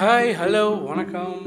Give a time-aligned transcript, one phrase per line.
[0.00, 1.40] Hi hello வணக்கம்.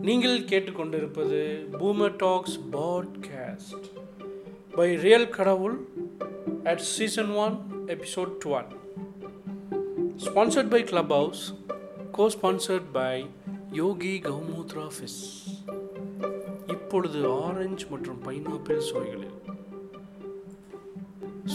[0.00, 1.40] நீங்கள் கேட்டுக்கொண்டிருப்பது
[1.80, 3.88] boomer talks podcast
[4.70, 5.88] by real கடவுள்
[6.64, 8.70] at season one episode twelve
[10.26, 11.42] sponsored by Clubhouse
[12.12, 13.26] co sponsored by
[13.72, 15.20] Yogi Kaumudra fizz
[16.66, 19.36] இப்பொழுது orange மற்றும் pineapple சுவைகளில்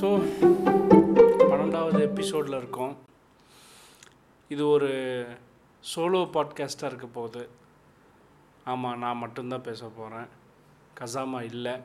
[0.01, 0.07] so
[1.49, 2.95] பன்னெண்டாவது எபிசோடில் இருக்கோம்.
[4.47, 4.93] இது ஒரு
[5.83, 7.43] சோலோ பாட்காஸ்ட்டாக இருக்க போகுது.
[8.71, 10.27] ஆமாம் நான் மட்டும்தான் பேச போகிறேன்
[10.99, 11.75] கசாமா இல்லை.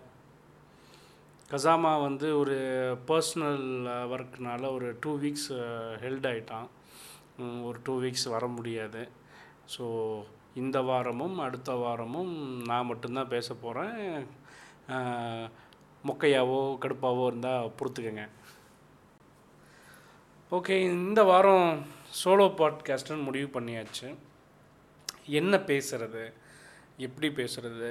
[1.50, 2.56] கசாமா வந்து ஒரு
[3.08, 3.64] பர்சனல்
[4.14, 5.48] ஒர்க்னால ஒரு டூ வீக்ஸ்
[6.04, 6.68] ஹெல்ட் ஆகிட்டான்
[7.68, 9.02] ஒரு டூ வீக்ஸ் வர முடியாது.
[9.74, 9.84] ஸோ
[10.54, 12.32] இந்த வாரமும் அடுத்த வாரமும்
[12.70, 13.98] நான் மட்டும்தான் பேச போகிறேன்
[16.08, 18.24] மொக்கையாவோ கடுப்பாவோ இருந்தால் பொறுத்துக்கங்க.
[20.52, 21.68] ஓகே இந்த வாரம்
[22.18, 24.08] சோலோ பாட்காஸ்ட்னு முடிவு பண்ணியாச்சு.
[25.26, 26.32] என்ன பேசுகிறது
[26.96, 27.90] எப்படி பேசுகிறது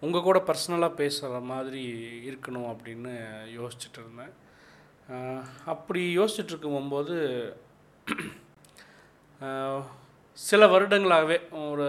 [0.00, 1.82] உங்கள் கூட பர்சனலாக பேசுகிற மாதிரி
[2.30, 3.12] இருக்கணும் அப்படின்னு
[3.58, 4.34] யோசிச்சுட்டு இருந்தேன்.
[5.64, 7.16] அப்படி யோசிச்சுட்டு இருக்கும்போது
[10.32, 11.88] சில வருடங்களாகவே ஒரு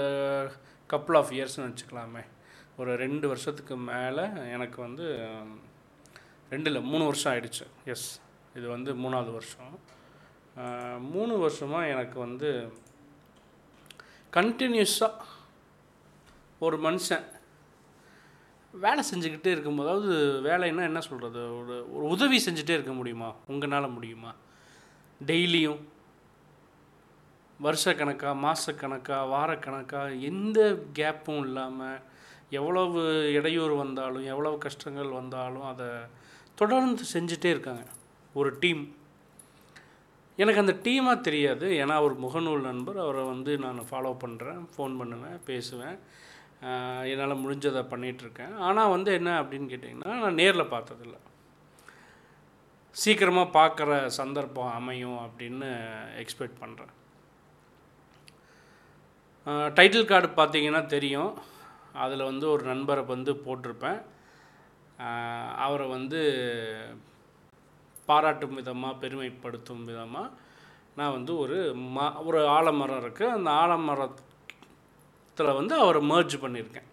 [0.89, 2.23] கப்புள் ஆஃப் இயர்ஸ்னு வச்சுக்கலாமே.
[2.77, 5.07] ஒரு ரெண்டு வருஷத்துக்கு மேலே எனக்கு வந்து
[6.49, 7.65] ரெண்டு இல்லை மூணு வருஷம் ஆயிடுச்சு.
[7.85, 8.21] எஸ்
[8.55, 9.79] இது வந்து மூணாவது வருஷம்.
[10.99, 12.73] மூணு வருஷமாக எனக்கு வந்து
[14.33, 15.11] கண்டினியூஸாக
[16.59, 17.25] ஒரு மனுஷன்
[18.71, 23.35] வேலை செஞ்சுக்கிட்டே இருக்கும்போது அதாவது வேலைன்னா என்ன சொல்கிறது ஒரு ஒரு உதவி செஞ்சுட்டே இருக்க முடியுமா?
[23.47, 24.35] உங்களால் முடியுமா?
[25.25, 25.79] டெய்லியும்
[27.63, 31.99] வருஷக்கணக்காக மாதக்கணக்காக வாரக்கணக்காக எந்த கேப்பும் இல்லாமல்
[32.49, 35.85] எவ்வளவு இடையூறு வந்தாலும் எவ்வளவு கஷ்டங்கள் வந்தாலும் அதை
[36.55, 37.83] தொடர்ந்து செஞ்சுட்டே இருக்காங்க.
[38.33, 38.96] ஒரு டீம்
[40.41, 41.67] எனக்கு அந்த டீமாக தெரியாது.
[41.81, 42.97] ஏன்னா அவர் முகநூல் நண்பர்.
[43.05, 45.97] அவரை வந்து நான் ஃபாலோ பண்ணுறேன் ஃபோன் பண்ணுவேன் பேசுவேன்.
[47.11, 51.17] என்னால் முடிஞ்சதை பண்ணிகிட்ருக்கேன் ஆனால் வந்து என்ன அப்படின்னு கேட்டிங்கன்னா நான் நேரில் பார்த்ததில்ல.
[53.01, 55.67] சீக்கிரமாக பார்க்குற சந்தர்ப்பம் அமையும் அப்படின்னு
[56.21, 56.93] எக்ஸ்பெக்ட் பண்ணுறேன்
[59.77, 61.33] டைட்டில் கார்டு பார்த்தீங்கன்னா தெரியும்.
[62.03, 63.99] அதில் வந்து ஒரு நண்பரை வந்து போட்டிருப்பேன்.
[65.65, 66.21] அவரை வந்து
[68.09, 70.33] பாராட்டும் விதமாக பெருமைப்படுத்தும் விதமாக
[70.97, 71.57] நான் வந்து ஒரு
[71.95, 76.87] ம ஒரு ஆலமரம் இருக்குது அந்த ஆலமரத்தில் வந்து அவரை மர்ஜ் பண்ணியிருக்கேன்.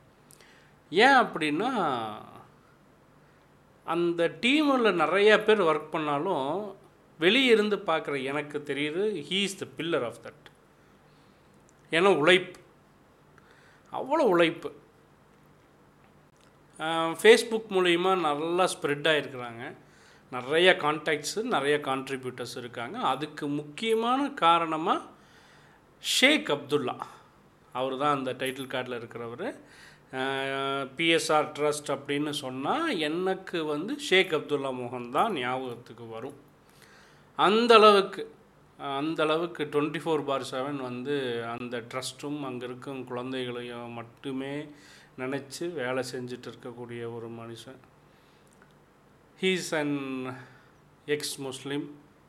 [0.92, 1.70] ஏன் அப்படின்னா
[3.86, 6.48] அந்த டீமில் நிறைய பேர் ஒர்க் பண்ணாலும்
[7.20, 10.46] வெளியே இருந்து பார்க்குற எனக்கு தெரியுது he is the pillar of that
[11.92, 12.58] ஏன்னா உழைப்பு.
[13.92, 14.70] அவ்வளோ உழைப்பு.
[17.20, 19.64] ஃபேஸ்புக் மூலிமா நல்லா ஸ்ப்ரெட் ஆகிருக்கிறாங்க
[20.32, 22.96] நிறைய கான்டாக்ட்ஸு நிறைய கான்ட்ரிபியூட்டர்ஸ் இருக்காங்க.
[23.12, 25.08] அதுக்கு முக்கியமான காரணமாக
[26.02, 26.96] ஷேக் அப்துல்லா.
[27.78, 29.46] அவர் தான் அந்த டைட்டில் கார்டில் இருக்கிறவர்.
[30.96, 36.36] பிஎஸ்ஆர் ட்ரஸ்ட் அப்படின்னு சொன்னால் எனக்கு வந்து ஷேக் அப்துல்லா மோகன் தான் ஞாபகத்துக்கு வரும்.
[37.38, 38.22] அந்தளவுக்கு
[39.00, 41.14] அந்தளவுக்கு டுவெண்ட்டி ஃபோர் பார் செவன் வந்து
[41.54, 44.54] அந்த ட்ரஸ்ட்டும் அங்கே இருக்கும் குழந்தைகளையும் மட்டுமே
[45.22, 47.80] நினச்சி வேலை செஞ்சுட்டு இருக்கக்கூடிய ஒரு மனுஷன்.
[49.38, 49.96] He's an
[51.14, 51.86] ex Muslim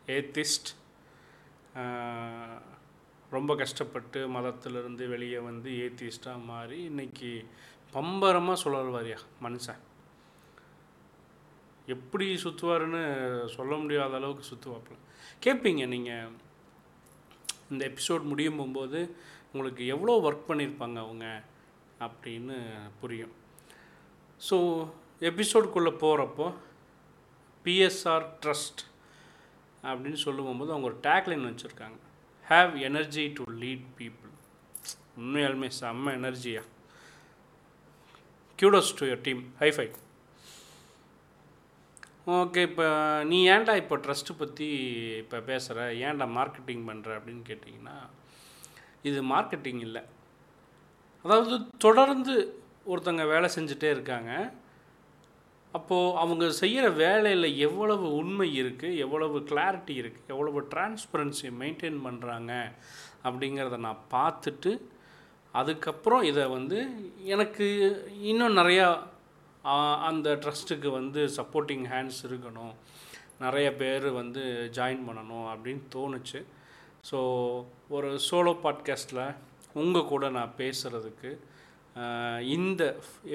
[0.08, 0.70] atheist
[3.30, 7.32] ரொம்ப கஷ்டப்பட்டு மதத்திலிருந்து வெளியே வந்து ஏத்திஸ்டாக மாறி இன்றைக்கி
[7.94, 9.82] பம்பரமாக சுழல்வாரியா மனுஷன்.
[11.88, 13.04] எப்படி சுற்றுவாருன்னு
[13.58, 15.02] சொல்ல முடியாத அளவுக்கு சுற்றுவாப்பில்
[15.46, 16.36] கேட்பீங்க நீங்கள்
[17.72, 19.00] இந்த எபிசோட் முடியும் போகும்போது
[19.54, 21.28] உங்களுக்கு எவ்வளோ ஒர்க் பண்ணியிருப்பாங்க அவங்க
[22.08, 22.58] அப்படின்னு
[23.02, 23.36] புரியும்.
[24.50, 24.58] ஸோ
[25.32, 26.48] எபிசோடுக்குள்ளே போகிறப்போ
[27.66, 28.82] பிஎஸ்ஆர் ட்ரஸ்ட்
[29.90, 31.98] அப்படின்னு சொல்லும்போது அவங்க ஒரு டேக்லைன் வச்சுருக்காங்க.
[32.46, 34.32] Have energy to lead people
[35.20, 36.64] உண்மையாலுமே செம்ம எனர்ஜியா
[38.60, 39.88] kudos to your team hi fi
[42.36, 42.86] okay இப்போ
[43.30, 44.68] நீ ஏன்டா இப்போ ட்ரஸ்ட்டு பற்றி
[45.24, 47.96] இப்போ பேசுகிற ஏன்டா மார்க்கெட்டிங் பண்ணுற அப்படின்னு கேட்டிங்கன்னா
[49.10, 50.02] இது மார்க்கெட்டிங் இல்லை.
[51.26, 51.56] அதாவது
[51.86, 52.36] தொடர்ந்து
[52.92, 54.32] ஒருத்தங்க வேலை செஞ்சுட்டே இருக்காங்க.
[55.76, 62.52] அப்போது அவங்க செய்கிற வேலையில் எவ்வளவு உண்மை இருக்குது எவ்வளவு கிளாரிட்டி இருக்குது எவ்வளவு டிரான்ஸ்பரன்சி மெயின்டைன் பண்ணுறாங்க
[63.26, 64.74] அப்படிங்கிறத நான் பார்த்துட்டு
[65.54, 66.80] அதுக்கப்புறம் இதை வந்து
[67.34, 67.68] எனக்கு
[68.32, 68.88] இன்னும் நிறையா
[70.08, 72.74] அந்த ட்ரஸ்ட்டுக்கு வந்து சப்போர்ட்டிங் ஹேண்ட்ஸ் இருக்கணும்.
[73.44, 74.44] நிறைய பேர் வந்து
[74.78, 76.40] ஜாயின் பண்ணணும் அப்படின்னு தோணுச்சு.
[77.10, 77.18] ஸோ
[77.96, 79.24] ஒரு சோலோ பாட்காஸ்ட்டில்
[79.82, 81.32] உங்கள் கூட நான் பேசுகிறதுக்கு
[82.56, 82.84] இந்த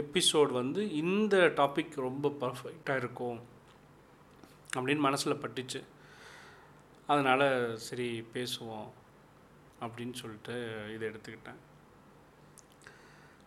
[0.03, 3.39] எபிசோட் வந்து இந்த டாபிக் ரொம்ப பர்ஃபெக்டாக இருக்கும்
[4.77, 5.81] அப்படின்னு மனசில் பட்டுச்சு.
[7.07, 7.47] அதனால்
[7.87, 8.89] சரி பேசுவோம்
[9.85, 10.57] அப்படின்னு சொல்லிட்டு
[10.95, 11.61] இதை எடுத்துக்கிட்டேன்.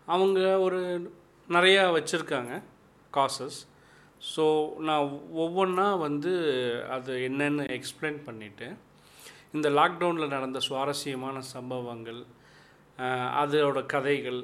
[0.08, 0.80] அவங்க ஒரு
[1.56, 2.54] நிறையா வச்சுருக்காங்க
[3.18, 3.60] காசஸ்
[4.36, 4.46] ஸோ
[4.88, 5.06] நான்
[5.44, 6.34] ஒவ்வொன்றா வந்து
[6.96, 8.68] அது என்னென்னு எக்ஸ்பிளைன் பண்ணிவிட்டு
[9.56, 12.22] இந்த லாக்டவுனில் நடந்த சுவாரஸ்யமான சம்பவங்கள்
[13.42, 14.42] அதோட கதைகள்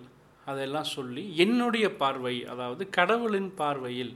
[0.52, 4.14] அதெல்லாம் சொல்லி என்னுடைய பார்வை அதாவது கடவுளின் பார்வையில்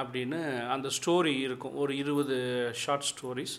[0.00, 0.40] அப்படின்னு
[0.74, 1.76] அந்த ஸ்டோரி இருக்கும்.
[1.82, 2.36] ஒரு இருபது
[2.82, 3.56] ஷார்ட் ஸ்டோரிஸ்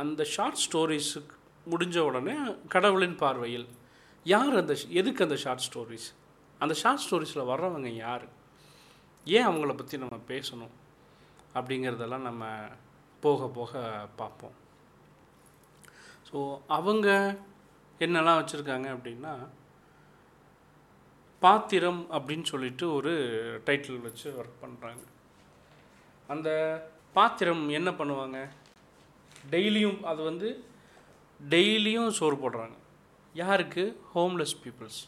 [0.00, 1.34] அந்த ஷார்ட் ஸ்டோரிஸுக்கு
[1.72, 2.34] முடிஞ்ச உடனே
[2.74, 3.66] கடவுளின் பார்வையில்.
[4.26, 6.08] யார் அந்த எதுக்கு அந்த ஷார்ட் ஸ்டோரிஸ்
[6.60, 8.26] அந்த ஷார்ட் ஸ்டோரிஸில் வர்றவங்க யார்?
[9.26, 10.74] ஏன் அவங்கள பற்றி நம்ம பேசணும்?
[11.58, 12.44] அப்படிங்கிறதெல்லாம் நம்ம
[13.24, 13.72] போக போக
[14.20, 14.56] பார்ப்போம்.
[16.28, 16.38] ஸோ
[16.76, 17.08] அவங்க
[18.00, 19.34] என்னெல்லாம் வச்சுருக்காங்க அப்படின்னா
[21.44, 23.12] பாத்திரம் அப்படின்னு சொல்லிட்டு ஒரு
[23.66, 25.02] டைட்டில் வச்சு ஒர்க் பண்ணுறாங்க
[26.32, 26.48] அந்த
[27.16, 28.38] பாத்திரம் என்ன பண்ணுவாங்க?
[29.50, 30.48] டெய்லியும் அது வந்து
[31.50, 32.76] டெய்லியும் சோறு போடுறாங்க.
[33.34, 33.84] யாருக்கு?
[34.14, 35.00] ஹோம்லெஸ் பீப்புள்ஸ்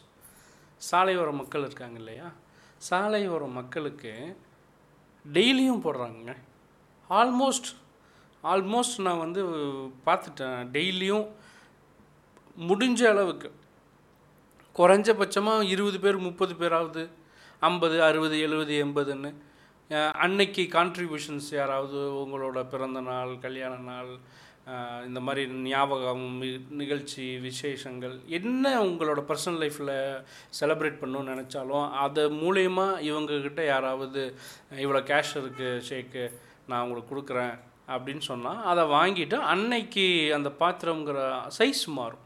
[0.91, 2.27] சாலையோர மக்கள் இருக்காங்க இல்லையா?
[2.89, 4.13] சாலையோர மக்களுக்கு
[5.33, 6.35] டெய்லியும் போடுறாங்க
[7.09, 7.71] ஆல்மோஸ்ட்
[8.53, 9.43] ஆல்மோஸ்ட் நான் வந்து
[10.07, 10.59] பார்த்துட்டேன்.
[10.77, 11.27] டெய்லியும்
[12.69, 13.49] முடிஞ்ச அளவுக்கு.
[14.79, 17.03] குறைஞ்சபட்சமாக இருபது பேர் முப்பது பேராவது
[17.61, 19.29] ஐம்பது அறுபது எழுபது எண்பதுன்னு.
[20.25, 24.11] அன்னைக்கு கான்ட்ரிபியூஷன்ஸ் யாராவது உங்களோட பிறந்த நாள் கல்யாண நாள்
[25.07, 26.25] இந்த மாதிரி ஞாபகம்
[26.81, 29.93] நிகழ்ச்சி விசேஷங்கள் என்ன உங்களோட பர்சனல் லைஃப்பில்
[30.59, 34.23] செலப்ரேட் பண்ணணும்னு நினச்சாலும் அது மூலயமா இவங்கக்கிட்ட யாராவது
[34.85, 36.25] இவ்வளோ கேஷ் இருக்குது ஷேக்கு
[36.69, 37.55] நான் உங்களுக்கு கொடுக்குறேன்
[37.95, 40.07] அப்படின்னு சொன்னால் அதை வாங்கிட்டு அன்னைக்கு
[40.37, 41.19] அந்த பாத்திரங்கிற
[41.59, 42.23] சைஸ் மாறும்.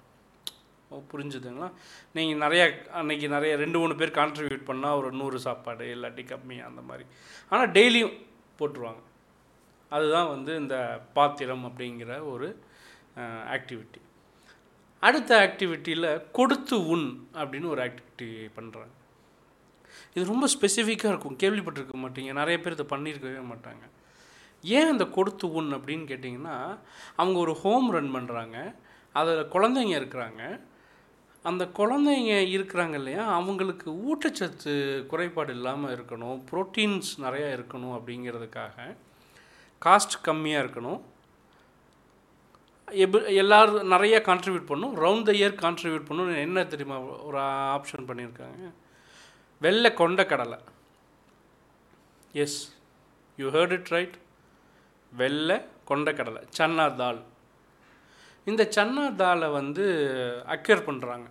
[1.12, 1.70] புரிஞ்சுதுங்களா?
[2.18, 2.66] நீங்கள் நிறையா
[3.00, 7.06] அன்னைக்கு நிறைய ரெண்டு மூணு பேர் கான்ட்ரிபியூட் பண்ணால் ஒரு நூறு சாப்பாடு இல்லாட்டி கம்மி அந்த மாதிரி.
[7.50, 8.16] ஆனால் டெய்லியும்
[8.60, 9.04] போட்டுருவாங்க.
[9.96, 10.78] அதுதான் வந்து இந்த
[11.18, 12.50] பாத்திரம் அப்படிங்கிற ஒரு
[13.56, 14.02] ஆக்டிவிட்டி
[15.08, 17.08] அடுத்த ஆக்டிவிட்டியில் கொடுத்து உண்
[17.42, 18.28] அப்படின்னு ஒரு ஆக்டிவிட்டி
[18.58, 18.96] பண்ணுறாங்க
[20.14, 21.38] இது ரொம்ப ஸ்பெசிஃபிக்காக இருக்கும்.
[21.44, 22.32] கேள்விப்பட்டிருக்க மாட்டீங்க.
[22.40, 23.84] நிறைய பேர் இதை பண்ணியிருக்கவே மாட்டாங்க.
[24.78, 26.56] ஏன் அந்த கொடுத்து உண் அப்படின்னு கேட்டிங்கன்னா
[27.16, 28.58] அவங்க ஒரு ஹோம் ரன் பண்ணுறாங்க
[29.20, 30.42] அதில் குழந்தைங்க இருக்கிறாங்க.
[31.50, 34.74] அந்த குழந்தைங்க இருக்கிறாங்க இல்லையா அவங்களுக்கு ஊட்டச்சத்து
[35.12, 38.96] குறைபாடு இல்லாமல் இருக்கணும் ப்ரோட்டீன்ஸ் நிறையா இருக்கணும் அப்படிங்கிறதுக்காக
[39.86, 41.02] காஸ்ட் கம்மியாக இருக்கணும்.
[43.04, 47.40] எப் எல்லோரும் நிறையா கான்ட்ரிபியூட் பண்ணும் ரவுண்ட் த இயர் கான்ட்ரிபியூட் பண்ணும் என்ன தெரியுமா ஒரு
[47.76, 48.64] ஆப்ஷன் பண்ணியிருக்காங்க?
[49.62, 50.60] வெள்ளை கொண்ட கடலை.
[52.44, 52.60] Yes
[53.38, 54.18] you heard it right
[55.14, 55.58] வெள்ளை
[55.92, 57.22] கொண்ட கடலை சன்னா தால்
[58.50, 59.86] இந்த சன்னா தாலை வந்து
[60.56, 61.30] அக்யூர் பண்ணுறாங்க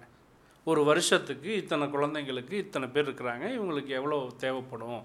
[0.65, 5.03] ஒரு வருஷத்துக்கு இத்தனை குழந்தைங்களுக்கு இத்தனை பேர் இருக்கிறாங்க இவங்களுக்கு எவ்வளோ தேவைப்படும்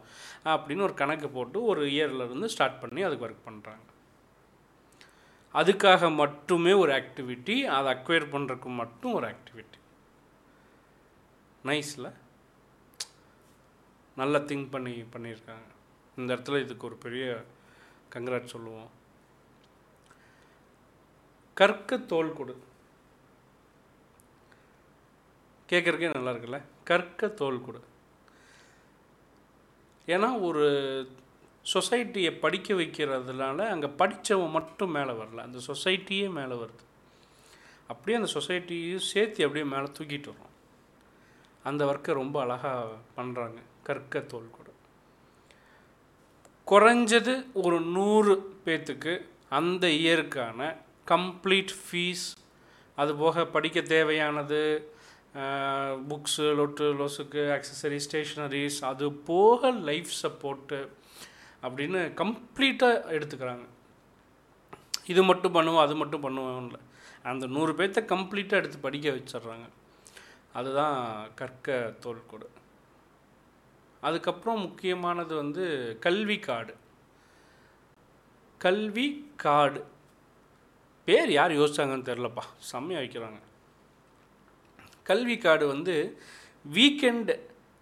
[0.53, 3.85] அப்படின்னு ஒரு கணக்கு போட்டு ஒரு இயர்லேருந்து ஸ்டார்ட் பண்ணி அதுக்கு ஒர்க் பண்ணுறாங்க
[5.53, 9.79] அதுக்காக மட்டுமே ஒரு ஆக்டிவிட்டி அதை அக்வயர் பண்ணுறதுக்கு மட்டும் ஒரு ஆக்டிவிட்டி
[11.65, 12.09] நைஸில்
[14.17, 15.67] நல்லா திங்க் பண்ணி பண்ணியிருக்காங்க.
[16.17, 17.25] இந்த இடத்துல இதுக்கு ஒரு பெரிய
[18.13, 18.91] கங்க்ராட் சொல்லுவோம்.
[21.55, 22.57] கற்க தோல் கொடு.
[25.69, 26.61] கேட்குறக்கே நல்லா இருக்குல்ல?
[26.83, 27.81] கற்க தோல் கொடு.
[30.05, 30.67] ஏன்னா ஒரு
[31.73, 35.37] சொசைட்டியை படிக்க வைக்கிறதுனால அங்கே படித்தவன் மட்டும் மேலே வரல.
[35.37, 36.83] அந்த சொசைட்டியே மேலே வருது.
[37.87, 40.53] அப்படியே அந்த சொசைட்டியும் சேர்த்து அப்படியே மேலே தூக்கிட்டு வரும்.
[41.63, 44.73] அந்த ஒர்க்கை ரொம்ப அழகாக பண்ணுறாங்க கற்க தோல் கொடு.
[46.67, 52.25] குறைஞ்சது ஒரு நூறு பேத்துக்கு அந்த இயருக்கான கம்ப்ளீட் ஃபீஸ்
[53.01, 54.61] அது போக படிக்க தேவையானது
[56.09, 60.79] புக்ஸு லொட்டு லொசுக்கு அக்சசரி ஸ்டேஷ்னரிஸ் அது போக லைஃப் சப்போர்ட்டு
[61.65, 63.65] அப்படின்னு கம்ப்ளீட்டாக எடுத்துக்கிறாங்க.
[65.11, 66.79] இது மட்டும் பண்ணுவோம் அது மட்டும் பண்ணுவோம் இல்லை.
[67.31, 69.67] அந்த நூறு பேர்த்த கம்ப்ளீட்டாக எடுத்து படிக்க வச்சிடுறாங்க.
[70.59, 70.97] அதுதான்
[71.39, 72.47] கற்க தோல்கொடு
[74.07, 75.63] அதுக்கப்புறம் முக்கியமானது வந்து
[76.05, 76.73] கல்வி கார்டு.
[78.65, 79.07] கல்வி
[79.43, 79.81] கார்டு.
[81.07, 82.43] பேர் யார் யோசிச்சாங்கன்னு தெரிலப்பா.
[82.69, 83.39] செம்மையாக வைக்கிறாங்க.
[85.09, 85.95] கல்வி கார்டு வந்து
[86.75, 87.33] வீக்கெண்டு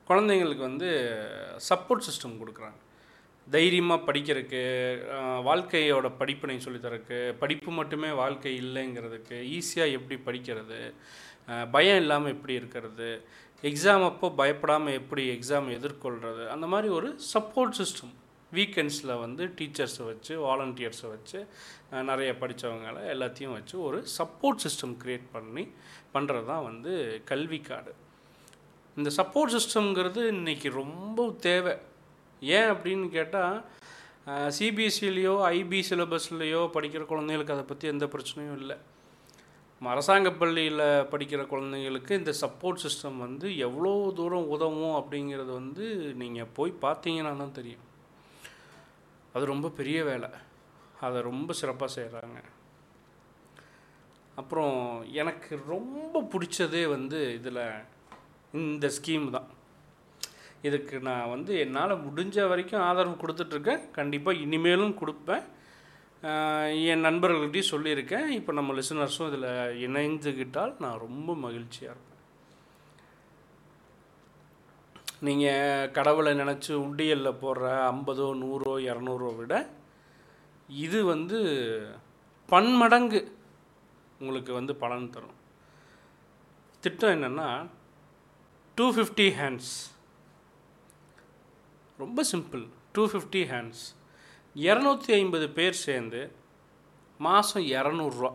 [0.07, 0.89] குழந்தைங்களுக்கு வந்து
[1.69, 2.79] சப்போர்ட் சிஸ்டம் கொடுக்குறாங்க.
[3.47, 4.61] தைரியமாக படிக்கிறதுக்கு
[5.47, 10.79] வாழ்க்கையோட படிப்பினை சொல்லித்தரக்கு படிப்பு மட்டுமே வாழ்க்கை இல்லைங்கிறதுக்கு ஈஸியாக எப்படி படிக்கிறது
[11.75, 13.09] பயம் இல்லாமல் எப்படி இருக்கிறது
[13.63, 18.13] எக்ஸாம் அப்போ பயப்படாமல் எப்படி எக்ஸாம் எதிர்கொள்கிறது அந்த மாதிரி ஒரு சப்போர்ட் சிஸ்டம்
[18.57, 21.39] வீக்கெண்ட்ஸில் வந்து டீச்சர்ஸை வச்சு வாலண்டியர்ஸை வச்சு
[22.09, 25.65] நிறைய படித்தவங்கள எல்லாத்தையும் வச்சு ஒரு சப்போர்ட் சிஸ்டம் க்ரியேட் பண்ணி
[26.15, 26.93] பண்ணுறது தான் வந்து
[27.31, 27.93] கல்வி கார்டு
[28.97, 31.75] இந்த சப்போர்ட் சிஸ்டம்ங்கிறது இன்றைக்கி ரொம்ப தேவை.
[32.41, 33.55] ஏன் அப்படின்னு கேட்டால்
[34.57, 38.77] சிபிஎஸ்சிலேயோ ஐபி சிலபஸ்லேயோ படிக்கிற குழந்தைகளுக்கு அதை பற்றி எந்த பிரச்சனையும் இல்லை.
[39.81, 40.83] அரசாங்க பள்ளியில்
[41.13, 45.85] படிக்கிற குழந்தைங்களுக்கு இந்த சப்போர்ட் சிஸ்டம் வந்து எவ்வளோ தூரம் உதவும் அப்படிங்கிறது வந்து
[46.21, 47.83] நீங்கள் போய் பார்த்தீங்கன்னா தான் தெரியும்.
[49.35, 50.29] அது ரொம்ப பெரிய வேலை.
[51.05, 52.39] அதை ரொம்ப சிறப்பாக செய்கிறாங்க
[54.41, 54.77] அப்புறம்
[55.21, 57.65] எனக்கு ரொம்ப பிடிச்சதே வந்து இதில்
[58.61, 59.49] இந்த ஸ்கீம் தான்.
[60.67, 63.83] இதுக்கு நான் வந்து என்னால் முடிஞ்ச வரைக்கும் ஆதரவு கொடுத்துட்ருக்கேன்.
[63.97, 65.43] கண்டிப்பாக இனிமேலும் கொடுப்பேன்.
[66.91, 68.27] என் நண்பர்கள்கிட்டையும் சொல்லியிருக்கேன்.
[68.39, 69.49] இப்போ நம்ம லிசனர்ஸும் இதில்
[69.87, 72.12] இணைந்துக்கிட்டால் நான் ரொம்ப மகிழ்ச்சியாக இருப்பேன்.
[75.25, 79.53] நீங்கள் கடவுளை நினச்சி உண்டியலில் போடுற ஐம்பதோ நூறோ இரநூறோ விட
[80.85, 81.39] இது வந்து
[82.51, 83.21] பன்மடங்கு
[84.19, 85.37] உங்களுக்கு வந்து பலன் தரும்.
[86.83, 87.49] திட்டம் என்னென்னா
[88.77, 89.73] டூ ஃபிஃப்டி ஹேண்ட்ஸ்
[91.97, 92.63] ரொம்ப சிம்பிள்.
[92.95, 93.83] டூ ஃபிஃப்டி ஹேண்ட்ஸ்
[94.55, 96.21] இரநூத்தி ஐம்பது பேர் சேர்ந்து
[97.17, 98.31] மாதம் இரநூறுவா.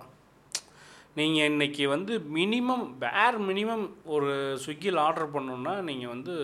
[1.19, 3.85] நீங்கள் இன்றைக்கி வந்து மினிமம் வேர் மினிமம்
[4.15, 4.31] ஒரு
[4.63, 6.35] ஸ்விக்கியில் ஆர்டர் பண்ணணுன்னா நீங்கள் வந்து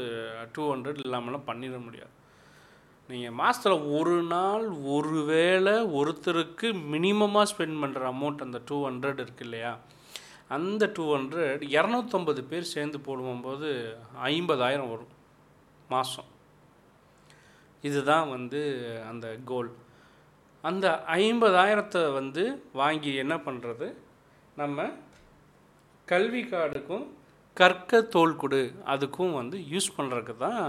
[0.54, 2.12] டூ ஹண்ட்ரட் இல்லாமலாம் பண்ணிட முடியாது.
[3.08, 4.64] நீங்கள் மாதத்தில் ஒரு நாள்
[4.94, 9.72] ஒரு வேளை ஒருத்தருக்கு மினிமமாக ஸ்பெண்ட் பண்ணுற அமௌண்ட் அந்த டூ ஹண்ட்ரட் இருக்கு இல்லையா?
[10.56, 13.68] அந்த டூ ஹண்ட்ரட் இரநூத்தம்பது பேர் சேர்ந்து போடும்போது
[14.30, 15.12] ஐம்பதாயிரம் வரும்
[15.88, 16.30] மாதம்
[17.84, 18.62] இதுதான் வந்து
[19.10, 19.70] அந்த கோல்
[20.64, 20.86] அந்த
[21.18, 23.86] ஐம்பதாயிரத்தை வந்து வாங்கி என்ன பண்ணுறது
[24.58, 24.80] நம்ம
[26.08, 27.06] கல்வி கார்டுக்கும்
[27.60, 28.60] கற்க தோல் கொடு
[28.92, 30.60] அதுக்கும் வந்து யூஸ் பண்ணுறதுக்கு தான்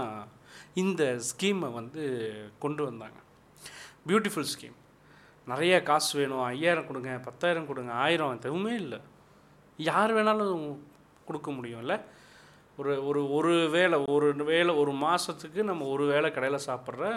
[0.82, 2.02] இந்த ஸ்கீமை வந்து
[2.62, 3.18] கொண்டு வந்தாங்க.
[4.08, 4.76] பியூட்டிஃபுல் ஸ்கீம்
[5.46, 8.98] நிறைய காசு வேணும் ஐயாயிரம் கொடுங்க பத்தாயிரம் கொடுங்க ஆயிரம் எதுவுமே இல்லை.
[9.90, 10.64] யார் வேணாலும்
[11.28, 11.96] கொடுக்க முடியும்ல
[12.80, 17.12] ஒரு ஒரு ஒரு வேளை ஒரு வேளை ஒரு மாதத்துக்கு நம்ம ஒரு வேளை கடையில் சாப்பிட்ற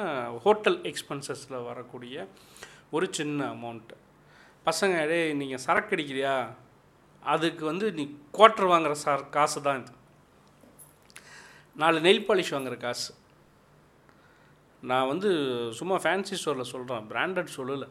[0.45, 2.27] ஹோட்டல் எக்ஸ்பென்சஸில் வரக்கூடிய
[2.97, 3.97] ஒரு சின்ன அமௌண்ட்டு.
[4.69, 6.33] பசங்க டேய் நீங்கள் சரக்கு அடிக்கிறியா?
[7.33, 8.03] அதுக்கு வந்து நீ
[8.35, 9.93] குவார்ட்டர் வாங்குற சார் காசு தான் இது.
[11.81, 13.09] நாலு நெயில் பாலிஷ் வாங்குற காசு.
[14.89, 15.29] நான் வந்து
[15.79, 17.87] சும்மா ஃபேன்சி ஸ்டோரில் சொல்கிறேன் பிராண்டட் சொல்லலை.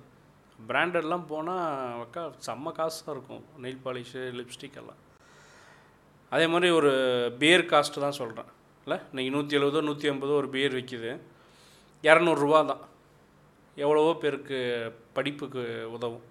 [0.69, 3.45] பிராண்டட்லாம் போனால் அக்கா செம்ம காசு தான் இருக்கும்.
[3.65, 5.03] நெயில் பாலிஷு லிப்ஸ்டிக் எல்லாம்.
[6.35, 6.93] அதே மாதிரி ஒரு
[7.43, 8.51] பியர் காஸ்ட்டு தான் சொல்கிறேன்
[8.87, 11.13] இல்லை இன்றைக்கி நூற்றி எழுபதோ நூற்றி ஐம்பதோ ஒரு பியர் விற்கிது
[12.09, 12.83] இரநூறுவா தான்.
[13.85, 14.59] எவ்வளவோ பேருக்கு
[15.19, 15.63] படிப்புக்கு
[15.97, 16.27] உதவும்.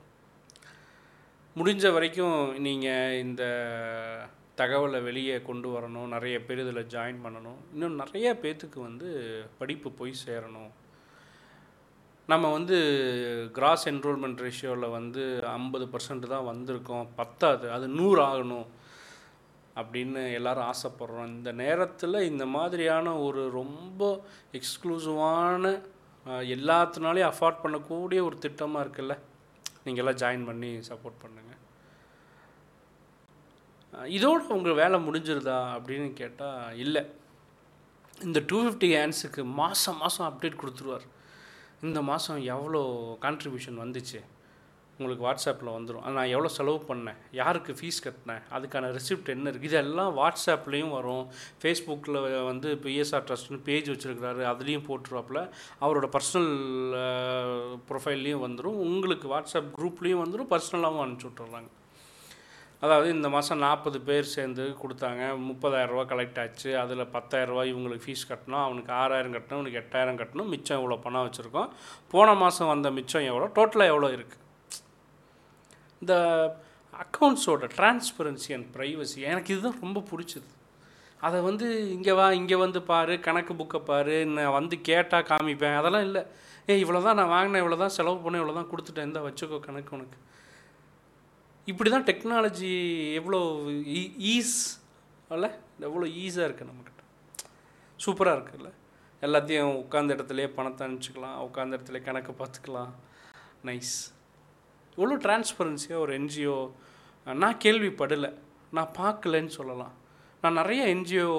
[1.58, 3.44] முடிஞ்ச வரைக்கும் நீங்கள் இந்த
[4.60, 7.60] தகவலை வெளியே கொண்டு வரணும் நிறைய பேர் இதில் ஜாயின் பண்ணணும்.
[7.74, 9.08] இன்னும் நிறைய பேர்த்துக்கு வந்து
[9.60, 10.72] படிப்பு போய் சேரணும்.
[12.32, 12.78] நம்ம வந்து
[13.58, 15.24] கிராஸ் என்ரோல்மெண்ட் ரேஷியோவில் வந்து
[15.58, 17.08] ஐம்பது பர்சன்ட் தான் வந்திருக்கோம்.
[17.20, 18.68] பத்தாது அது நூறு ஆகணும்
[19.82, 21.32] அப்படின்னு எல்லாரும் ஆசைப்படுறோம்.
[21.38, 24.12] இந்த நேரத்தில் இந்த மாதிரியான ஒரு ரொம்ப
[24.60, 25.74] எக்ஸ்க்ளூசிவான
[26.58, 29.16] எல்லாத்தினாலையும் அஃபோர்ட் பண்ணக்கூடிய ஒரு திட்டமாக இருக்குல்ல?
[29.86, 31.47] நீங்கள் எல்லாம் ஜாயின் பண்ணி சப்போர்ட் பண்ணுங்கள்
[34.18, 37.04] இதோடு உங்கள் வேலை முடிஞ்சிருதா அப்படின்னு கேட்டால் இல்லை.
[38.28, 41.06] இந்த டூ ஃபிஃப்டி ஹேண்ட்ஸுக்கு மாதம் மாதம் அப்டேட் கொடுத்துருவார்.
[41.86, 42.82] இந்த மாதம் எவ்வளோ
[43.26, 44.20] கான்ட்ரிபியூஷன் வந்துச்சு?
[45.00, 47.20] உங்களுக்கு வாட்ஸ்அப்பில் வந்துடும் நான் எவ்வளோ செலவு பண்ணேன்?
[47.40, 48.46] யாருக்கு ஃபீஸ் கட்டினேன்?
[48.56, 51.26] அதுக்கான ரெசிப்ட் என்ன இருக்குது இதெல்லாம் வாட்ஸ்அப்லேயும் வரும்.
[51.62, 52.18] ஃபேஸ்புக்கில்
[52.52, 54.44] வந்து இப்போ இஎஸ்ஆர் ட்ரஸ்ட்னு பேஜ் வச்சுருக்கிறாரு.
[54.54, 55.42] அதுலேயும் போட்டுருவாப்பில்.
[55.86, 56.54] அவரோட பர்சனல்
[57.92, 61.72] ப்ரொஃபைல்லையும் வந்துடும் உங்களுக்கு வாட்ஸ்அப் குரூப்லேயும் வந்துடும் பர்சனலாகவும் அனுப்பிச்சி விட்டுறாங்க
[62.86, 65.24] அதாவது இந்த மாதம் நாற்பது பேர் சேர்ந்து கொடுத்தாங்க.
[65.50, 66.70] முப்பதாயிரரூவா கலெக்ட் ஆச்சு.
[66.82, 68.64] அதில் பத்தாயிரரூவா இவங்களுக்கு ஃபீஸ் கட்டணும்.
[68.66, 69.60] அவனுக்கு ஆறாயிரம் கட்டணும்.
[69.60, 70.52] அவனுக்கு எட்டாயிரம் கட்டணும்.
[70.56, 71.72] மிச்சம் இவ்வளோ பணம் வச்சுருக்கோம்.
[72.14, 74.46] போன மாதம் வந்த மிச்சம் எவ்வளோ டோட்டலாக எவ்வளோ இருக்குது
[76.02, 76.14] இந்த
[76.94, 80.48] அக்கௌண்ட்ஸோட டிரான்ஸ்பரன்சி அண்ட் ப்ரைவசி எனக்கு இதுதான் ரொம்ப பிடிச்சது.
[81.28, 85.78] அதை வந்து இங்கே வா இங்கே வந்து பாரு கணக்கு புக்கை பாரு நான் வந்து கேட்டால் காமிப்பேன்.
[85.80, 86.24] அதெல்லாம் இல்லை.
[86.70, 89.06] ஏ இவ்வளோ தான் நான் வாங்கினேன் இவ்வளோ தான் செலவு பண்ணேன் இவ்வளோ தான் கொடுத்துட்டேன்.
[89.06, 90.18] இருந்தால் வச்சுக்கோ கணக்கு உனக்கு.
[91.72, 92.74] இப்படி தான் டெக்னாலஜி
[93.20, 93.40] எவ்வளோ
[94.34, 95.46] ஈஸ் e, அல்ல?
[95.88, 97.02] எவ்வளோ ஈஸியாக இருக்குது நம்மக்கிட்ட
[98.00, 98.70] சூப்பராக இருக்குல்ல
[99.22, 101.38] எல்லாத்தையும் உட்காந்த இடத்துலையே பணத்தை அனுப்பிச்சிக்கலாம்.
[101.48, 102.92] உட்காந்த இடத்துல கணக்கு பார்த்துக்கலாம்.
[103.68, 103.96] நைஸ்
[104.98, 106.58] இவ்வளோ டிரான்ஸ்பரன்சியாக ஒரு என்ஜிஓ
[107.26, 108.32] நான் கேள்விப்படலை.
[108.78, 109.94] நான் பார்க்கலன்னு சொல்லலாம்.
[110.44, 111.30] நான் நிறைய என்ஜிஓ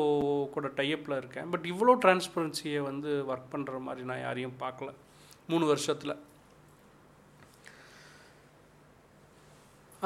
[0.57, 1.51] கூட டைப்பில் இருக்கேன்.
[1.55, 4.91] பட் இவ்வளோ டிரான்ஸ்பரன்சியை வந்து ஒர்க் பண்ணுற மாதிரி நான் யாரையும் பார்க்கல.
[5.53, 6.15] மூணு வருஷத்தில்.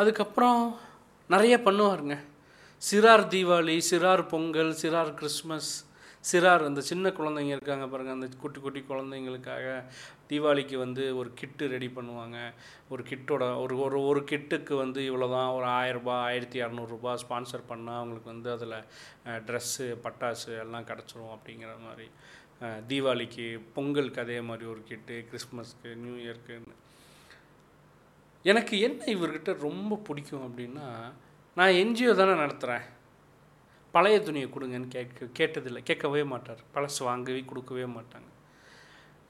[0.01, 0.61] அதுக்கப்புறம்
[1.35, 2.15] நிறைய பண்ணுவாருங்க.
[2.83, 5.73] சிறார் தீபாவளி சிறார் பொங்கல் சிறார் கிறிஸ்மஸ்
[6.31, 9.67] சிறார் அந்த சின்ன குழந்தைங்க இருக்காங்க பாருங்கள் அந்த குட்டி குட்டி குழந்தைங்களுக்காக
[10.29, 12.39] தீபாவளிக்கு வந்து ஒரு கிட்டு ரெடி பண்ணுவாங்க.
[12.93, 17.99] ஒரு கிட்டோட ஒரு ஒரு ஒரு கிட்டுக்கு வந்து இவ்வளோ தான் ஒரு ஆயரூபா ஆயிரத்தி இரநூறுபா ஸ்பான்சர் பண்ணால்
[18.01, 18.79] அவங்களுக்கு வந்து அதில்
[19.49, 22.09] ட்ரெஸ்ஸு பட்டாசு எல்லாம் கிடச்சிரும் அப்படிங்கிற மாதிரி
[22.91, 23.47] தீபாவளிக்கு
[23.77, 26.77] பொங்கலுக்கு அதே மாதிரி ஒரு கிட்டு கிறிஸ்மஸ்க்கு நியூ இயர்க்குன்னு.
[28.43, 31.13] எனக்கு என்ன இவர்கிட்ட ரொம்ப பிடிக்கும் அப்படின்னா
[31.55, 32.83] நான் என்ஜிஓ தானே நடத்துகிறேன்
[33.93, 35.83] பழைய துணியை கொடுங்கன்னு கேட்க கேட்டதில்லை.
[35.83, 36.59] கேட்கவே மாட்டார்.
[36.75, 38.31] பழசு வாங்கவே கொடுக்கவே மாட்டாங்க.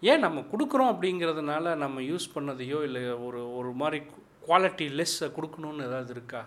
[0.00, 4.04] ஏன் நம்ம கொடுக்குறோம் அப்படிங்கிறதுனால நம்ம யூஸ் பண்ணதையோ இல்லை ஒரு ஒரு மாதிரி
[4.46, 6.46] குவாலிட்டி லெஸ்ஸை கொடுக்கணுன்னு ஏதாவது இருக்கா?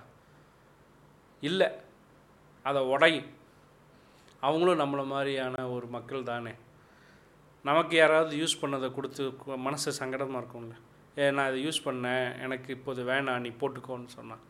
[1.42, 1.68] இல்லை.
[2.64, 3.26] அதை உடையும்.
[4.40, 6.52] அவங்களும் நம்மளை மாதிரியான ஒரு மக்கள் தானே.
[7.64, 10.76] நமக்கு யாராவது யூஸ் பண்ணதை கொடுத்து மனசு சங்கடமாக இருக்கும்ல.
[11.16, 14.44] நான் இதை யூஸ் பண்ணேன் எனக்கு இப்போது வேணாம் நீ போட்டுக்கோன்னு சொன்னான்.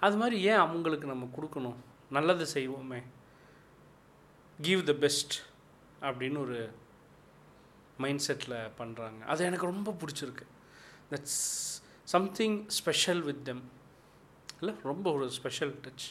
[0.00, 1.78] அது மாதிரி ஏன் அவங்களுக்கு நம்ம கொடுக்கணும்?
[2.10, 3.02] நல்லது செய்வோமே.
[4.60, 5.34] கிவ் த பெஸ்ட்
[6.00, 6.58] அப்படின்னு ஒரு
[7.96, 10.46] மைண்ட் செட்டில் பண்ணுறாங்க அது எனக்கு ரொம்ப பிடிச்சிருக்கு.
[11.10, 11.38] That's
[12.14, 13.62] something special with them
[14.60, 16.08] இல்லை ரொம்ப ஒரு ஸ்பெஷல் டச்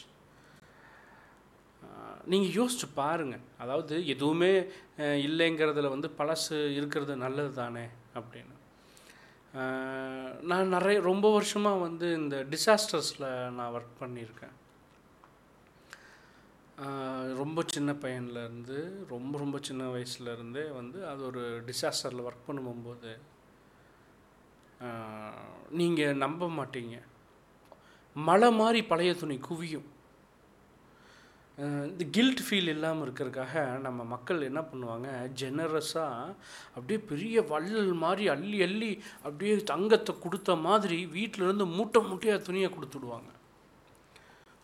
[2.24, 4.50] நீங்கள் யோசிச்சு பாருங்கள் அதாவது எதுவுமே
[4.98, 8.56] இல்லைங்கிறதுல வந்து பழசு இருக்கிறது நல்லது தானே அப்படின்னு.
[10.50, 14.54] நான் நிறைய ரொம்ப வருஷமாக வந்து இந்த டிசாஸ்டர்ஸில் நான் ஒர்க் பண்ணியிருக்கேன்.
[17.40, 18.78] ரொம்ப சின்ன பையன்லேருந்து
[19.12, 23.12] ரொம்ப ரொம்ப சின்ன வயசுலேருந்தே வந்து அது ஒரு டிசாஸ்டரில் ஒர்க் பண்ணும்போது
[25.80, 26.96] நீங்கள் நம்ப மாட்டீங்க.
[28.16, 29.88] மழை மாதிரி பழைய துணி குவியும்.
[31.66, 33.54] இந்த கில்ட் ஃபீல் இல்லாமல் இருக்கிறதுக்காக
[33.86, 35.08] நம்ம மக்கள் என்ன பண்ணுவாங்க?
[35.40, 36.36] ஜெனரஸாக
[36.74, 38.90] அப்படியே பெரிய வள்ளல் மாதிரி அள்ளி அள்ளி
[39.26, 43.30] அப்படியே தங்கத்தை கொடுத்த மாதிரி வீட்டிலேருந்து மூட்டை மூட்டையாக துணியை கொடுத்துடுவாங்க.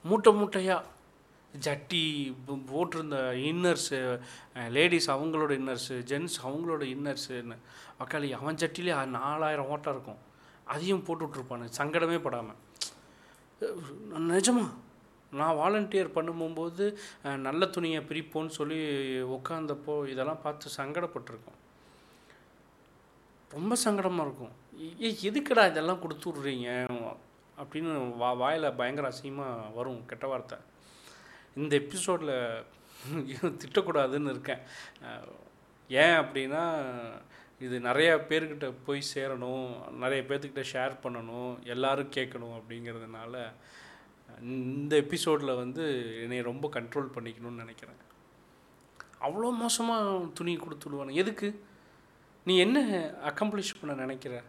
[0.05, 0.97] மூட்டை மூட்டையாக
[1.67, 2.03] ஜட்டி
[2.73, 3.19] போட்டிருந்த
[3.51, 4.01] இன்னர்ஸு
[4.77, 7.57] லேடிஸ் அவங்களோட இன்னர்ஸு ஜென்ஸ் அவங்களோட இன்னர்ஸுன்னு
[8.03, 10.21] அக்காளி அவன் ஜட்டிலே நாலாயிரம் ஓட்டம் இருக்கும்.
[10.73, 12.61] அதையும் போட்டு விட்ருப்பானு சங்கடமே படாமல்
[14.35, 14.67] நிஜமா?
[15.39, 16.85] நான் வாலண்டியர் பண்ணும்போது
[17.47, 18.79] நல்ல துணியை பிரிப்போன்னு சொல்லி
[19.37, 21.59] உட்காந்தப்போ இதெல்லாம் பார்த்து சங்கடப்பட்டிருக்கோம்.
[23.51, 24.55] ரொம்ப சங்கடமாக இருக்கும்.
[25.05, 26.69] ஏ எதுக்குடா இதெல்லாம் கொடுத்து விட்றீங்க
[27.63, 27.93] அப்படின்னு
[28.23, 30.59] வா வாயில் பயங்கர அசிங்கமாக வரும் கெட்ட வார்த்தை.
[31.61, 32.35] இந்த எபிசோடில்
[33.63, 34.63] திட்டக்கூடாதுன்னு இருக்கேன்.
[35.91, 36.63] ஏன் அப்படின்னா
[37.67, 39.69] இது நிறையா பேர்கிட்ட போய் சேரணும்
[40.03, 43.35] நிறைய பேர்த்துக்கிட்ட ஷேர் பண்ணணும் எல்லோரும் கேட்கணும் அப்படிங்கிறதுனால
[44.43, 47.95] இந்த எபிசோடில் வந்து என்னை ரொம்ப கண்ட்ரோல் பண்ணிக்கணும்னு நினைக்கிறேன்.
[49.21, 51.65] அவ்வளோ மோசமாக துணி கொடுத்துடுவானு எதுக்கு?
[52.45, 52.81] நீ என்ன
[53.25, 54.43] அக்கம்ப்ளிஷ் பண்ண நினைக்கிற?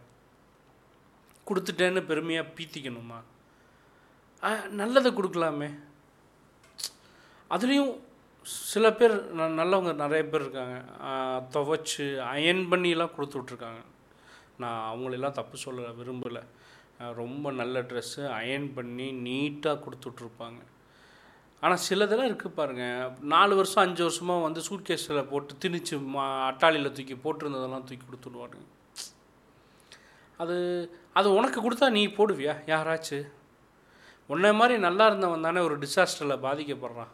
[1.46, 3.22] கொடுத்துட்டேன்னு பெருமையாக பீத்திக்கணுமா?
[4.68, 5.78] நல்லதை கொடுக்கலாமே.
[7.50, 8.00] அதுலேயும்
[8.42, 10.84] சில பேர் ந- நல்லவங்க நிறைய பேர் இருக்காங்க.
[11.50, 13.82] துவைச்சி அயன் பண்ணிலாம் கொடுத்து விட்ருக்காங்க
[14.58, 16.44] நான் அவங்களெல்லாம் தப்பு சொல்ல விரும்பலை.
[17.20, 20.60] ரொம்ப நல்ல ட்ரெஸ்ஸு அயன் பண்ணி நீட்டாக கொடுத்துட்ருப்பாங்க.
[21.62, 27.16] ஆனால் சிலதெல்லாம் இருக்குது பாருங்கள் நாலு வருஷம் அஞ்சு வருஷமாக வந்து சூட்கேஸில் போட்டு திணிச்சு மா அட்டாளியில் தூக்கி
[27.24, 28.66] போட்டிருந்ததெல்லாம் தூக்கி கொடுத்துடுவாருங்க
[30.42, 30.56] அது
[31.18, 32.54] அது உனக்கு கொடுத்தா நீ போடுவியா?
[32.72, 33.28] யாராச்சும்
[34.32, 37.12] உன்ன மாதிரி நல்லா இருந்தவன் தானே ஒரு டிசாஸ்டரில் பாதிக்கப்படுறான்.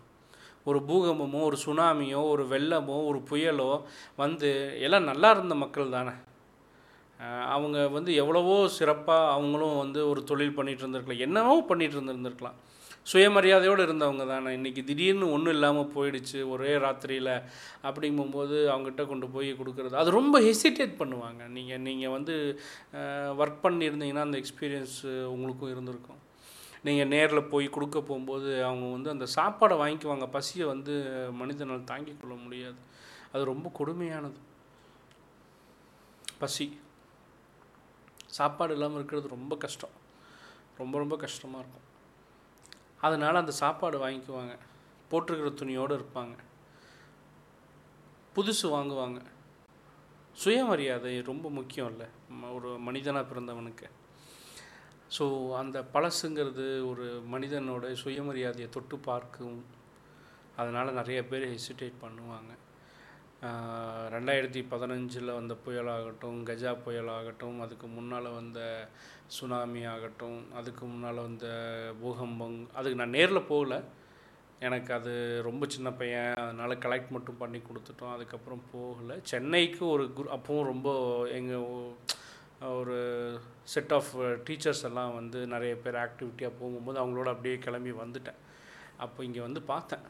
[0.68, 3.70] ஒரு பூகம்பமோ ஒரு சுனாமியோ ஒரு வெள்ளமோ ஒரு புயலோ
[4.22, 4.48] வந்து
[4.86, 6.14] எல்லாம் நல்லா இருந்த மக்கள் தானே.
[7.54, 11.24] அவங்க வந்து எவ்வளவோ சிறப்பாக அவங்களும் வந்து ஒரு தொழில் பண்ணிகிட்டு இருந்திருக்கலாம்.
[11.26, 12.58] என்னவோ பண்ணிகிட்டு இருந்திருந்திருக்கலாம்.
[13.10, 14.50] சுயமரியாதையோடு இருந்தவங்க தானே.
[14.58, 16.38] இன்றைக்கி திடீர்னு ஒன்றும் இல்லாமல் போயிடுச்சு.
[16.54, 17.32] ஒரே ராத்திரியில்
[17.88, 19.94] அப்படிங்கும்போது அவங்ககிட்ட கொண்டு போய் கொடுக்குறது.
[20.02, 21.42] அது ரொம்ப ஹெசிடேட் பண்ணுவாங்க.
[21.56, 22.34] நீங்கள் நீங்கள் வந்து
[23.42, 24.98] ஒர்க் பண்ணியிருந்தீங்கன்னா அந்த எக்ஸ்பீரியன்ஸ்
[25.34, 26.20] உங்களுக்கும் இருந்திருக்கும்.
[26.86, 30.26] நீங்கள் நேரில் போய் கொடுக்க போகும்போது அவங்க வந்து அந்த சாப்பாடை வாங்கிக்குவாங்க.
[30.38, 30.96] பசியை வந்து
[31.42, 32.80] மனிதனால் தாங்கிக் கொள்ள முடியாது.
[33.32, 34.40] அது ரொம்ப கொடுமையானது.
[36.42, 36.66] பசி.
[38.36, 39.90] சாப்பாடு இல்லாமல் இருக்கிறது ரொம்ப கஷ்டம்.
[40.78, 41.82] ரொம்ப ரொம்ப கஷ்டமாக இருக்கும்.
[43.00, 44.58] அதனால் அந்த சாப்பாடு வாங்கிக்குவாங்க.
[45.08, 46.34] போட்டிருக்கிற துணியோடு இருப்பாங்க.
[48.36, 49.20] புதுசு வாங்குவாங்க.
[50.32, 52.06] சுயமரியாதை ரொம்ப முக்கியம் இல்லை.
[52.32, 53.90] ம- ஒரு மனிதனாக பிறந்தவனுக்கு.
[55.18, 59.64] ஸோ அந்த பழசுங்கிறது ஒரு மனிதனோட சுயமரியாதையை தொட்டு பார்க்கும்.
[60.56, 62.65] அதனால் நிறைய பேர் ஹெசிடேட் பண்ணுவாங்க.
[64.14, 68.60] ரெண்டாயிரத்தி பதினஞ்சில் வந்த புயலாகட்டும் கஜா புயலாகட்டும் அதுக்கு முன்னால் வந்த
[69.36, 71.46] சுனாமி ஆகட்டும் அதுக்கு முன்னால் வந்த
[72.00, 73.82] பூகம்பம் அதுக்கு நான் நேரில் போகல.
[74.66, 75.12] எனக்கு அது
[75.48, 78.14] ரொம்ப சின்ன பையன் அதனால் கலெக்ட் மட்டும் பண்ணி கொடுத்துட்டோம்.
[78.16, 79.16] அதுக்கப்புறம் போகலை.
[79.32, 80.88] சென்னைக்கு ஒரு குரு அப்பவும் ரொம்ப
[81.38, 81.68] எங்கள்
[82.78, 82.98] ஒரு
[83.72, 84.12] செட் ஆஃப்
[84.48, 88.40] டீச்சர்ஸ் எல்லாம் வந்து நிறைய பேர் ஆக்டிவிட்டியாக போகும்போது அவங்களோட அப்படியே கிளம்பி வந்துட்டேன்.
[89.04, 90.06] அப்போ இங்கே வந்து பார்த்தேன்.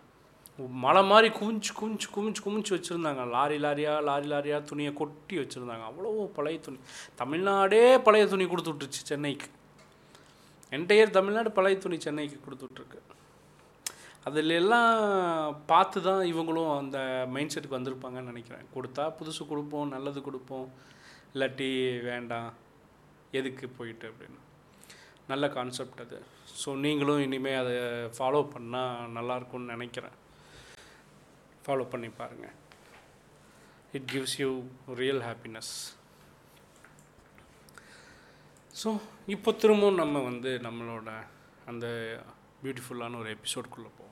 [0.85, 3.23] மலை மாதிரி குமிஞ்சு குமிஞ்சு குமிஞ்சு குவிஞ்சு வச்சுருந்தாங்க.
[3.35, 5.85] லாரி லாரியாக லாரி லாரியாக துணியை கொட்டி வச்சுருந்தாங்க.
[5.91, 6.79] அவ்வளோ பழைய துணி.
[7.21, 9.49] தமிழ்நாடே பழைய துணி கொடுத்துட்ருச்சு சென்னைக்கு.
[10.77, 13.01] என்டையர் தமிழ்நாடு பழைய துணி சென்னைக்கு கொடுத்துட்ருக்கு
[14.29, 14.95] அதில் எல்லாம்
[15.71, 16.99] பார்த்து தான் இவங்களும் அந்த
[17.35, 18.65] மைண்ட் செட்டுக்கு வந்திருப்பாங்கன்னு நினைக்கிறேன்.
[18.75, 20.67] கொடுத்தா புதுசு கொடுப்போம் நல்லது கொடுப்போம்.
[21.35, 21.69] இல்லாட்டி
[22.11, 22.51] வேண்டாம்
[23.39, 24.41] எதுக்கு போயிட்டு அப்படின்னு.
[25.33, 26.19] நல்ல கான்செப்ட் அது.
[26.61, 27.77] ஸோ நீங்களும் இனிமேல் அதை
[28.17, 30.17] ஃபாலோ பண்ணால் நல்லாயிருக்கும்னு நினைக்கிறேன்.
[31.67, 32.57] ஃபாலோ பண்ணி பாருங்கள்
[33.93, 34.51] it gives you
[35.03, 35.73] real happiness
[38.83, 38.89] so
[39.35, 41.11] இப்போ திரும்பவும் நம்ம வந்து நம்மளோட
[41.71, 41.87] அந்த
[42.63, 44.05] பியூட்டிஃபுல்லான ஒரு எபிசோட்குள்ளே போ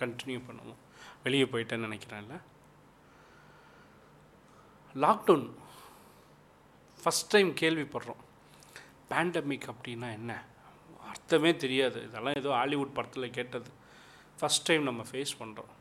[0.00, 0.80] கண்டினியூ பண்ணுவோம்.
[1.24, 2.36] வெளியே போயிட்டேன்னு நினைக்கிறேன்ல.
[5.04, 5.46] லாக்டவுன்
[7.02, 8.22] ஃபஸ்ட் டைம் கேள்விப்படுறோம்.
[9.10, 10.32] பேண்டமிக் அப்படின்னா என்ன?
[11.10, 11.98] அர்த்தமே தெரியாது.
[12.08, 13.70] இதெல்லாம் ஏதோ ஹாலிவுட் படத்தில் கேட்டது.
[14.40, 15.72] ஃபஸ்ட் டைம் நம்ம ஃபேஸ் பண்ணுறோம்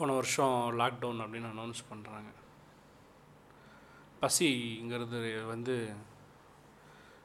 [0.00, 2.28] போன வருஷம் லாக்டவுன் அப்படின்னு அனௌன்ஸ் பண்ணுறாங்க
[4.20, 5.94] பசிங்கிறது வந்து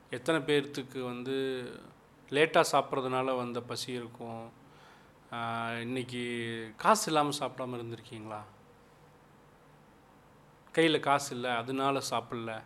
[0.10, 1.36] எத்தனை பேர்த்துக்கு வந்து
[2.30, 4.52] லேட்டாக சாப்பிட்றதுனால வந்த பசி இருக்கும்?
[5.32, 6.24] இன்றைக்கி இன்னைக்கு
[6.78, 8.42] காசு இல்லாமல் சாப்பிடாம இருந்திருக்கீங்களா?
[10.72, 12.64] கையில் காசு இல்லை அதனால சாப்பிடல.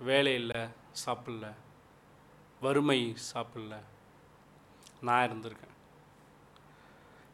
[0.00, 0.62] வேலை இல்லை
[1.06, 1.54] சாப்பிடல.
[2.60, 3.80] வறுமை சாப்பிடல.
[5.00, 5.76] நான் இருந்திருக்கேன்.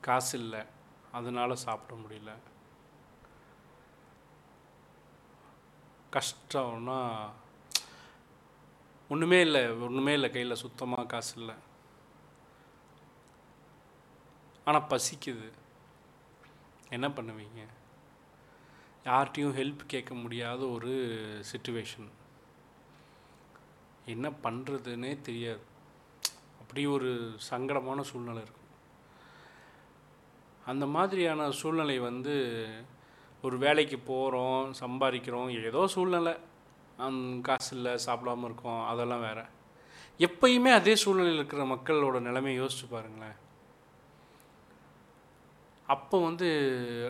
[0.01, 0.75] காசு இல்லை.
[1.19, 2.33] அதனால் சாப்பிட முடியல.
[6.17, 6.99] கஷ்டம்னா
[9.13, 11.57] ஒன்றுமே இல்லை ஒன்றுமே இல்லை கையில் சுத்தமாக காசு இல்லை.
[14.65, 15.49] ஆனால் பசிக்குது.
[16.97, 17.63] என்ன பண்ணுவீங்க?
[19.05, 20.93] யார்கிட்டையும் ஹெல்ப் கேட்க முடியாத ஒரு
[21.51, 22.09] சுச்சுவேஷன்
[24.15, 25.65] என்ன பண்ணுறதுன்னே தெரியாது.
[26.61, 27.11] அப்படி ஒரு
[27.51, 28.56] சங்கடமான சூழ்நிலை இருக்கும்.
[30.67, 32.35] அந்த மாதிரியான சூழ்நிலை வந்து
[33.43, 36.35] ஒரு வேலைக்கு போகிறோம் சம்பாதிக்கிறோம் ஏதோ சூழ்நிலை.
[37.07, 39.45] அந் காசு இல்லை சாப்பிடாம இருக்கோம் அதெல்லாம் வேறு.
[40.27, 43.37] எப்பயுமே அதே சூழ்நிலையில் இருக்கிற மக்களோட நிலைமையை யோசிச்சு பாருங்களேன்.
[45.95, 46.49] அப்போ வந்து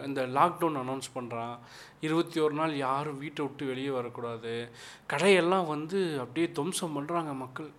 [0.07, 1.55] இந்த லாக்டவுன் அனௌன்ஸ் பண்ணுறான்
[2.01, 4.55] இருபத்தி ஒரு நாள் யாரும் வீட்டை விட்டு வெளியே வரக்கூடாது.
[5.12, 7.71] கடையெல்லாம் வந்து அப்படியே துவம்சம் பண்ணுறாங்க மக்கள்.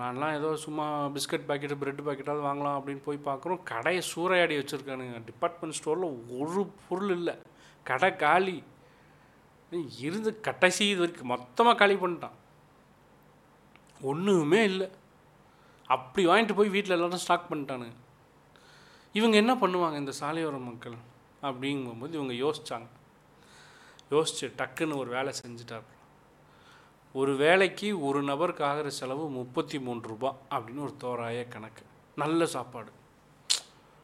[0.00, 0.84] நான்லாம் ஏதோ சும்மா
[1.14, 3.62] பிஸ்கட் பாக்கெட்டு ப்ரெட் பாக்கெட்டாவது வாங்கலாம் அப்படின்னு போய் பார்க்குறோம்.
[3.62, 5.18] கடையை சூறையாடி வச்சுருக்கானுங்க.
[5.30, 7.34] டிபார்ட்மெண்ட் ஸ்டோரில் ஒரு பொருள் இல்லை.
[7.90, 8.56] கடை காலி.
[10.06, 12.36] இருந்து கடைசி இது வரைக்கும் மொத்தமாக காலி பண்ணிட்டான்.
[14.10, 14.88] ஒன்றுமே இல்லை.
[15.94, 17.96] அப்படி வாங்கிட்டு போய் வீட்டில் எல்லாரும் ஸ்டாக் பண்ணிட்டானுங்க.
[19.12, 20.96] இவங்க என்ன பண்ணுவாங்க இந்த சாலையோர மக்கள்?
[21.48, 22.88] அப்படிங்கும்போது இவங்க யோசித்தாங்க
[24.14, 25.86] யோசிச்சு டக்குன்னு ஒரு வேலை செஞ்சுட்டார்
[27.12, 31.84] ஒரு வேலைக்கு ஒரு நபருக்கு ஆகிற செலவு முப்பத்தி மூணு ரூபா அப்படின்னு ஒரு தோராய கணக்கு.
[32.16, 32.92] நல்ல சாப்பாடு.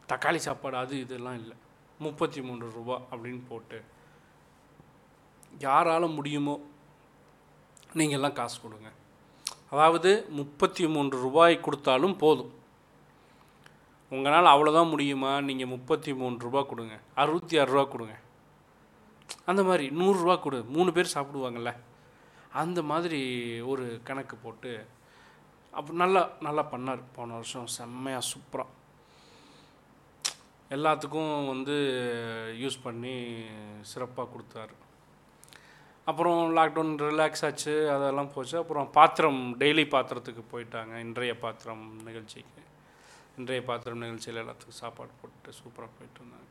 [0.08, 1.56] தக்காளி சாப்பாடு அது இதெல்லாம் இல்லை.
[1.98, 3.84] முப்பத்தி மூன்று ரூபா அப்படின்னு போட்டு
[5.58, 6.60] யாரால முடியுமோ
[7.94, 8.88] நீங்கள்லாம் காசு கொடுங்க.
[9.70, 12.52] அதாவது முப்பத்தி மூன்று ரூபாய் கொடுத்தாலும் போதும்.
[14.10, 15.40] உங்களால் அவ்வளோதான் முடியுமா?
[15.40, 16.98] நீங்கள் முப்பத்தி மூணு ரூபா கொடுங்க.
[17.14, 18.18] அறுபத்தி ஆறு ரூபா கொடுங்க.
[19.44, 20.64] அந்த மாதிரி நூறுரூவா கொடு.
[20.64, 21.76] மூணு பேர் சாப்பிடுவாங்கல்ல.
[22.62, 23.20] அந்த மாதிரி
[23.72, 24.72] ஒரு கணக்கு போட்டு
[25.78, 27.02] அப்போ நல்லா நல்லா பண்ணார்.
[27.16, 28.74] போன வருஷம் செம்மையாக சூப்பராக
[30.76, 31.76] எல்லாத்துக்கும் வந்து
[32.62, 33.14] யூஸ் பண்ணி
[33.90, 34.74] சிறப்பாக கொடுத்தாரு.
[36.10, 38.56] அப்புறம் லாக்டவுன் ரிலாக்ஸ் ஆச்சு அதெல்லாம் போச்சு.
[38.62, 40.92] அப்புறம் பாத்திரம் டெய்லி பாத்திரத்துக்கு போயிட்டாங்க.
[41.06, 42.62] இன்றைய பாத்திரம் நிகழ்ச்சிக்கு.
[43.38, 46.48] இன்றைய பாத்திரம் நிகழ்ச்சியில் எல்லாத்துக்கும் சாப்பாடு போட்டு சூப்பராக போயிட்டு இருந்தாங்க.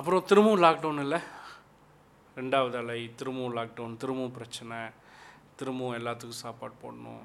[0.00, 1.20] அப்புறம் திரும்பவும் லாக்டவுன் இல்லை.
[2.36, 4.78] ரெண்டாவது அலை திரும்பவும் லாக்டவுன் திரும்பவும் பிரச்சனை
[5.58, 7.24] திரும்பவும் எல்லாத்துக்கும் சாப்பாடு போடணும்.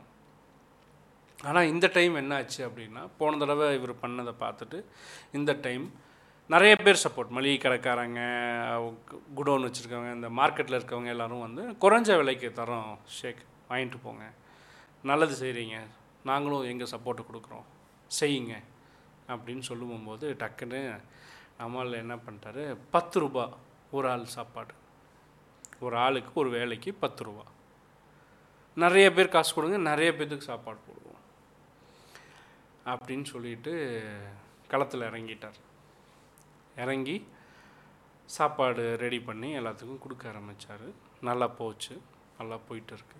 [1.48, 4.78] ஆனால் இந்த டைம் என்ன ஆச்சு அப்படின்னா போன தடவை இவர் பண்ணதை பார்த்துட்டு
[5.38, 5.86] இந்த டைம்
[6.54, 8.22] நிறைய பேர் சப்போர்ட் மளிகை கடைக்காரங்க
[9.38, 14.26] குடோன் வச்சுருக்கவங்க இந்த மார்க்கெட்டில் இருக்கவங்க எல்லோரும் வந்து குறைஞ்ச விலைக்கு தரோம் ஷேக் வாங்கிட்டு போங்க.
[15.10, 15.78] நல்லது செய்கிறீங்க
[16.30, 17.68] நாங்களும் எங்கள் சப்போர்ட்டு கொடுக்குறோம்.
[18.20, 18.56] செய்யுங்க.
[19.34, 20.82] அப்படின்னு சொல்லும்போது டக்குன்னு
[21.62, 22.64] நம்மால் என்ன பண்ணிட்டாரு
[22.96, 23.46] பத்து ரூபா
[23.92, 24.74] ஒரு ஆள் சாப்பாடு.
[25.86, 27.46] ஒரு ஆளுக்கு ஒரு வேலைக்கு பத்து ரூபா.
[28.84, 31.22] நிறைய பேர் காசு கொடுங்க நிறைய பேர்த்துக்கு சாப்பாடு போடுவோம்.
[32.92, 33.74] அப்படின்னு சொல்லிட்டு
[34.68, 35.60] களத்தில் இறங்கிட்டார்.
[36.84, 37.18] இறங்கி
[38.26, 40.88] சாப்பாடு ரெடி பண்ணி எல்லாத்துக்கும் கொடுக்க ஆரம்பித்தார்
[41.28, 41.96] நல்லா போச்சு
[42.38, 43.20] நல்லா போயிட்டு இருக்கு.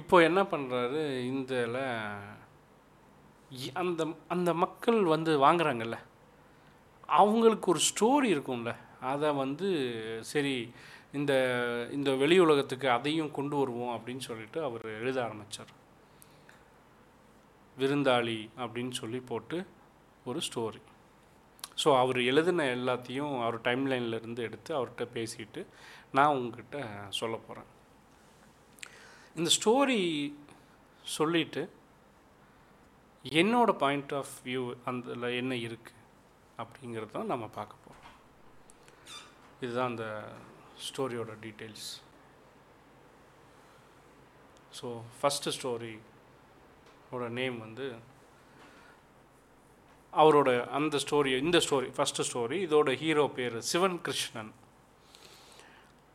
[0.00, 1.82] இப்போ என்ன பண்ணுறாரு இதில்
[3.82, 4.02] அந்த
[4.34, 5.98] அந்த மக்கள் வந்து வாங்குறாங்கல்ல
[7.20, 8.72] அவங்களுக்கு ஒரு ஸ்டோரி இருக்கும்ல.
[9.04, 9.68] அதை வந்து
[10.24, 10.54] சரி
[11.12, 11.32] இந்த
[11.92, 15.72] இந்த வெளி உலகத்துக்கு அதையும் கொண்டு வருவோம் அப்படின்னு சொல்லிட்டு அவர் எழுத ஆரம்பித்தார்
[17.76, 19.58] விருந்தாளி அப்படின்னு சொல்லி போட்டு
[20.26, 20.80] ஒரு ஸ்டோரி
[21.82, 25.62] ஸோ அவர் எழுதின எல்லாத்தையும் அவர் டைம்லைனில் இருந்து எடுத்து அவர்கிட்ட பேசிட்டு
[26.10, 26.76] நான் உங்ககிட்ட
[27.10, 27.70] சொல்ல போகிறேன்
[29.36, 30.00] இந்த ஸ்டோரி
[31.04, 31.62] சொல்லிட்டு
[33.24, 36.00] என்னோடய பாயிண்ட் ஆஃப் வியூ அந்த என்ன இருக்குது
[36.58, 37.83] அப்படிங்கிறத நம்ம பார்க்க போகிறோம்
[39.64, 40.06] இதுதான் அந்த
[40.86, 41.90] ஸ்டோரியோட டீட்டெயில்ஸ்
[44.78, 45.94] ஸோ ஃபஸ்ட்டு ஸ்டோரி
[47.14, 47.86] ஓட நேம் வந்து
[50.12, 54.52] அவரோட அந்த ஸ்டோரி இந்த ஸ்டோரி ஃபஸ்ட்டு ஸ்டோரி இதோட ஹீரோ பேர் சிவன் கிருஷ்ணன்.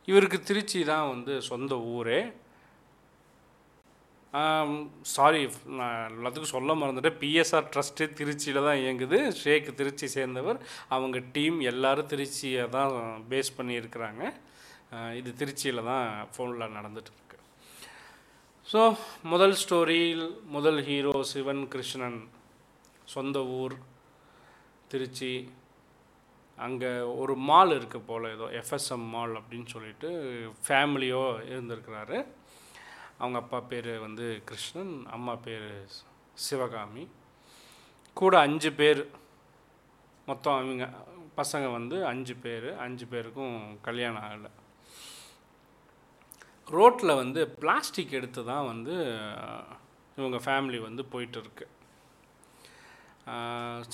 [0.08, 2.20] இவருக்கு திருச்சி தான் வந்து சொந்த ஊரே.
[5.14, 5.40] சாரி
[5.78, 7.16] நான் எல்லாத்துக்கும் சொல்ல மறந்துட்டேன்.
[7.22, 9.18] பிஎஸ்ஆர் ட்ரஸ்ட்டு திருச்சியில் தான் இயங்குது.
[9.40, 10.58] ஷேக் திருச்சி சேர்ந்தவர்.
[10.96, 12.94] அவங்க டீம் எல்லாரும் திருச்சியை தான்
[13.30, 14.22] பேஸ் பண்ணியிருக்கிறாங்க.
[15.20, 17.38] இது திருச்சியில் தான் ஃபோனில் நடந்துகிட்ருக்கு
[18.70, 18.80] ஸோ
[19.32, 22.18] முதல் ஸ்டோரியில் முதல் ஹீரோ சிவன் கிருஷ்ணன்
[23.14, 23.74] சொந்த ஊர்
[24.92, 25.32] திருச்சி.
[26.58, 26.90] அங்கே
[27.20, 30.10] ஒரு மால் இருக்குது போல் ஏதோ எஃப்எஸ்எம் மால் அப்படின்னு சொல்லிட்டு
[30.66, 32.18] ஃபேமிலியோ இருந்திருக்கிறாரு.
[33.22, 35.70] அவங்க அப்பா பேர் வந்து கிருஷ்ணன் அம்மா பேர்
[36.46, 37.04] சிவகாமி.
[38.20, 39.02] கூட அஞ்சு பேர்
[40.28, 40.86] மொத்தம் அவங்க
[41.40, 43.56] பசங்க வந்து அஞ்சு பேர் அஞ்சு பேருக்கும்
[43.86, 44.50] கல்யாணம் ஆகலை.
[46.76, 48.94] ரோட்டில் வந்து பிளாஸ்டிக் எடுத்து தான் வந்து
[50.18, 51.66] இவங்க ஃபேமிலி வந்து போயிட்டுருக்கு.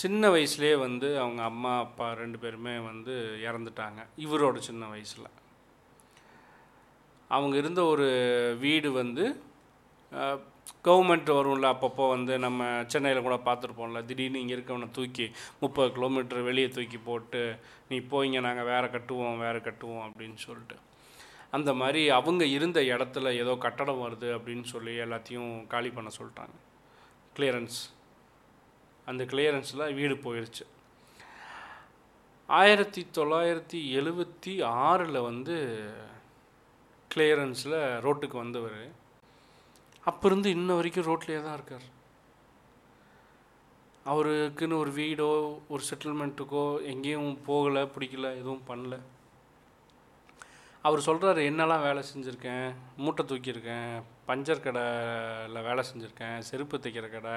[0.02, 3.14] சின்ன வயசுலேயே வந்து அவங்க அம்மா அப்பா ரெண்டு பேருமே வந்து
[3.48, 5.28] இறந்துட்டாங்க இவரோட சின்ன வயசில்.
[7.28, 8.06] அவங்க இருந்த ஒரு
[8.60, 9.24] வீடு வந்து
[10.84, 15.26] கவர்மெண்ட் வரும்ல அப்பப்போ வந்து நம்ம சென்னையில் கூட பார்த்துருப்போம்ல திடீர்னு இங்கே இருக்கவனை தூக்கி
[15.60, 17.42] முப்பது கிலோமீட்டர் வெளியே தூக்கி போட்டு
[17.88, 20.76] நீ போய்ங்க நாங்கள் வேறு கட்டுவோம் வேறு கட்டுவோம் அப்படின்னு சொல்லிட்டு.
[21.50, 26.56] அந்த மாதிரி அவங்க இருந்த இடத்துல ஏதோ கட்டடம் வருது அப்படின்னு சொல்லி எல்லாத்தையும் காலி பண்ண சொல்லிட்டாங்க.
[27.36, 27.80] கிளியரன்ஸ்
[29.06, 30.64] அந்த கிளியரன்ஸில் வீடு போயிடுச்சு
[32.48, 35.56] ஆயிரத்தி தொள்ளாயிரத்தி எழுபத்தி ஆறில் வந்து
[37.16, 37.76] கிளியரன்ஸில்
[38.06, 38.80] ரோட்டுக்கு வந்தவர்.
[40.04, 41.86] அப்போ இருந்து இன்ன வரைக்கும் ரோட்லேயே தான் இருக்கார்.
[44.06, 45.28] அவருக்குன்னு ஒரு வீடோ
[45.68, 48.96] ஒரு செட்டில்மெண்ட்டுக்கோ எங்கேயும் போகலை பிடிக்கல எதுவும் பண்ணல.
[50.82, 52.68] அவர் சொல்கிறாரு என்னெல்லாம் வேலை செஞ்சுருக்கேன்?
[52.96, 57.34] மூட்டை தூக்கியிருக்கேன் பஞ்சர் கடையில் வேலை செஞ்சுருக்கேன் செருப்பு தைக்கிற கடை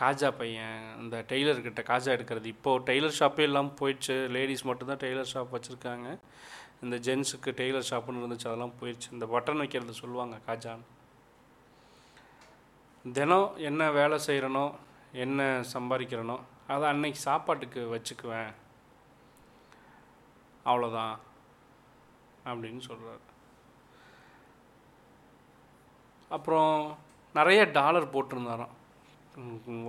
[0.00, 2.44] காஜா பையன் இந்த டெய்லர்கிட்ட காஜா எடுக்கிறது.
[2.44, 4.16] இப்போது டெய்லர் ஷாப்பே இல்லாமல் போயிடுச்சு.
[4.30, 6.18] லேடிஸ் மட்டும்தான் டெய்லர் ஷாப் வச்சுருக்காங்க.
[6.84, 10.82] இந்த ஜென்ஸுக்கு டெய்லர் ஷாப்புன்னு இருந்துச்சு அதெல்லாம் போயிடுச்சு இந்த பட்டன் வைக்கிறது சொல்லுவாங்க காஜான்.
[13.04, 14.66] தினம் என்ன வேலை செய்கிறனோ
[15.24, 15.40] என்ன
[15.74, 16.36] சம்பாதிக்கிறனோ
[16.72, 18.52] அதை அன்னைக்கு சாப்பாட்டுக்கு வச்சுக்குவேன்.
[20.66, 21.14] அவ்வளோதான்
[22.50, 23.22] அப்படின்னு சொல்கிறார்
[26.36, 26.74] அப்புறம்
[27.34, 28.72] நிறைய டாலர் போட்டிருந்தாராம்.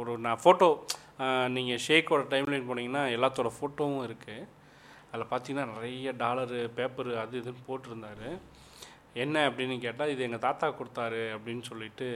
[0.02, 0.68] ஒரு நான் ஃபோட்டோ
[1.56, 4.48] நீங்கள் ஷேக்கோட டைம்லைன் போனீங்கன்னா எல்லாத்தோட ஃபோட்டோவும் இருக்குது
[5.14, 8.30] அதில் பார்த்தீங்கன்னா நிறைய டாலரு பேப்பரு அது இதுன்னு போட்டிருந்தாரு.
[9.24, 12.08] என்ன அப்படின்னு கேட்டால் இது எங்கள் தாத்தா கொடுத்தாரு அப்படின்னு சொல்லிட்டு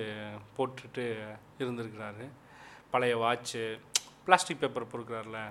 [0.57, 1.05] போட்டுட்டு
[1.59, 2.25] இருந்திருக்கிறாரு.
[2.91, 3.63] பழைய வாட்ச்சு
[4.25, 5.41] பிளாஸ்டிக் பேப்பர் பொறுக்கிறார்ல.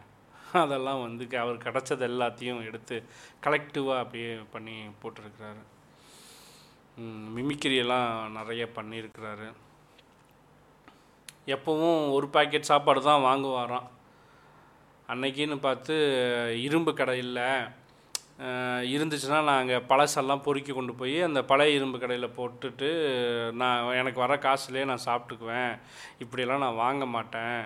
[0.62, 2.96] அதெல்லாம் வந்து அவர் கிடச்சது எல்லாத்தையும் எடுத்து
[3.44, 5.62] கலெக்டிவாக அப்படியே பண்ணி போட்டிருக்கிறாரு.
[7.36, 9.48] மிமிக்கிரியெல்லாம் எல்லாம் நிறைய பண்ணியிருக்கிறாரு.
[11.54, 13.88] எப்போவும் ஒரு பாக்கெட் சாப்பாடு தான் வாங்குவாராம்.
[15.12, 15.94] அன்னைக்குன்னு பார்த்து
[16.66, 17.48] இரும்பு கடை இல்லை
[18.94, 22.88] இருந்துச்சுன்னா நாங்கள் பழசெல்லாம் பொறுக்கி கொண்டு போய் அந்த பழைய இரும்பு கடையில் போட்டுட்டு
[23.60, 25.72] நான் எனக்கு வர காசுலேயே நான் சாப்பிட்டுக்குவேன்.
[26.24, 27.62] இப்படியெல்லாம் நான் வாங்க மாட்டேன்.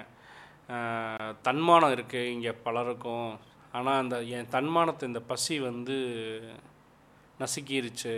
[1.49, 3.31] தன்மானம் இருக்குது இங்கே பலருக்கும்.
[3.79, 5.97] ஆனால் அந்த என் தன்மானத்தை இந்த பசி வந்து
[7.43, 8.17] நசுக்கிருச்சு.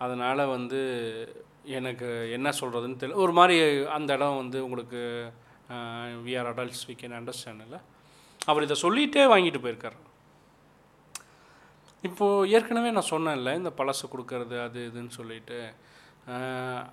[0.00, 0.80] அதனால் வந்து
[1.78, 3.56] எனக்கு என்ன சொல்கிறதுன்னு தெரியல ஒரு மாதிரி
[3.98, 5.02] அந்த இடம் வந்து உங்களுக்கு
[6.24, 7.76] we are adults we can understand
[8.50, 9.98] அவர் இதை சொல்லிகிட்டே வாங்கிட்டு போயிருக்கார்.
[12.08, 15.58] இப்போது ஏற்கனவே நான் சொன்னேன்ல இந்த பழசு கொடுக்கறது அது இதுன்னு சொல்லிட்டு.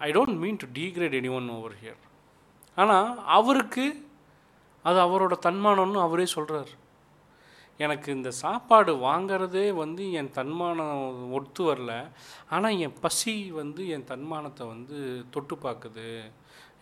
[0.06, 2.02] I don't mean to degrade anyone over here
[2.82, 3.86] ஆனால் அவருக்கு
[4.90, 6.72] அது அவரோட தன்மானம்னு அவரே சொல்கிறார்
[7.86, 11.94] எனக்கு இந்த சாப்பாடு வாங்கிறதே வந்து என் தன்மானம் ஒத்து வரல.
[12.56, 14.98] ஆனால் என் பசி வந்து என் தன்மானத்தை வந்து
[15.36, 16.08] தொட்டு பார்க்குது.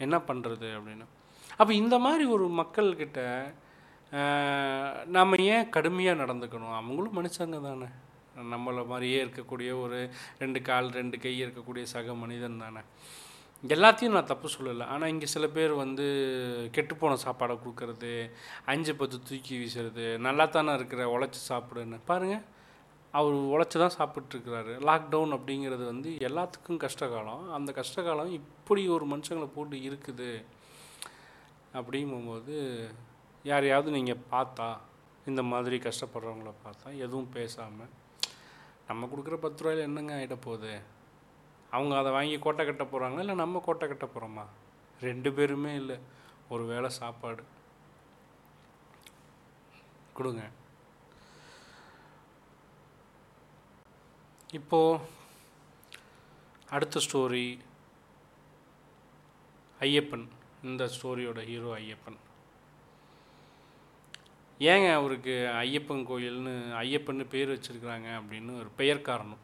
[0.06, 1.08] என்ன பண்ணுறது அப்படின்னு.
[1.60, 3.22] அப்போ இந்த மாதிரி ஒரு மக்கள்கிட்ட
[5.16, 6.76] நம்ம ஏன் கடுமையாக நடந்துக்கணும்?
[6.82, 7.88] அவங்களும் மனுஷங்க தானே.
[8.52, 9.98] நம்மளை மாதிரியே இருக்கக்கூடிய ஒரு
[10.42, 12.82] ரெண்டு கால் ரெண்டு கை இருக்கக்கூடிய சக மனிதன் தானே.
[13.76, 14.86] எல்லாத்தையும் நான் தப்பு சொல்லலை.
[14.94, 16.06] ஆனால் இங்கே சில பேர் வந்து
[16.76, 18.12] கெட்டுப்போன சாப்பாடை கொடுக்கறது
[18.74, 22.00] அஞ்சு பத்து தூக்கி வீசுறது நல்லா தானே இருக்கிற உழைச்சி சாப்பிடுன்னு.
[22.12, 22.46] பாருங்கள்
[23.20, 27.44] அவர் உழைச்சி தான் சாப்பிட்ருக்கிறாரு லாக்டவுன் அப்படிங்கிறது வந்து எல்லாத்துக்கும் கஷ்டகாலம்.
[27.58, 30.32] அந்த கஷ்டகாலம் இப்படி ஒரு மனுஷங்களை போட்டு இருக்குது.
[31.74, 32.56] அப்படிங்கும்போது
[33.44, 34.78] யாரையாவது நீங்கள் பார்த்தா
[35.26, 37.92] இந்த மாதிரி கஷ்டப்படுறவங்கள பார்த்தா எதுவும் பேசாமல்
[38.88, 40.80] நம்ம கொடுக்குற பத்து ரூபாயில என்னங்க ஆகிட போகுது?
[41.72, 44.46] அவங்க அதை வாங்கி கோட்டை கட்ட போகிறாங்களா இல்லை நம்ம கோட்டை கட்ட போகிறோமா
[45.02, 45.98] ரெண்டு பேருமே இல்லை.
[46.50, 47.44] ஒரு வேளை சாப்பாடு.
[50.14, 50.50] கொடுங்க.
[54.52, 55.02] இப்போது
[56.70, 57.60] அடுத்த ஸ்டோரி
[59.80, 60.28] ஐயப்பன்.
[60.64, 62.18] இந்த ஸ்டோரியோட ஹீரோ ஐயப்பன்.
[64.60, 69.44] ஏங்க அவருக்கு ஐயப்பன் கோயில்னு ஐயப்பன்னு பேர் வச்சுருக்குறாங்க அப்படின்னு ஒரு பெயர் காரணம்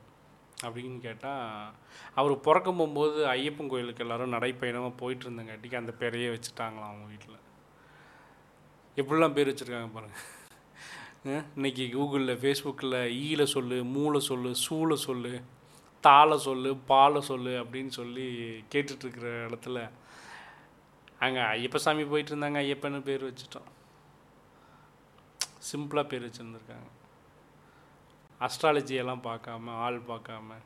[0.63, 1.71] அப்படின்னு கேட்டால்
[2.13, 7.41] அவர் பிறக்கும் போகும்போது ஐயப்பன் கோயிலுக்கு எல்லாரும் நடைப்பயணமாக போயிட்டு இருந்தங்காட்டிக்கு அந்த பேரையே வச்சுட்டாங்களாம் அவங்க வீட்டில்
[8.97, 10.23] எப்படிலாம் பேர் வச்சுருக்காங்க பாருங்கள்
[11.23, 15.41] இன்றைக்கி இன்னைக்கு கூகுளில் ஃபேஸ்புக்கில் ஈல சொல்லு மூளை சொல்லு சூளை சொல்லு
[16.01, 18.25] தாளை சொல்லு பாலை சொல்லு அப்படின்னு சொல்லி
[18.73, 19.89] கேட்டுட்ருக்கிற இடத்துல
[21.19, 23.69] அங்கே ஐயப்ப சாமி போயிட்டு இருந்தாங்க ஐயப்பன்னு பேர் வச்சுட்டோம்.
[25.69, 26.89] சிம்பிளாக பேர் வச்சுருந்துருக்காங்க.
[28.45, 30.57] அஸ்ட்ராலஜியெல்லாம் பார்க்காம ஆள் பார்க்காம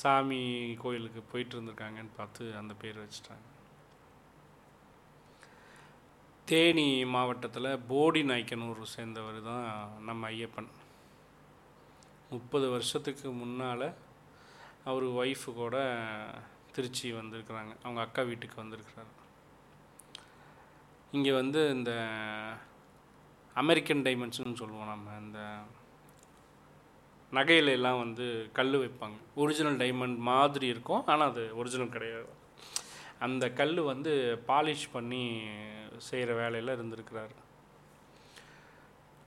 [0.00, 0.42] சாமி
[0.82, 3.46] கோயிலுக்கு போயிட்டு இருந்திருக்காங்கன்னு பார்த்து அந்த பேர் வச்சுட்டாங்க.
[6.48, 9.66] தேனி மாவட்டத்தில் போடி நாய்க்கனூர் சேர்ந்தவர் தான்
[10.08, 10.70] நம்ம ஐயப்பன்.
[12.30, 13.86] முப்பது வருஷத்துக்கு முன்னால்
[14.90, 15.76] அவர் ஒய்ஃபு கூட
[16.72, 17.76] திருச்சி வந்திருக்கிறாங்க.
[17.82, 19.12] அவங்க அக்கா வீட்டுக்கு வந்திருக்கிறாரு.
[21.12, 21.92] இங்கே வந்து இந்த
[23.54, 25.10] அமெரிக்கன் டைமண்ட்ஸ்னு சொல்லுவோம் நம்ம.
[25.20, 25.38] இந்த
[27.32, 29.18] நகையில எல்லாம் வந்து கல் வைப்பாங்க.
[29.34, 31.06] ஒரிஜினல் டைமண்ட் மாதிரி இருக்கும்.
[31.06, 32.28] ஆனால் அது ஒரிஜினல் கிடையாது.
[33.18, 35.42] அந்த கல் வந்து பாலிஷ் பண்ணி
[35.98, 37.34] செய்கிற வேலையில் இருந்திருக்கிறாரு.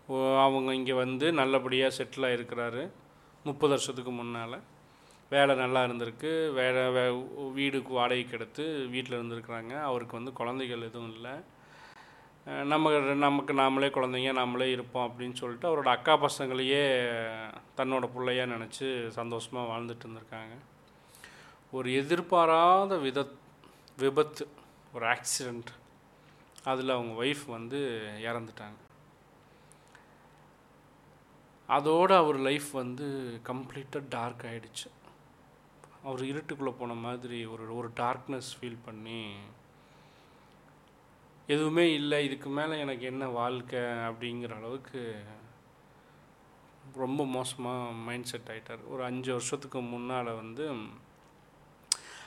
[0.08, 2.90] ஓ, அவங்க இங்கே வந்து நல்லபடியாக செட்டில் ஆகிருக்கிறாரு
[3.44, 4.74] முப்பது வருஷத்துக்கு முன்னால்.
[5.30, 6.32] வேலை நல்லா இருந்திருக்கு.
[6.54, 7.04] வேலை வே
[7.58, 9.74] வீடுக்கு வாடகைக்கு எடுத்து வீட்டில் இருந்திருக்கிறாங்க.
[9.90, 11.34] அவருக்கு வந்து குழந்தைகள் எதுவும் இல்லை.
[12.72, 12.92] நம்ம
[13.26, 16.84] நமக்கு நாமளே குழந்தைங்க நாமளே இருப்போம் அப்படின்னு சொல்லிட்டு அவரோட அக்கா பசங்களையே
[17.78, 20.56] தன்னோட பிள்ளையாக நினச்சி சந்தோஷமாக வாழ்ந்துட்டு இருந்திருக்காங்க.
[21.72, 23.28] ஒரு எதிர்பாராத வித
[23.98, 24.44] விபத்து
[24.94, 25.72] ஒரு ஆக்சிடெண்ட்
[26.72, 27.80] அதில் அவங்க ஒய்ஃப் வந்து
[28.30, 28.80] இறந்துட்டாங்க.
[31.68, 33.06] அதோடு அவர் லைஃப் வந்து
[33.50, 34.90] கம்ப்ளீட்டாக டார்க் ஆகிடுச்சு
[36.06, 39.22] அவர் இருட்டுக்குள்ளே போன மாதிரி ஒரு ஒரு டார்க்னஸ் ஃபீல் பண்ணி
[41.48, 43.80] எதுவுமே இல்லை இதுக்கு மேலே எனக்கு என்ன வாழ்க்கை?
[43.80, 45.02] அப்படிங்கிற அளவுக்கு
[46.96, 50.66] ரொம்ப மோசமாக மைண்ட் செட் ஆகிட்டார் ஒரு அஞ்சு வருஷத்துக்கு முன்னால் வந்து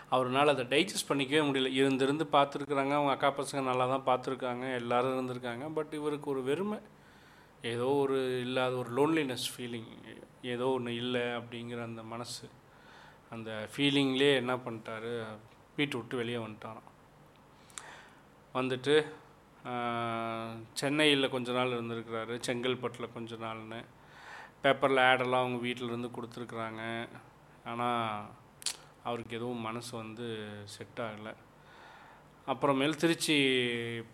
[0.08, 1.70] அவரால் அதை டைஜஸ்ட் பண்ணிக்கவே முடியல.
[1.80, 2.94] இருந்திருந்து பார்த்துருக்குறாங்க.
[2.98, 4.74] அவங்க அக்கா பசங்க நல்லா தான் பார்த்துருக்காங்க.
[4.74, 5.72] எல்லோரும் இருந்திருக்காங்க.
[5.72, 6.78] பட் இவருக்கு ஒரு வெறுமை
[7.62, 9.90] ஏதோ ஒரு இல்லாத ஒரு லோன்லினஸ் ஃபீலிங்
[10.42, 12.46] ஏதோ ஒன்று இல்லை அப்படிங்கிற அந்த மனசு.
[13.34, 15.12] அந்த ஃபீலிங்லேயே என்ன பண்ணிட்டாரு?
[15.76, 16.90] வீட்டை விட்டு வெளியே வந்துட்டாராம்.
[18.58, 18.94] வந்துட்டு
[20.80, 22.34] சென்னையில் கொஞ்ச நாள் இருந்திருக்கிறாரு.
[22.46, 23.80] செங்கல்பட்டில் கொஞ்ச நாள்னு.
[24.62, 26.82] பேப்பரில் ஆடெல்லாம் அவங்க வீட்டில் இருந்து கொடுத்துருக்குறாங்க.
[27.70, 28.28] ஆனால்
[29.08, 30.26] அவருக்கு எதுவும் மனசு வந்து
[30.74, 31.32] செட் ஆகலை.
[32.52, 33.36] அப்புறமேல் திருச்சி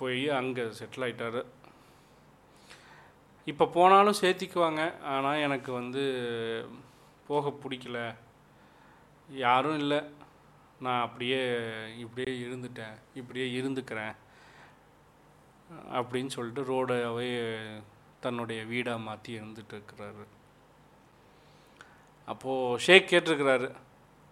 [0.01, 1.43] போய் அங்கே செட்டில் ஆயிட்டாரு.
[3.53, 4.83] இப்போ போனாலும் சேர்த்திக்குவாங்க.
[5.15, 6.05] ஆனால் எனக்கு வந்து
[7.27, 7.99] போக பிடிக்கல.
[9.31, 10.01] யாரும் இல்லை.
[10.81, 11.57] நான் அப்படியே
[11.97, 12.95] இப்படியே இருந்துட்டேன்.
[13.15, 14.15] இப்படியே இருந்துக்கிறேன்.
[15.93, 17.65] அப்படின்னு சொல்லிட்டு ரோடவே
[18.21, 20.27] தன்னுடைய வீடாக மாற்றி இருந்துட்டு இருக்கிறாரு
[22.27, 23.75] அப்போது ஷேக் கேட்டிருக்கிறாரு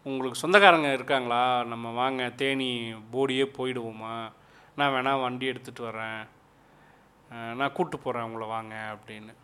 [0.03, 1.65] உங்களுக்கு சொந்தக்காரங்க இருக்காங்களா?
[1.65, 4.33] நம்ம வாங்க தேனி போடியே போயிடுவோமா?
[4.77, 6.27] நான் வேணால் வண்டி எடுத்துகிட்டு வரேன்.
[7.55, 9.35] நான் கூட்டு போகிறேன் உங்களை வாங்க அப்படின்னு.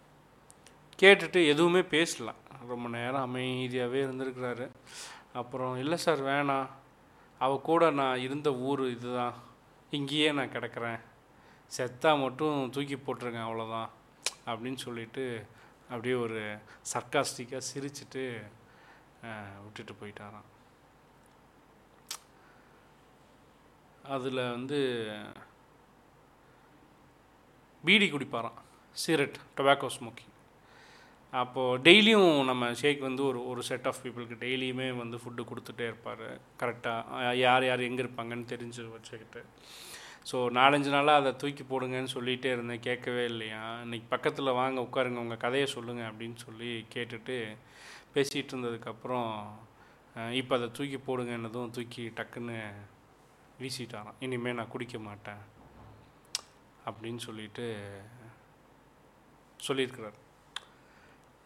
[1.03, 2.35] கேட்டுட்டு எதுவுமே பேசலாம்
[2.67, 4.71] ரொம்ப நேரம் அமைதியாகவே இருந்திருக்கிறாரு.
[5.41, 6.69] அப்புறம் இல்லை சார் வேணாம்.
[7.45, 9.37] அவள் கூட நான் இருந்த ஊர் இதுதான்.
[9.97, 11.01] இங்கேயே நான் கிடக்கிறேன்.
[11.77, 13.91] செத்தா மட்டும் தூக்கி போட்டிருக்கேன் அவ்வளோதான்
[14.51, 15.25] அப்படின்னு சொல்லிட்டு
[15.91, 16.41] அப்படியே ஒரு
[16.93, 18.23] சர்க்காஸ்டிக்காக சிரிச்சுட்டு
[19.65, 20.49] விட்டுட்டு போயிட்டாராம்.
[24.15, 24.79] அதில் வந்து
[27.85, 28.59] பீடி குடிப்பாராம்.
[29.03, 30.28] Cigarette tobacco smoking.
[31.33, 36.27] அப்போது டெய்லியும் நம்ம ஷேக் வந்து ஒரு ஒரு செட் ஆஃப் பீப்புளுக்கு டெய்லியுமே வந்து ஃபுட்டு கொடுத்துட்டே இருப்பார்.
[36.61, 39.41] கரெக்டாக யார் யார் எங்கே இருப்பாங்கன்னு தெரிஞ்சு வச்சுக்கிட்டு.
[40.31, 42.85] ஸோ நாலஞ்சு நாளாக அதை தூக்கி போடுங்கன்னு சொல்லிகிட்டே இருந்தேன்.
[42.87, 43.63] கேட்கவே இல்லையா?
[43.85, 47.37] இன்றைக்கி பக்கத்தில் வாங்க உட்காருங்க உங்கள் கதையை சொல்லுங்கள் அப்படின்னு சொல்லி கேட்டுட்டு
[48.15, 49.31] பேசிகிட்டு இருந்ததுக்கப்புறம்
[50.41, 52.57] இப்போ அதை தூக்கி போடுங்கன்னதும் தூக்கி டக்குன்னு
[53.63, 54.19] வீசிட்டாராம்.
[54.27, 55.43] இனிமேல் நான் குடிக்க மாட்டேன்
[56.89, 57.67] அப்படின்னு சொல்லிட்டு
[59.69, 60.19] சொல்லியிருக்கிறார்.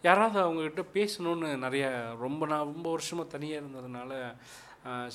[0.02, 1.86] யாராவது அவங்கக்கிட்ட பேசணுன்னு நிறைய
[2.24, 4.12] ரொம்ப நான் ரொம்ப வருஷமாக தனியாக இருந்ததுனால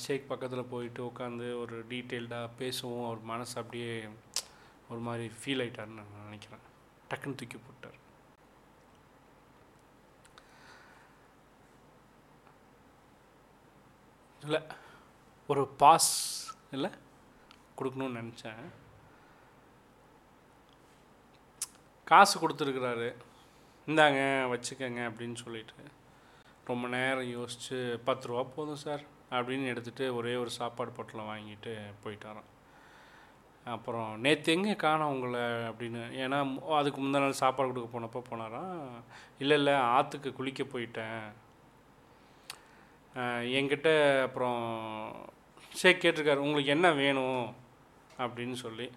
[0.04, 3.04] ஷேக் பக்கத்தில் போயிட்டு உட்காந்து ஒரு டீட்டெயில்டாக பேசுவோம்.
[3.06, 3.92] அவர் மனசு அப்படியே
[4.90, 6.64] ஒரு மாதிரி ஃபீல் ஆகிட்டார்னு நான் நினைக்கிறேன்.
[7.10, 7.98] டக்குன்னு தூக்கி போட்டார்.
[14.42, 14.62] இல்லை
[15.52, 16.12] ஒரு பாஸ்
[16.70, 16.90] இல்லை
[17.78, 18.64] கொடுக்கணும்னு நினச்சேன்.
[22.04, 23.08] காசு கொடுத்துருக்குறாரு.
[23.88, 25.72] இந்தாங்க வச்சுக்கங்க அப்படின்னு சொல்லிட்டு
[26.64, 32.46] ரொம்ப நேரம் யோசித்து பத்து ரூபா போதும் சார் அப்படின்னு எடுத்துகிட்டு ஒரே ஒரு சாப்பாடு பொட்டில் வாங்கிட்டு போயிட்டாராம்.
[33.64, 35.40] அப்புறம் நேற்று எங்கே காணோம் உங்களை?
[35.40, 36.02] அப்படின்னு.
[36.24, 38.88] ஏன்னா மு- அதுக்கு முந்தின நாள் சாப்பாடு கொடுக்க போனப்போ போனாராம்
[39.38, 41.22] இல்லை இல்லை ஆற்றுக்கு குளிக்க போயிட்டேன்.
[43.54, 45.12] என்கிட்ட அப்புறம்
[45.72, 47.54] சரி கேட்டிருக்காரு உங்களுக்கு என்ன வேணும்?
[48.18, 48.90] அப்படின்னு சொல்லி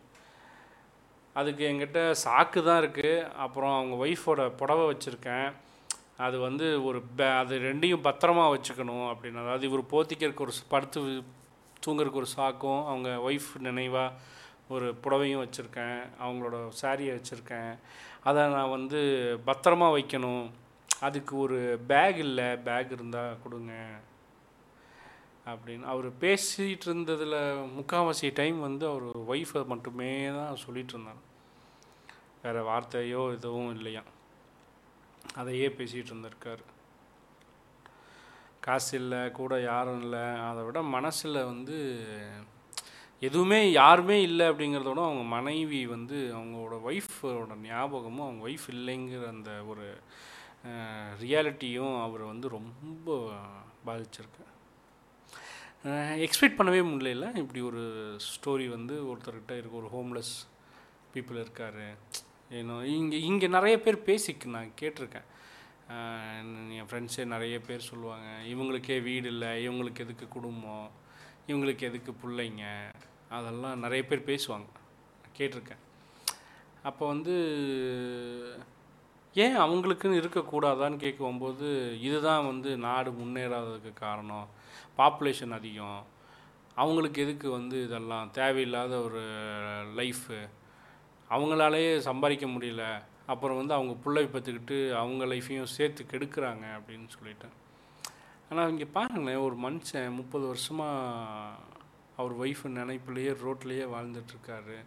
[1.34, 5.51] அதுக்கு எங்கிட்ட சாக்கு தான் இருக்குது அப்புறம் அவங்க ஒய்ஃபோட புடவை வச்சுருக்கேன்.
[6.17, 9.41] அது வந்து ஒரு பே அது ரெண்டையும் பத்திரமா வச்சுக்கணும் அப்படின்னு.
[9.41, 11.01] அதாவது இவர் போத்திக்கிறதுக்கு ஒரு படுத்து
[11.86, 14.13] தூங்குறதுக்கு ஒரு சாக்கும் அவங்க ஒய்ஃப் நினைவாக
[14.69, 16.01] ஒரு புடவையும் வச்சுருக்கேன்.
[16.23, 17.77] அவங்களோட சாரியை வச்சுருக்கேன்.
[18.23, 18.99] அதை நான் வந்து
[19.45, 20.49] பத்திரமா வைக்கணும்.
[20.99, 22.57] அதுக்கு ஒரு பேக் இல்லை.
[22.57, 23.73] பேக் இருந்தால் கொடுங்க.
[25.46, 25.86] அப்படின்னு.
[25.94, 27.38] அவர் பேசிகிட்டு இருந்ததில்
[27.78, 31.22] முக்கால்வாசி டைம் வந்து அவர் ஒய்ஃபை மட்டுமே தான் சொல்லிகிட்டு இருந்தார்
[32.44, 34.04] வேறு வார்த்தையோ எதுவும் இல்லையா
[35.42, 36.64] அதையே பேசிகிட்டு இருந்திருக்கார்
[38.66, 40.24] காசு இல்லை கூட யாரும் இல்லை.
[40.48, 41.78] அதை விட மனசில் வந்து
[43.22, 49.52] எதுவுமே யாருமே இல்லை அப்படிங்கிறத விட அவங்க மனைவி வந்து அவங்களோட ஒய்ஃபோட ஞாபகமும் அவங்க ஒய்ஃப் இல்லைங்கிற அந்த
[49.72, 49.88] ஒரு
[51.24, 53.18] ரியாலிட்டியும் அவரை வந்து ரொம்ப
[53.88, 54.46] பாதிச்சிருக்கு.
[56.25, 57.84] எக்ஸ்பெக்ட் பண்ணவே முடியல இப்படி ஒரு
[58.32, 60.34] ஸ்டோரி வந்து ஒருத்தர்கிட்ட இருக்க ஒரு ஹோம்லெஸ்
[61.13, 61.79] பீப்புள் இருக்கார்.
[62.57, 65.27] ஏன்னோ இங்கே இங்கே நிறைய பேர் பேசிக்கு நான் கேட்டிருக்கேன்.
[66.77, 70.88] என் ஃப்ரெண்ட்ஸே நிறைய பேர் சொல்லுவாங்க இவங்களுக்கே வீடு இல்லை இவங்களுக்கு எதுக்கு குடும்பம்?
[71.47, 72.65] இவங்களுக்கு எதுக்கு பிள்ளைங்க?
[73.38, 74.69] அதெல்லாம் நிறைய பேர் பேசுவாங்க.
[75.38, 75.84] கேட்டிருக்கேன்.
[76.84, 77.36] அப்போ வந்து
[79.34, 81.67] ஏன் அவங்களுக்குன்னு இருக்கக்கூடாதான்னு கேட்கும்போது
[82.01, 84.47] இதுதான் வந்து நாடு முன்னேறாததுக்கு காரணம்.
[84.98, 86.06] பாப்புலேஷன் அதிகம்.
[86.76, 88.32] அவங்களுக்கு எதுக்கு வந்து இதெல்லாம்?
[88.32, 89.22] தேவையில்லாத ஒரு
[89.96, 90.50] லைஃபு
[91.30, 93.02] அவங்களாலேயே சம்பாதிக்க முடியல.
[93.26, 97.56] அப்புறம் வந்து அவங்க பிள்ளை பார்த்துக்கிட்டு அவங்க லைஃப்பையும் சேர்த்து கெடுக்கிறாங்க அப்படின்னு சொல்லிட்டேன்.
[98.50, 101.56] ஆனால் இங்கே பாருங்களேன் ஒரு மனுஷன் முப்பது வருஷமாக
[102.18, 104.78] அவர் ஒய்ஃபு நினைப்புலையே ரோட்லேயே வாழ்ந்துட்டுருக்காரு.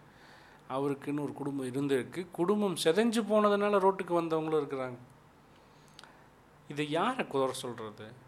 [0.71, 2.27] அவருக்குன்னு ஒரு குடும்பம் இருந்திருக்கு.
[2.33, 4.97] குடும்பம் செதஞ்சு போனதுனால ரோட்டுக்கு வந்தவங்களும் இருக்கிறாங்க.
[6.69, 8.23] இதை யாரை குறை சொல்கிறது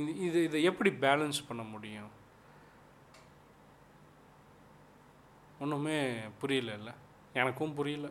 [0.00, 2.10] இது இது இதை எப்படி பேலன்ஸ் பண்ண முடியும்?
[5.60, 5.98] ஒன்றுமே
[6.40, 6.92] புரியல
[7.40, 8.08] எனக்கும் புரியல.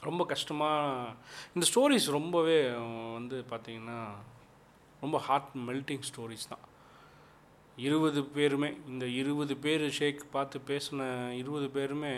[0.00, 1.12] ரொம்ப கஷ்டமாக
[1.54, 2.58] இந்த ஸ்டோரிஸ் ரொம்பவே
[3.18, 3.98] வந்து பார்த்திங்கன்னா
[5.00, 6.64] ரொம்ப ஹார்ட் மெல்ட்டிங் ஸ்டோரிஸ் தான்.
[7.76, 12.14] இருபது பேருமே இந்த இருபது பேர் ஷேக் பார்த்து பேசின இருபது பேருமே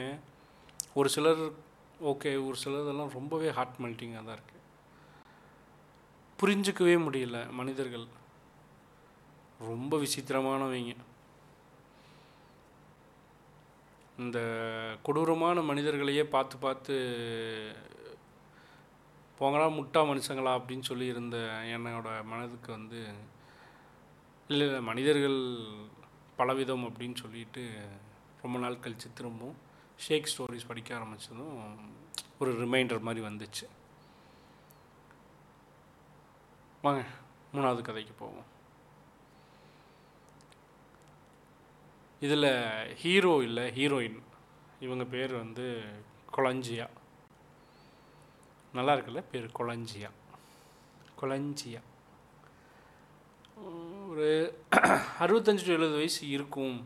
[0.95, 1.43] ஒரு சிலர்
[2.11, 4.58] ஓகே ஒரு சிலதெல்லாம் ரொம்பவே ஹார்ட் மெல்ட்டிங்காக தான் இருக்குது
[6.43, 8.07] புரிஞ்சுக்கவே முடியல மனிதர்கள்.
[9.59, 10.97] ரொம்ப விசித்திரமானவங்க.
[14.19, 14.39] இந்த
[15.03, 16.95] கொடூரமான மனிதர்களையே பார்த்து பார்த்து
[19.41, 20.53] போங்களா முட்டா மனுஷங்களா?
[20.59, 23.01] அப்படின்னு சொல்லி இருந்த என்னோட மனதுக்கு வந்து
[24.49, 25.39] இல்லை இல்லை மனிதர்கள்
[26.39, 27.79] பலவிதம் அப்படின்னு சொல்லிட்டு
[28.43, 29.57] ரொம்ப நாள் கழித்து திரும்பவும்
[29.97, 31.75] ஷேக் ஸ்டோரிஸ் படிக்க ஆரம்பித்ததும்
[32.39, 33.67] ஒரு ரிமைண்டர் மாதிரி வந்துச்சு.
[36.89, 37.03] வாங்க
[37.55, 38.47] மூணாவது கதைக்கு போவோம்.
[42.25, 42.51] இதில்
[43.03, 44.19] ஹீரோ இல்லை ஹீரோயின்
[44.85, 45.67] இவங்க பேர் வந்து
[46.37, 46.87] கொளஞ்சியா
[48.79, 49.23] நல்லா இருக்குல்ல?
[49.33, 50.11] பேர் கொளஞ்சியா
[51.21, 51.81] கொளஞ்சியா
[54.11, 54.29] ஒரு
[55.25, 56.77] அறுபத்தஞ்சு டு எழுபது வயசு இருக்கும்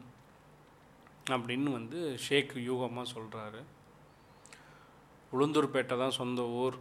[1.35, 3.61] அப்படின்னு வந்து ஷேக் யூகமாக சொல்கிறாரு
[5.35, 6.79] உளுந்தூர்பேட்டை தான் சொந்த ஊர்.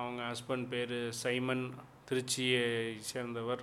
[0.00, 1.66] அவங்க ஹஸ்பண்ட் பேர் சைமன்.
[2.10, 3.62] திருச்சியை சேர்ந்தவர்.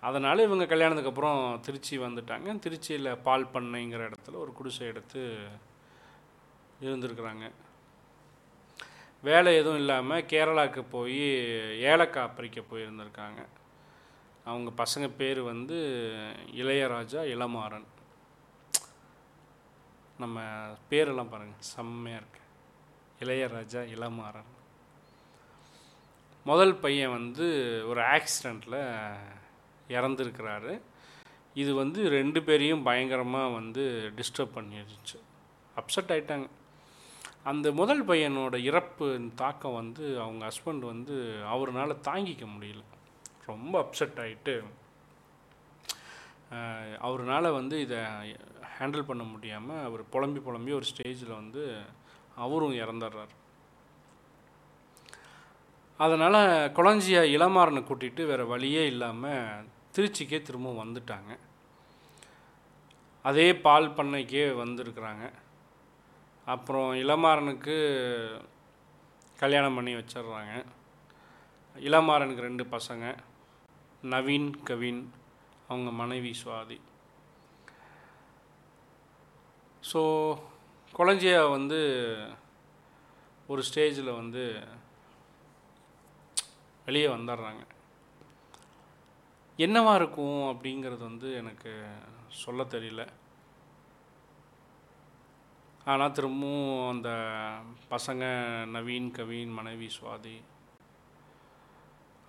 [0.00, 2.58] அதனால் இவங்க கல்யாணத்துக்கு அப்புறம் திருச்சி வந்துட்டாங்க.
[2.58, 5.36] திருச்சியில் பால் பண்ணைங்கிற இடத்துல ஒரு குடிசை எடுத்து
[6.80, 7.50] இருந்திருக்கிறாங்க.
[9.22, 11.20] வேலை எதுவும் இல்லாமல் கேரளாவுக்கு போய்
[11.80, 13.46] ஏலக்காய் பறிக்க போயிருந்திருக்காங்க.
[14.44, 15.76] அவங்க பசங்க பேர் வந்து
[16.52, 17.86] இளையராஜா இளமாறன்.
[20.18, 20.40] நம்ம
[20.90, 22.42] பேரெல்லாம் பாருங்கள் செம்மையாக இருக்கு.
[23.20, 24.52] இளையராஜா இளமாறன்.
[26.48, 27.46] முதல் பையன் வந்து
[27.90, 28.80] ஒரு ஆக்சிடெண்ட்டில்
[29.88, 30.72] இறந்துருக்கிறாரு.
[31.62, 33.84] இது வந்து ரெண்டு பேரையும் பயங்கரமாக வந்து
[34.18, 35.18] டிஸ்டர்ப் பண்ணிடுச்சு.
[35.80, 36.48] அப்செட் ஆயிட்டாங்க.
[37.50, 39.06] அந்த முதல் பையனோட இறப்பு
[39.42, 41.16] தாக்கம் வந்து அவங்க ஹஸ்பண்ட் வந்து
[41.54, 42.82] அவர்னால தாங்கிக்க முடியல.
[43.46, 44.56] ரொம்ப அப்செட் ஆகிட்டு
[47.06, 48.00] அவர்னால வந்து இதை
[48.76, 51.64] ஹேண்டில் பண்ண முடியாமல் அவர் புலம்பி புலம்பி ஒரு ஸ்டேஜில் வந்து
[52.44, 53.34] அவரும் இறந்துடுறாரு.
[55.98, 56.38] அதனால்
[56.76, 59.66] குளஞ்சியா இளமாறனை கூட்டிகிட்டு வேறு வழியே இல்லாமல்
[59.96, 61.32] திருச்சிக்கே திரும்பவும் வந்துட்டாங்க.
[63.28, 65.24] அதே பால் பண்ணைக்கே வந்திருக்கிறாங்க.
[66.46, 67.76] அப்புறம் இளமாறனுக்கு
[69.38, 70.54] கல்யாணம் பண்ணி வச்சிடுறாங்க.
[71.76, 73.04] இளமாறனுக்கு ரெண்டு பசங்க
[74.14, 75.02] நவீன் கவின்
[75.68, 76.78] அவங்க மனைவி சுவாதி.
[79.90, 80.02] ஸோ
[80.94, 81.80] குழந்தையா வந்து
[83.48, 84.44] ஒரு ஸ்டேஜில் வந்து
[86.84, 87.66] வெளியே வந்துடுறாங்க.
[89.56, 91.84] என்னவாக இருக்கும் அப்படிங்கிறது வந்து எனக்கு
[92.28, 93.08] சொல்ல தெரியல.
[95.84, 97.08] ஆனால் திரும்பவும் அந்த
[97.90, 98.20] பசங்க
[98.68, 100.42] நவீன் கவின் மனைவி சுவாதி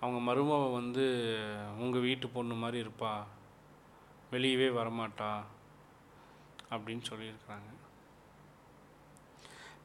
[0.00, 1.34] அவங்க மருமவை வந்து
[1.78, 3.24] உங்கள் வீட்டு பொண்ணு மாதிரி இருப்பா.
[4.30, 5.44] வெளியவே வரமாட்டா.
[6.70, 7.74] அப்படின்னு சொல்லியிருக்கிறாங்க.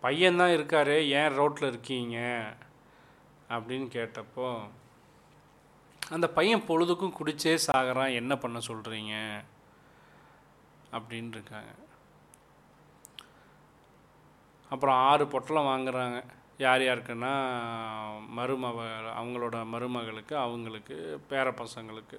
[0.01, 1.09] பையன்தான் இருக்காரு.
[1.09, 2.53] ஏன் ரோட்டில் இருக்கீங்க?
[3.55, 4.47] அப்படின்னு கேட்டப்போ
[6.09, 9.13] அந்த பையன் பொழுதுக்கும் குடிச்சே சாகிறான் என்ன பண்ண சொல்கிறீங்க
[10.91, 11.71] அப்படின்னு இருக்காங்க.
[14.69, 16.19] அப்புறம் ஆறு பொட்டலம் வாங்குறாங்க.
[16.57, 17.31] யார் யாருக்குன்னா
[18.37, 18.79] மருமக
[19.19, 20.95] அவங்களோட மருமகளுக்கு அவங்களுக்கு
[21.29, 22.17] பேர பசங்களுக்கு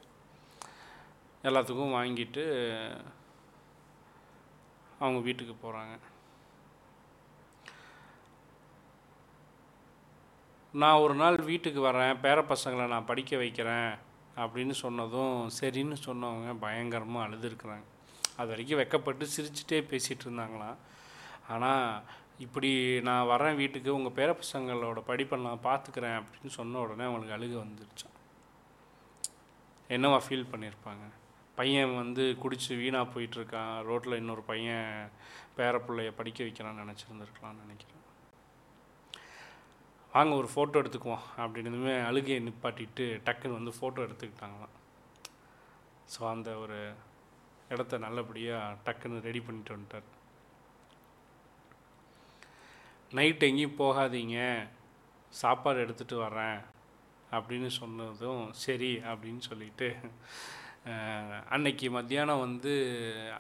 [1.42, 2.44] எல்லாத்துக்கும் வாங்கிட்டு
[4.98, 5.94] அவங்க வீட்டுக்கு போகிறாங்க
[10.80, 13.90] நான் ஒரு நாள் வீட்டுக்கு வரேன் பேர பசங்களை நான் படிக்க வைக்கிறேன்
[14.42, 17.86] அப்படின்னு சொன்னதும் சரின்னு சொன்னவங்க பயங்கரமாக அழுதுருக்குறாங்க.
[18.38, 20.78] அது வரைக்கும் வெக்கப்பட்டு சிரிச்சுட்டே பேசிகிட்டு இருந்தாங்களாம்.
[21.52, 21.84] ஆனால்
[22.44, 22.70] இப்படி
[23.08, 28.18] நான் வரேன் வீட்டுக்கு உங்கள் பேர பசங்களோட படிப்பை நான் பார்த்துக்கிறேன் அப்படின்னு சொன்ன உடனே அவங்களுக்கு அழுக வந்துருச்சான்
[29.90, 31.06] என்னவா ஃபீல் பண்ணியிருப்பாங்க
[31.58, 35.10] பையன் வந்து குடிச்சு வீணாக போயிட்டுருக்கான் ரோட்டில் இன்னொரு பையன்
[35.58, 38.01] பேர பிள்ளைய படிக்க வைக்கிறான்னு நினச்சிருந்துருக்கலாம்னு நினைக்கிறேன்.
[40.14, 41.26] வாங்க ஒரு ஃபோட்டோ எடுத்துக்குவோம்.
[41.42, 44.74] அப்படின்னதுமே அழுகையை நிப்பாட்டிட்டு டக்குன்னு வந்து ஃபோட்டோ எடுத்துக்கிட்டாங்களாம்.
[46.12, 46.78] ஸோ அந்த ஒரு
[47.74, 50.08] இடத்த நல்லபடியாக டக்குன்னு ரெடி பண்ணிட்டு வந்துட்டார்.
[53.18, 54.38] நைட் எங்கேயும் போகாதீங்க.
[55.42, 56.58] சாப்பாடு எடுத்துகிட்டு வரேன்
[57.36, 59.88] அப்படின்னு சொன்னதும் சரி அப்படின்னு சொல்லிட்டு
[61.54, 62.72] அன்னைக்கு மத்தியானம் வந்து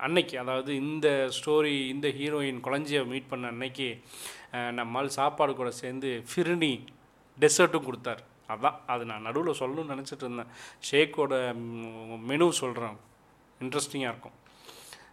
[0.06, 3.88] அன்னைக்கு அதாவது இந்த ஸ்டோரி இந்த ஹீரோயின் குழந்தைய மீட் பண்ண அன்னைக்கு
[4.78, 6.72] நம்மால் சாப்பாடு கூட சேர்ந்து ஃபிர்னி
[7.38, 8.22] டெசர்ட்டும் கொடுத்தார்.
[8.52, 10.52] அதான் அது நான் நடுவில் சொல்லணும்னு நினச்சிட்டு இருந்தேன்.
[10.88, 11.34] ஷேக்கோட
[12.30, 12.96] மெனு சொல்கிறேன்
[13.60, 14.36] இன்ட்ரெஸ்டிங்காக இருக்கும்.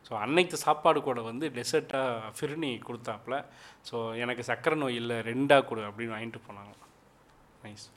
[0.08, 3.38] ஸோ அன்னைக்கு சாப்பாடு கூட வந்து டெசர்ட்டாக ஃபிர்னி கொடுத்தாப்புல.
[3.90, 6.74] ஸோ எனக்கு சக்கரை நோய் இல்லை ரெண்டாக கொடு அப்படின்னு வாங்கிட்டு போனாங்க.
[7.66, 7.88] நைஸ்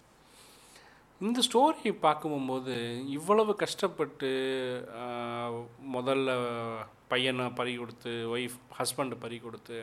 [1.22, 2.74] இந்த ஸ்டோரி பார்க்கும்போது
[3.08, 4.30] இவ்வளவு கஷ்டப்பட்டு
[5.92, 6.30] முதல்ல
[7.08, 9.78] பையனை பறி கொடுத்து ஒய்ஃப் ஹஸ்பண்டை பறி கொடுத்து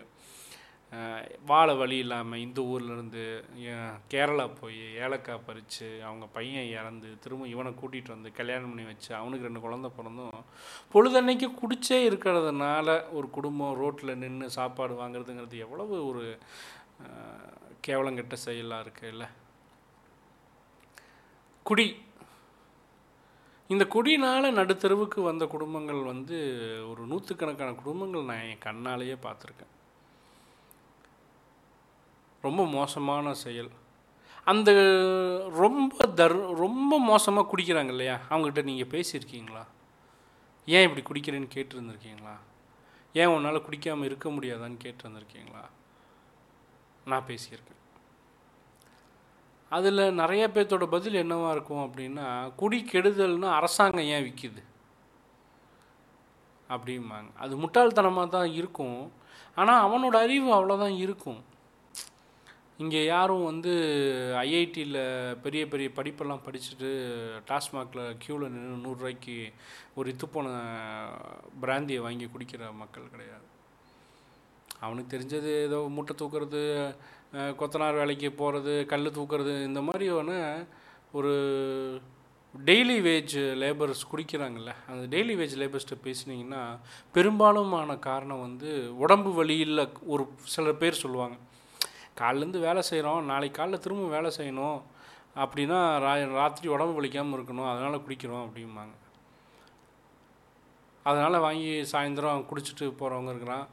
[1.45, 3.23] வாழ வழி இல்லாமல் இந்த ஊர்லேருந்து
[4.11, 9.47] கேரளா போய் ஏலக்காய் பறித்து அவங்க பையன் இறந்து திரும்ப இவனை கூட்டிகிட்டு வந்து கல்யாணம் பண்ணி வச்சு அவனுக்கு
[9.47, 10.39] ரெண்டு குழந்தை பிறந்தும்
[10.93, 16.25] பொழுதன்னைக்கு குடிச்சே இருக்கிறதுனால ஒரு குடும்பம் ரோட்டில் நின்று சாப்பாடு வாங்குறதுங்கிறது எவ்வளவு ஒரு
[17.81, 19.29] கேவலங்கெட்ட செயலாக இருக்குது இல்லை
[21.63, 22.01] குடி.
[23.67, 26.37] இந்த குடினால் நடுத்தருவுக்கு வந்த குடும்பங்கள் வந்து
[26.89, 29.73] ஒரு நூற்றுக்கணக்கான குடும்பங்கள் நான் என் கண்ணாலேயே பார்த்துருக்கேன்.
[32.41, 33.69] ரொம்ப மோசமான செயல்.
[34.45, 34.71] அந்த
[35.49, 38.19] ரொம்ப தர் ரொம்ப மோசமாக குடிக்கிறாங்க இல்லையா?
[38.29, 39.63] அவங்ககிட்ட நீங்கள் பேசியிருக்கீங்களா?
[40.65, 42.35] ஏன் இப்படி குடிக்கிறேன்னு கேட்டிருந்துருக்கீங்களா?
[43.13, 45.63] ஏன் உன்னால் குடிக்காமல் இருக்க முடியாதான்னு கேட்டிருந்துருக்கீங்களா?
[47.05, 47.78] நான் பேசியிருக்கேன்.
[49.77, 52.27] அதில் நிறைய பேர்த்தோட பதில் என்னவாக இருக்கும் அப்படின்னா
[52.61, 54.61] குடி கெடுதல்னு அரசாங்கம் ஏன் விற்கிது
[56.73, 57.29] அப்படிம்பாங்க.
[57.43, 58.99] அது முட்டாள்தனமாக தான் இருக்கும்.
[59.59, 61.39] ஆனால் அவனோட அறிவு அவ்வளோதான் இருக்கும்.
[62.83, 63.71] இங்கே யாரும் வந்து
[64.41, 64.99] ஐஐடியில்
[65.45, 66.89] பெரிய பெரிய படிப்பெல்லாம் படிச்சுட்டு
[67.49, 69.37] டாஸ்மாகில் க்யூவில் நின்று நூறுரூவாய்க்கு
[69.97, 70.47] ஒரு இத்துப்போன
[71.63, 73.47] பிராந்தியை வாங்கி குடிக்கிற மக்கள் கிடையாது.
[74.85, 76.61] அவனுக்கு தெரிஞ்சது ஏதோ மூட்டை தூக்குறது
[77.33, 80.31] கொத்தனார் வேலைக்கு போகிறது கல் தூக்குறது இந்த மாதிரியான
[81.11, 81.33] ஒரு
[82.53, 86.61] டெய்லி வேஜ் லேபர்ஸ் குடிக்கிறாங்கல்ல அந்த டெய்லி வேஜ் லேபர்ஸ்கிட்ட பேசுனீங்கன்னா
[87.15, 91.37] பெரும்பாலுமான காரணம் வந்து உடம்பு வழியில் ஒரு சில பேர் சொல்லுவாங்க.
[92.21, 94.79] காலிலேருந்து வேலை செய்கிறோம் நாளைக்கு காலைல திரும்ப வேலை செய்யணும்
[95.35, 98.95] அப்படின்னா ரா ராத்திரி உடம்பு வலிக்காமல் இருக்கணும் அதனால் குடிக்கிறோம் அப்படிம்பாங்க.
[101.03, 103.67] அதனால் வாங்கி சாயந்தரம் குடிச்சிட்டு போகிறவங்க இருக்கிறான்.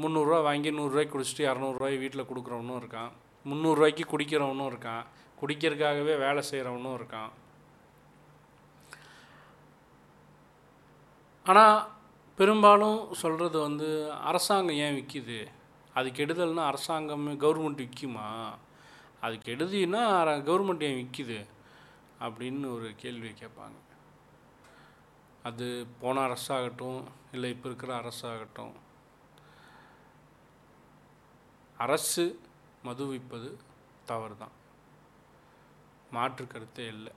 [0.00, 3.12] முந்நூறுரூவா வாங்கி நூறுரூவாய்க்கு குடிச்சிட்டு இரநூறுவாய் வீட்டில் கொடுக்குறவனும் இருக்கான்.
[3.50, 5.04] முந்நூறுரூவாய்க்கு குடிக்கிறவனும் இருக்கான்.
[5.40, 7.32] குடிக்கிறதுக்காகவே வேலை செய்கிறவனும் இருக்கான்.
[11.50, 11.78] ஆனால்
[12.38, 13.88] பெரும்பாலும் சொல்கிறது வந்து
[14.30, 15.40] அரசாங்கம் ஏன் விற்கிது
[15.98, 18.28] அது கெடுதல்னா அரசாங்கம் கவர்மெண்ட் விற்குமா
[19.24, 20.04] அது கெடுதின்னா
[20.48, 21.38] கவர்மெண்ட் ஏன் விற்கிது
[22.24, 23.78] அப்படின்னு ஒரு கேள்வி கேட்பாங்க.
[25.48, 25.66] அது
[26.00, 27.00] போன அரசாகட்டும்
[27.34, 28.74] இல்லை இப்போ இருக்கிற அரசாகட்டும்.
[31.78, 32.24] அரசு
[32.86, 33.50] மது விற்பது
[34.10, 34.54] தவறு தான்
[36.14, 37.12] மாற்று கருத்தே இல்லை.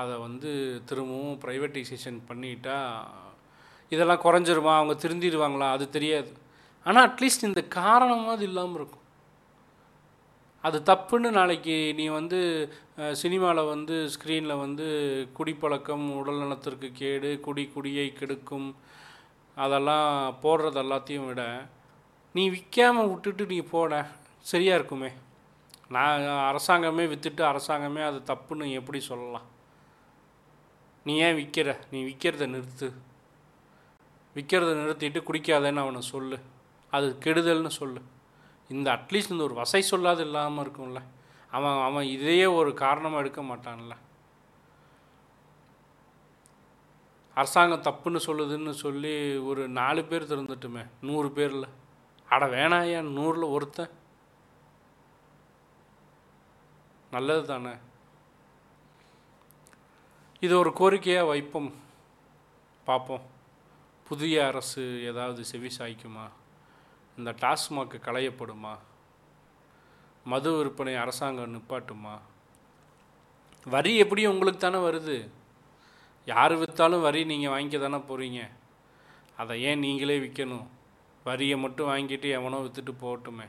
[0.00, 0.50] அதை வந்து
[0.88, 2.76] திரும்பவும் ப்ரைவேட்டைசேஷன் பண்ணிட்டா
[3.92, 4.72] இதெல்லாம் குறைஞ்சிருமா?
[4.78, 5.66] அவங்க திருந்திடுவாங்களா?
[5.76, 6.30] அது தெரியாது.
[6.86, 9.06] ஆனால் அட்லீஸ்ட் இந்த காரணமாவது இல்லாமல் இருக்கும்.
[10.64, 12.40] அது தப்புன்னு நாளைக்கு நீ வந்து
[13.22, 14.86] சினிமாவில் வந்து ஸ்க்ரீனில் வந்து
[15.38, 18.68] குடிப்பழக்கம் உடல் நலத்திற்கு கேடு குடி குடியை கெடுக்கும்
[19.56, 20.10] அதெல்லாம்
[20.42, 21.44] போடுறது எல்லாத்தையும் விட
[22.32, 24.06] நீ விற்காமல் விட்டுட்டு நீ போட.
[24.40, 25.10] சரியாக இருக்குமே.
[25.88, 29.46] நான் அரசாங்கமே விற்றுட்டு அரசாங்கமே அது தப்புன்னு எப்படி சொல்லலாம்?
[31.04, 32.92] நீ ஏன் விற்கிற நீ விற்கிறத நிறுத்து.
[34.34, 36.38] விற்கிறத நிறுத்திட்டு குடிக்காதேன்னு அவனை சொல்லு.
[36.90, 38.00] அது கெடுதல்னு சொல்லு.
[38.68, 41.02] இந்த அட்லீஸ்ட் இந்த ஒரு வசை சொல்லாது இல்லாமல் இருக்கும்ல.
[41.50, 43.96] அவன் அவன் இதையே ஒரு காரணமாக எடுக்க மாட்டான்ல.
[47.34, 50.86] அரசாங்கம் தப்புன்னு சொல்லுதுன்னு சொல்லி ஒரு நாலு பேர் திறந்துட்டுமே.
[51.00, 51.68] நூறு பேரில்.
[52.32, 53.90] அட வேணாயா நூறில் ஒருத்தன்.
[57.10, 57.72] நல்லது தானே.
[60.40, 61.72] இது ஒரு கோரிக்கையாக வைப்போம்.
[62.84, 63.26] பார்ப்போம்
[64.08, 66.24] புதிய அரசு ஏதாவது செவி சாய்க்குமா?
[67.18, 68.74] இந்த டாஸ்மாக் களையப்படுமா?
[70.24, 72.14] மது விற்பனை அரசாங்கம் நிப்பாட்டுமா?
[73.66, 75.18] வரி எப்படியும் உங்களுக்கு தானே வருது.
[76.26, 78.48] யார் விற்றாலும் வரி நீங்கள் வாங்கிக்க தானே போகிறீங்க
[79.36, 80.66] அதை ஏன் நீங்களே விற்கணும்
[81.26, 83.46] வரியை மட்டும் வாங்கிட்டு எவனோ விற்றுட்டு போகட்டுமே.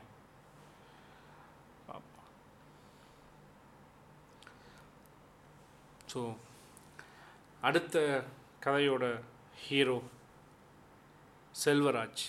[6.12, 6.20] ஸோ
[7.68, 7.96] அடுத்த
[8.64, 9.04] கதையோட
[9.62, 9.96] ஹீரோ
[11.62, 12.24] செல்வராஜ்.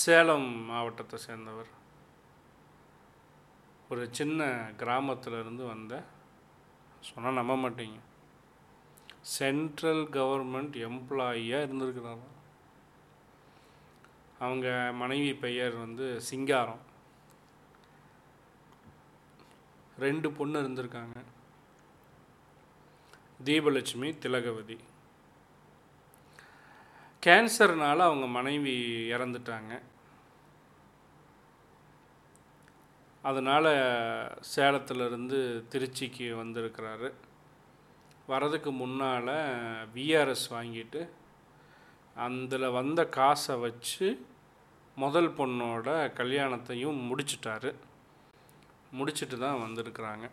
[0.00, 1.70] சேலம் மாவட்டத்தை சேர்ந்தவர்.
[3.92, 4.48] ஒரு சின்ன
[4.82, 5.94] கிராமத்தில் இருந்து வந்த
[7.08, 7.98] சொன்னால் நம்ப மாட்டீங்க.
[9.20, 12.20] சென்ட்ரல் கவர்மெண்ட் எம்ப்ளாயியாக இருந்திருக்கிறாங்க.
[14.38, 16.80] அவங்க மனைவி பெயர் வந்து சிங்காரம்.
[19.98, 21.22] ரெண்டு பொண்ணு இருந்திருக்காங்க.
[23.44, 24.78] தீபலட்சுமி திலகவதி.
[27.26, 29.80] கேன்சர்னால் அவங்க மனைவி இறந்துட்டாங்க.
[33.22, 33.64] அதனால்
[34.56, 37.12] சேலத்திலிருந்து திருச்சிக்கு வந்திருக்கிறாரு.
[38.32, 39.36] வரதுக்கு முன்னால்
[39.94, 41.00] விஆர்எஸ் வாங்கிட்டு
[42.16, 44.06] அதில் வந்த காசை வச்சு
[44.96, 47.70] முதல் பொண்ணோட கல்யாணத்தையும் முடிச்சிட்டாரு.
[48.98, 50.26] முடிச்சுட்டு தான் வந்திருக்கிறாங்க.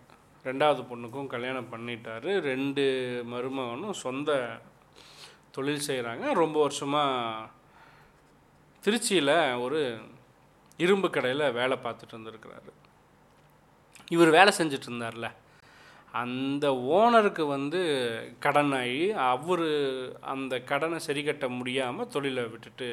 [0.48, 2.32] ரெண்டாவது பொண்ணுக்கும் கல்யாணம் பண்ணிட்டாரு.
[2.50, 2.84] ரெண்டு
[3.32, 4.32] மருமகனும் சொந்த
[5.56, 7.50] தொழில் செய்கிறாங்க ரொம்ப வருஷமாக
[8.84, 9.36] திருச்சியில்
[9.66, 9.80] ஒரு
[10.86, 12.72] இரும்பு கடையில் வேலை பார்த்துட்டு இருந்திருக்கிறாரு.
[14.16, 15.30] இவர் வேலை செஞ்சுட்டு இருந்தார்ல
[16.22, 16.66] அந்த
[16.98, 17.82] ஓனருக்கு வந்து
[18.46, 19.68] கடன் ஆகி அவர்
[20.34, 22.88] அந்த கடனை சரி கட்ட முடியாமல் தொழிலை விட்டுட்டு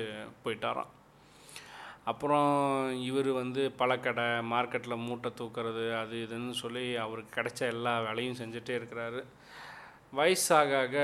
[0.44, 0.92] போயிட்டாராம்.
[2.10, 2.50] அப்புறம்
[3.08, 9.22] இவர் வந்து பழக்கடை மார்க்கெட்டில் மூட்டை தூக்கிறது அது இதுன்னு சொல்லி அவருக்கு கிடைச்ச எல்லா வேலையும் செஞ்சுட்டே இருக்கிறாரு.
[10.18, 10.96] வயசாக ஆக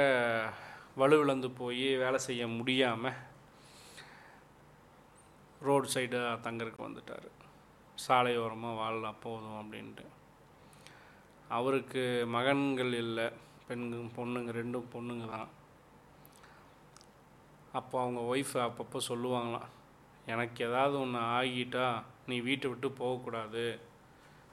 [1.01, 3.19] வலுவிழந்து போய் வேலை செய்ய முடியாமல்
[5.69, 7.29] ரோடு சைடு தங்கறதுக்கு வந்துட்டார்.
[8.07, 10.05] சாலையோரமாக வாழலாம் போதும் அப்படின்ட்டு.
[11.57, 12.03] அவருக்கு
[12.37, 13.27] மகன்கள் இல்லை
[13.69, 15.51] பெண்கள் பொண்ணுங்க ரெண்டும் பொண்ணுங்க தான்.
[17.79, 19.69] அப்போ அவங்க ஒய்ஃப் அப்பப்போ சொல்லுவாங்களாம்
[20.33, 21.87] எனக்கு ஏதாவது ஒன்று ஆகிட்டா
[22.31, 23.65] நீ வீட்டை விட்டு போகக்கூடாது.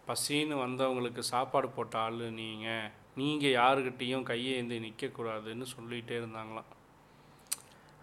[0.07, 6.71] பசின்னு வந்தவங்களுக்கு சாப்பாடு போட்ட ஆள் நீங்கள் நீங்கள் யாருக்கிட்டேயும் கையேந்தி நிற்கக்கூடாதுன்னு சொல்லிகிட்டே இருந்தாங்களாம்.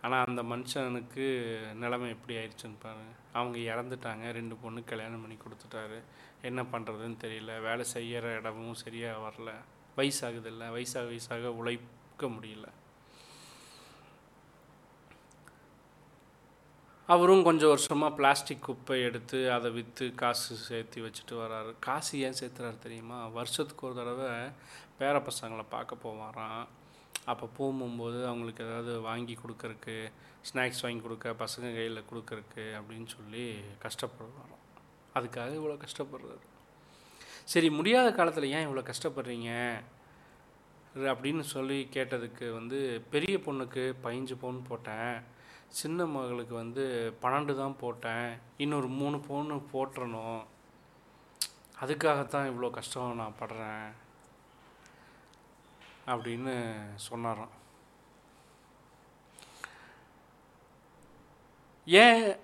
[0.04, 1.26] ஆனால் அந்த மனுஷனுக்கு
[1.82, 5.98] நிலைமை எப்படி ஆயிடுச்சுன்னு பாருங்கள் அவங்க இறந்துட்டாங்க ரெண்டு பொண்ணு கல்யாணம் பண்ணி கொடுத்துட்டாரு.
[6.50, 7.52] என்ன பண்ணுறதுன்னு தெரியல.
[7.62, 9.50] வேலை செய்கிற இடமும் சரியாக வரல.
[9.96, 10.64] வயசாகுதில்ல.
[10.76, 12.66] வயசாக வயசாக உழைக்க முடியல.
[17.06, 22.78] அவரும் கொஞ்சம் வருஷமாக பிளாஸ்டிக் குப்பை எடுத்து அதை விற்று காசு சேர்த்து வச்சுட்டு வர்றாரு காசு ஏன் சேர்த்துறாரு
[22.78, 23.18] தெரியுமா?
[23.28, 24.30] வருஷத்துக்கு ஒரு தடவை
[24.98, 26.66] பேர பசங்களை பார்க்க போவாராம்.
[27.24, 29.96] அப்போ போகும்போது அவங்களுக்கு ஏதாவது வாங்கி கொடுக்கறக்கு
[30.48, 33.44] ஸ்நாக்ஸ் வாங்கி கொடுக்க பசங்க கையில் கொடுக்கறக்கு அப்படின்னு சொல்லி
[33.82, 34.53] கஷ்டப்படுவாராம்.
[35.14, 36.44] அதுக்காக இவ்வளோ கஷ்டப்படுறாரு
[37.44, 39.80] சரி முடியாத காலத்தில் ஏன் இவ்வளோ கஷ்டப்படுறீங்க?
[40.96, 45.22] அப்படின்னு சொல்லி கேட்டதுக்கு வந்து பெரிய பொண்ணுக்கு பதிஞ்சு பவுன் போட்டேன்.
[45.68, 48.38] சின்ன மகளுக்கு வந்து பன்னெண்டு தான் போட்டேன்.
[48.56, 50.44] இன்னொரு மூணு பவுன் போட்டுறணும்.
[51.80, 53.90] அதுக்காகத்தான் இவ்வளோ கஷ்டம் நான் படுறேன்.
[56.06, 56.54] அப்படின்னு
[56.94, 57.54] சொன்னாராம்.
[61.86, 62.36] ஏன்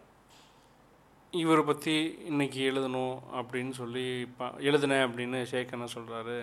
[1.32, 1.92] இவரை பற்றி
[2.30, 4.04] இன்னைக்கு எழுதணும் அப்படின்னு சொல்லி
[4.38, 6.38] ப எழுதினேன் அப்படின்னு ஷேக் என்ன சொல்கிறாரு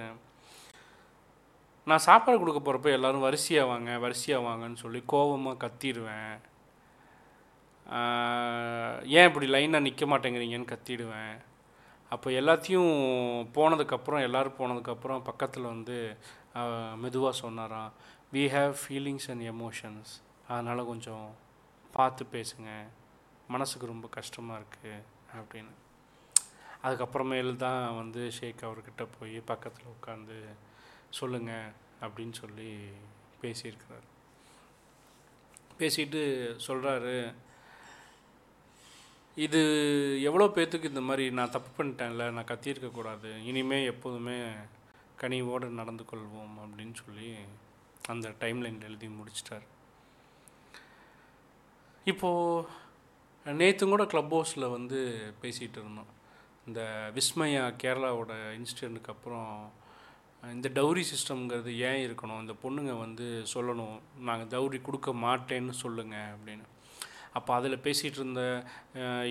[1.88, 6.35] நான் சாப்பாடு கொடுக்க போகிறப்ப எல்லோரும் வரிசையாக வாங்க வரிசையாக வாங்கன்னு சொல்லி கோபமாக கத்திடுவேன்.
[9.17, 11.35] ஏன் இப்படி லைனாக நிற்க மாட்டேங்கிறீங்கன்னு கத்திடுவேன்.
[12.11, 12.93] அப்போ எல்லாத்தையும்
[13.57, 15.97] போனதுக்கப்புறம் எல்லோரும் போனதுக்கப்புறம் பக்கத்தில் வந்து
[17.03, 17.91] மெதுவாக சொன்னாராம்
[18.35, 20.13] we have feelings and emotions
[20.51, 21.27] அதனால் கொஞ்சம்
[21.97, 22.71] பார்த்து பேசுங்க.
[23.53, 25.03] மனசுக்கு ரொம்ப கஷ்டமாக இருக்குது
[25.39, 25.73] அப்படின்னு.
[26.85, 30.37] அதுக்கப்புறமேல் தான் வந்து ஷேக் அவர்கிட்ட போய் பக்கத்தில் உட்காந்து
[31.19, 31.51] சொல்லுங்க
[32.05, 32.69] அப்படின்னு சொல்லி
[33.41, 34.07] பேசியிருக்கிறார்.
[35.79, 36.21] பேசிட்டு
[36.67, 37.17] சொல்கிறாரு
[39.45, 39.59] இது
[40.27, 44.37] எவ்வளோ பேர்த்துக்கு இந்த மாதிரி நான் தப்பு பண்ணிட்டேன்ல நான் கத்தியிருக்கக்கூடாது இனிமேல் எப்போதுமே
[45.21, 47.29] கனிவோடு நடந்து கொள்வோம் அப்படின்னு சொல்லி
[48.13, 49.65] அந்த டைம்லைன் எழுதி முடிச்சிட்டார்.
[52.11, 52.67] இப்போது
[53.59, 54.99] நேற்று கூட க்ளப் ஹவுஸில் வந்து
[55.41, 56.11] பேசிகிட்டு இருந்தோம்.
[56.67, 56.81] இந்த
[57.17, 59.51] விஸ்மயா கேரளாவோட இன்சிடெண்ட்டுக்கு அப்புறம்
[60.55, 62.41] இந்த டவுரி சிஸ்டம்ங்கிறது ஏன் இருக்கணும்?
[62.43, 63.95] இந்த பொண்ணுங்க வந்து சொல்லணும்
[64.27, 66.65] நாங்கள் டவுரி கொடுக்க மாட்டேன்னு சொல்லுங்கள் அப்படின்னு.
[67.37, 68.43] அப்போ அதில் பேசிகிட்டு இருந்த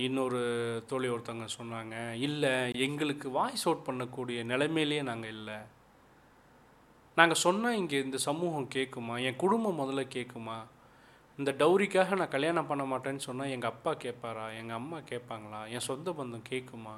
[0.07, 0.41] இன்னொரு
[0.87, 2.53] தோழி ஒருத்தவங்க சொன்னாங்க இல்லை
[2.87, 5.59] எங்களுக்கு வாய்ஸ் அவுட் பண்ணக்கூடிய நிலைமையிலேயே நாங்கள் இல்லை.
[7.17, 10.57] நாங்கள் சொன்னால் இங்கே இந்த சமூகம் கேட்குமா என் குடும்பம் முதல்ல கேட்குமா
[11.39, 14.45] இந்த டௌரிக்காக நான் கல்யாணம் பண்ண மாட்டேன்னு சொன்னால் எங்கள் அப்பா கேட்பாரா?
[14.57, 15.69] எங்கள் அம்மா கேட்பாங்களா?
[15.69, 16.95] என் சொந்த பந்தம் கேட்குமா?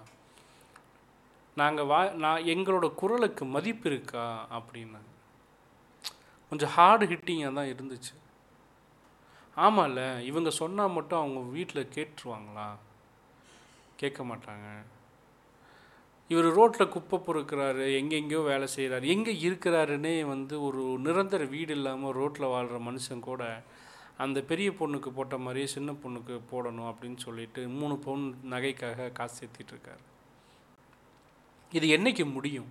[1.56, 4.26] நாங்கள் வா நான் எங்களோட குரலுக்கு மதிப்பு இருக்கா?
[4.50, 5.12] அப்படின்னாங்க
[6.48, 8.14] கொஞ்சம் ஹார்டு ஹிட்டிங்காக தான் இருந்துச்சு.
[9.56, 12.68] ஆமாம்ல இவங்க சொன்னால் மட்டும் அவங்க வீட்டில் கேட்டுருவாங்களா?
[13.96, 14.68] கேட்க மாட்டாங்க.
[16.30, 22.52] இவர் ரோட்டில் குப்பை பொறுக்கிறாரு எங்கெங்கேயோ வேலை செய்கிறாரு எங்கே இருக்கிறாருன்னே வந்து ஒரு நிரந்தர வீடு இல்லாமல் ரோட்டில்
[22.54, 23.42] வாழ்கிற மனுஷன் கூட
[24.24, 30.04] அந்த பெரிய பொண்ணுக்கு போட்ட மாதிரியே சின்ன பொண்ணுக்கு போடணும் அப்படின்னு சொல்லிட்டு மூணு பவுன் நகைக்காக காசு சேர்த்திட்ருக்காரு
[31.72, 32.68] இது என்றைக்கு முடியும்?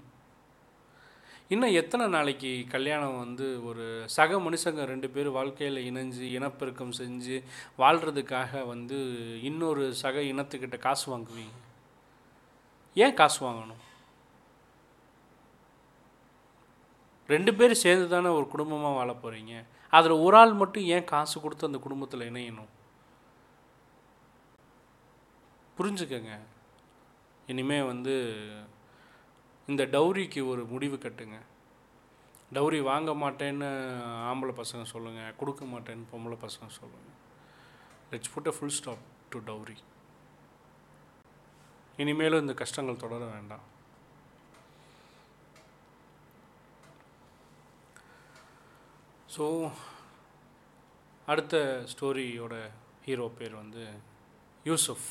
[1.53, 3.85] இன்னும் எத்தனை நாளைக்கு கல்யாணம் வந்து ஒரு
[4.15, 7.37] சக மனுஷங்க ரெண்டு பேர் வாழ்க்கையில் இணைஞ்சு இனப்பெருக்கம் செஞ்சு
[7.77, 8.97] வாழ்கிறதுக்காக வந்து
[9.49, 11.55] இன்னொரு சக இனத்துக்கிட்ட காசு வாங்குவீங்க?
[13.03, 13.81] ஏன் காசு வாங்கணும்?
[17.33, 19.55] ரெண்டு பேரும் சேர்ந்து தானே ஒரு குடும்பமாக வாழ போகிறீங்க
[19.93, 22.71] அதில் ஒரு ஆள் மட்டும் ஏன் காசு கொடுத்து அந்த குடும்பத்தில் இணையணும்?
[25.77, 26.33] புரிஞ்சுக்கங்க.
[27.51, 28.15] இனிமே வந்து
[29.67, 31.37] இந்த டௌரிக்கு ஒரு முடிவு கட்டுங்க.
[32.55, 33.69] டௌரி வாங்க மாட்டேன்னு
[34.31, 37.15] ஆம்பளை பசங்க சொல்லுங்கள் கொடுக்க மாட்டேன்னு பொம்பளை பசங்க சொல்லுங்கள்
[38.11, 39.77] let's put a full stop to dowry
[42.03, 43.65] இனிமேலும் இந்த கஷ்டங்கள் தொடர வேண்டாம்.
[49.35, 49.45] ஸோ
[51.25, 51.55] அடுத்த
[51.91, 52.55] ஸ்டோரியோட
[53.05, 53.83] ஹீரோ பேர் வந்து
[54.65, 55.09] யூசுஃப்.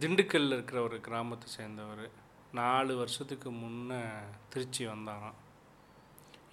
[0.00, 2.04] திண்டுக்கல்லில் இருக்கிற ஒரு கிராமத்தை சேர்ந்தவர்.
[2.52, 4.00] நாலு வருஷத்துக்கு முன்னே
[4.52, 5.38] திருச்சி வந்தாராம்.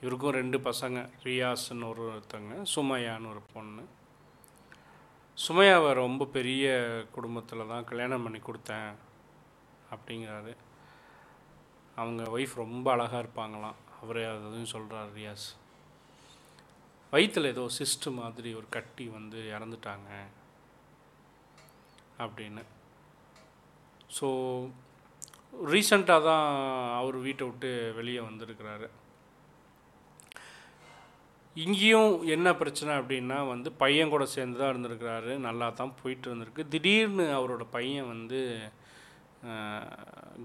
[0.02, 3.84] இவருக்கும் ரெண்டு பசங்க ரியாஸ்ன்னு ஒரு ஒருத்தங்க சுமையான்னு ஒரு பொண்ணு.
[5.38, 6.68] சுமையாவை ரொம்ப பெரிய
[7.16, 8.92] குடும்பத்தில் தான் கல்யாணம் பண்ணி கொடுத்தேன்
[9.94, 10.56] அப்படிங்கிறாரு.
[11.96, 13.78] அவங்க ஒய்ஃப் ரொம்ப அழகாக இருப்பாங்களாம்.
[14.02, 15.48] அவரே அதுவும் சொல்கிறார் ரியாஸ்
[17.14, 20.10] வயிற்றில் ஏதோ சிஸ்ட் மாதிரி ஒரு கட்டி வந்து இறந்துட்டாங்க
[22.24, 22.64] அப்படின்னு.
[24.18, 24.28] ஸோ
[25.72, 26.48] ரீசண்டாக தான்
[27.00, 27.70] அவர் வீட்டை விட்டு
[28.00, 28.88] வெளியே வந்திருக்கிறாரு.
[31.56, 35.32] இங்கேயும் என்ன பிரச்சனை அப்படின்னா வந்து பையன் கூட சேர்ந்து தான் இருந்திருக்கிறாரு.
[35.48, 36.64] நல்லா தான் போயிட்டு இருந்திருக்கு.
[36.74, 38.42] திடீர்னு அவரோட பையன் வந்து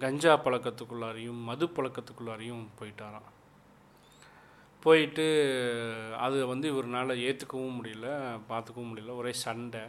[0.05, 3.29] கஞ்சா பழக்கத்துக்குள்ளாரையும் மது பழக்கத்துக்குள்ளாரையும் போயிட்டாராம்.
[4.83, 5.27] போயிட்டு
[6.19, 9.17] அது வந்து இவர்னால ஏற்றுக்கவும் முடியல பார்த்துக்கவும் முடியல.
[9.17, 9.81] ஒரே சண்டை.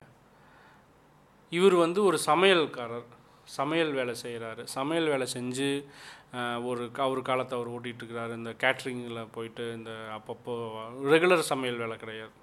[1.49, 3.03] இவர் வந்து ஒரு சமையல்காரர்.
[3.43, 5.69] சமையல் வேலை செய்கிறாரு சமையல் வேலை செஞ்சு
[6.65, 10.53] ஒரு க- ஒரு காலத்தை அவர் ஓட்டிகிட்டு இருக்கிறாரு இந்த கேட்ரிங்கில் போயிட்டு இந்த அப்பப்போ
[11.03, 12.41] ரெகுலர் சமையல் வேலை கிடையாது.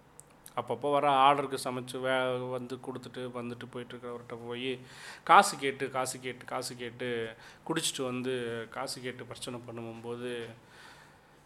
[0.56, 4.78] அப்பப்போ வர ஆர்டருக்கு சமைச்சு வே வந்து கொடுத்துட்டு வந்துட்டு போயிட்டுருக்கிறவர்கிட்ட போய்
[5.24, 7.34] காசு கேட்டு காசு கேட்டு காசு கேட்டு
[7.66, 10.46] குடிச்சிட்டு வந்து காசு கேட்டு பிரச்சனை பண்ணும்போது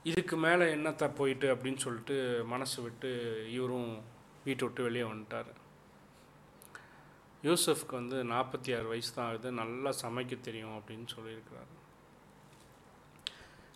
[0.04, 3.10] இதுக்கு மேலே என்னத்தா போயிட்டு அப்படின்னு சொல்லிட்டு மனசு விட்டு
[3.50, 3.92] இவரும்
[4.44, 5.50] வீட்டை விட்டு வெளியே வந்துட்டார்.
[7.42, 9.52] யூசஃப்க்கு வந்து நாற்பத்தி ஆறு வயசு தான் ஆகுது.
[9.52, 11.74] நல்லா சமைக்க தெரியும் அப்படின்னு சொல்லியிருக்கிறாரு.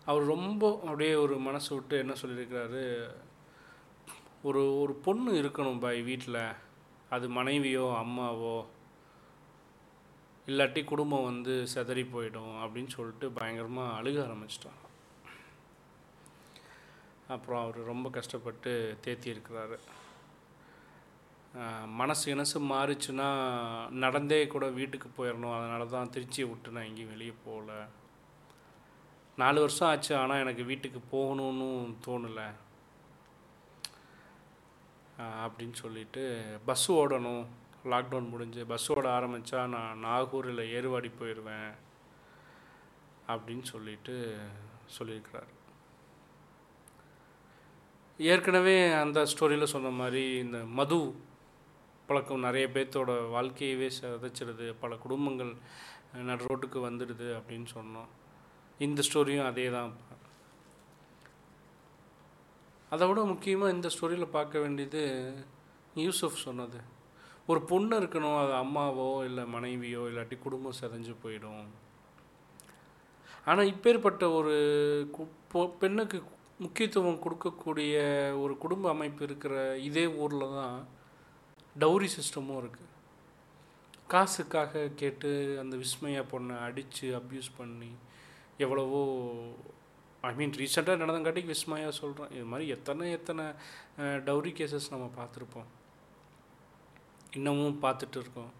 [0.05, 2.83] அவர் ரொம்ப அப்படியே ஒரு மனசு விட்டு என்ன சொல்லியிருக்கிறாரு?
[4.41, 6.41] ஒரு ஒரு பொண்ணு இருக்கணும் பாய் வீட்டில்.
[7.09, 8.65] அது மனைவியோ அம்மாவோ.
[10.47, 14.79] இல்லாட்டி குடும்பம் வந்து சிதறி போயிடும் அப்படின்னு சொல்லிட்டு பயங்கரமாக அழுக ஆரம்பிச்சிட்டான்
[17.33, 18.71] அப்புறம் அவர் ரொம்ப கஷ்டப்பட்டு
[19.05, 19.77] தேத்தியிருக்கிறாரு.
[21.99, 23.27] மனசு இனசு மாறிச்சுன்னா
[24.03, 27.73] நடந்தே கூட வீட்டுக்கு போயிடணும் அதனால தான் திருச்சியை விட்டு நான் எங்கேயும் வெளியே போகல.
[29.41, 31.69] நாலு வருஷம் ஆச்சு ஆனால் எனக்கு வீட்டுக்கு போகணும்னு
[32.07, 32.47] தோணலை.
[35.43, 36.23] அப்படின்னு சொல்லிட்டு
[36.65, 37.45] பஸ் ஓடணும்.
[37.91, 41.71] லாக்டவுன் முடிஞ்சு பஸ் ஓட ஆரம்பித்தா நான் நாகூரில் ஏறுவாடி போயிடுவேன்
[43.31, 44.15] அப்படின்னு சொல்லிட்டு
[44.97, 45.49] சொல்லியிருக்கிறார்.
[48.19, 51.15] ஏற்கனவே அந்த ஸ்டோரியில் சொன்ன மாதிரி இந்த மது
[52.05, 55.55] பழக்கம் நிறைய பேர்த்தோட வாழ்க்கையவே சிதைச்சிடுது பல குடும்பங்கள்
[56.13, 58.07] அஹ், நடு ரோட்டுக்கு வந்துடுது அப்படின்னு சொன்னோம்.
[58.79, 59.93] இந்த ஸ்டோரியும் அதே தான்.
[62.89, 65.33] அதை விட முக்கியமாக இந்த ஸ்டோரியில் பார்க்க வேண்டியது
[65.95, 66.79] யூசுஃப் சொன்னது.
[67.47, 71.65] ஒரு பொண்ணு இருக்கணும் அது அம்மாவோ இல்லை மனைவியோ இல்லாட்டி குடும்பம் சிதைஞ்சு போயிடும்.
[73.45, 74.53] ஆனால் இப்பேற்பட்ட ஒரு
[75.17, 76.23] கு- பொ- பெண்ணுக்கு
[76.59, 77.95] முக்கியத்துவம் கொடுக்கக்கூடிய
[78.43, 80.77] ஒரு குடும்ப அமைப்பு இருக்கிற இதே ஊரில் தான்
[81.79, 82.87] டவுரி சிஸ்டமும் இருக்குது
[84.07, 85.31] காசுக்காக கேட்டு
[85.61, 87.91] அந்த விஸ்மயா பொண்ணை அடித்து அப்யூஸ் பண்ணி
[88.57, 89.01] எவ்வளவோ
[90.23, 93.45] ஐ மீன் ரீசெண்டாக நடந்தங்காட்டிக்கு விஸ்மயா சொல்கிறேன் இது மாதிரி எத்தனை எத்தனை
[94.25, 95.69] டௌரி கேசஸ் நம்ம பார்த்துருப்போம்.
[97.35, 98.51] இன்னமும் பார்த்துட்டு இருக்கோம்.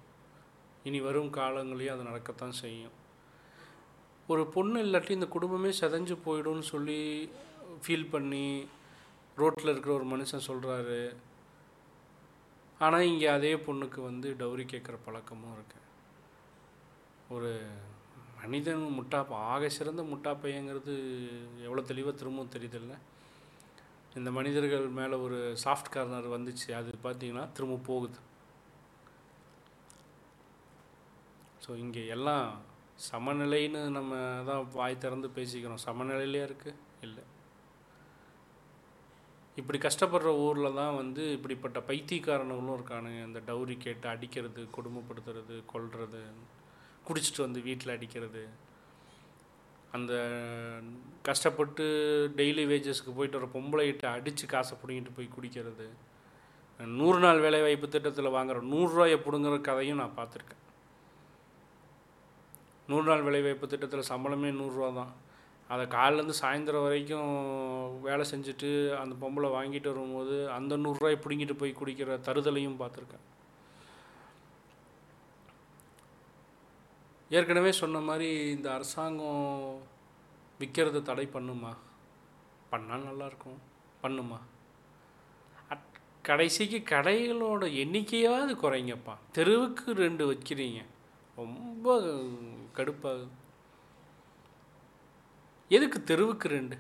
[0.84, 2.96] இனி வரும் காலங்களையும் அது நடக்கத்தான் செய்யும்.
[4.28, 7.00] ஒரு பொண்ணு இல்லாட்டி இந்த குடும்பமே செதஞ்சு போயிடும்னு சொல்லி
[7.84, 8.46] ஃபீல் பண்ணி
[9.42, 11.02] ரோட்டில் இருக்கிற ஒரு மனுஷன் சொல்கிறாரு
[12.86, 15.88] ஆனால் இங்கே அதே பொண்ணுக்கு வந்து டவுரி கேட்குற பழக்கமும் இருக்குது
[17.36, 17.52] ஒரு
[18.42, 19.20] மனிதன் முட்டா
[19.54, 20.94] ஆக சிறந்த முட்டா பையங்கிறது
[21.66, 22.94] எவ்வளோ தெளிவாக திரும்பவும் தெரியுதில்ல.
[24.20, 26.70] இந்த மனிதர்கள் மேலே ஒரு சாஃப்ட் கார்னர் வந்துச்சு.
[26.80, 28.20] அது பார்த்தீங்கன்னா திரும்ப போகுது.
[31.66, 32.48] ஸோ இங்கே எல்லாம்
[33.10, 34.16] சமநிலைன்னு நம்ம
[34.50, 35.84] தான் வாய் திறந்து பேசிக்கிறோம்.
[35.88, 37.26] சமநிலையிலே இருக்குது இல்லை.
[39.60, 43.20] இப்படி கஷ்டப்படுற ஊரில் தான் வந்து இப்படிப்பட்ட பைத்தியக்காரனுங்களும் இருக்கானுங்க.
[43.30, 46.22] இந்த டவுரி கேட்டு அடிக்கிறது கொடுமைப்படுத்துறது கொல்றது
[47.08, 48.44] குடிச்சிட்டு வந்து வீட்டில் அடிக்கிறது.
[49.98, 50.14] அந்த
[51.28, 51.86] கஷ்டப்பட்டு
[52.40, 55.88] டெய்லி வேஜஸ்க்கு போயிட்டு வர பொம்பளைகிட்ட அடித்து காசை பிடிங்கிட்டு போய் குடிக்கிறது.
[57.00, 60.64] நூறு நாள் வேலைவாய்ப்பு திட்டத்தில் வாங்குற நூறுரூவாயை பிடுங்குற கதையும் நான் பார்த்துருக்கேன்.
[62.92, 65.12] நூறு நாள் வேலைவாய்ப்பு திட்டத்தில் சம்பளமே நூறுரூவா தான்.
[65.70, 72.08] அதை காலிலேருந்து சாயந்தரம் வரைக்கும் வேலை செஞ்சுட்டு அந்த பொம்பளை வாங்கிட்டு வரும்போது அந்த நூறுரூவாய் பிடுங்கிட்டு போய் குடிக்கிற
[72.08, 73.28] தருதலையும் பார்த்துருக்கேன்.
[77.30, 79.82] ஏற்கனவே சொன்ன மாதிரி இந்த அரசாங்கம்
[80.60, 81.76] விற்கிறத தடை பண்ணுமா?
[82.72, 83.58] பண்ணால் நல்லாயிருக்கும்.
[84.04, 84.40] பண்ணுமா?
[85.70, 89.18] அட்- கடைசிக்கு கடைகளோட எண்ணிக்கையாவது குறைங்கப்பா.
[89.32, 90.86] தெருவுக்கு ரெண்டு வைக்கிறீங்க.
[91.36, 92.02] ரொம்ப
[92.76, 93.28] கடுப்பாகுது.
[95.76, 96.76] எதுக்கு தெருவுக்கு ரெண்டு?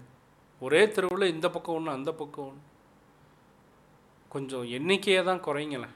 [0.61, 2.65] ஒரே தெருவில் இந்த பக்கம் ஒன்று அந்த பக்கம் ஒன்று
[4.33, 5.95] கொஞ்சம் எண்ணிக்கையை தான் குறைங்களேன்.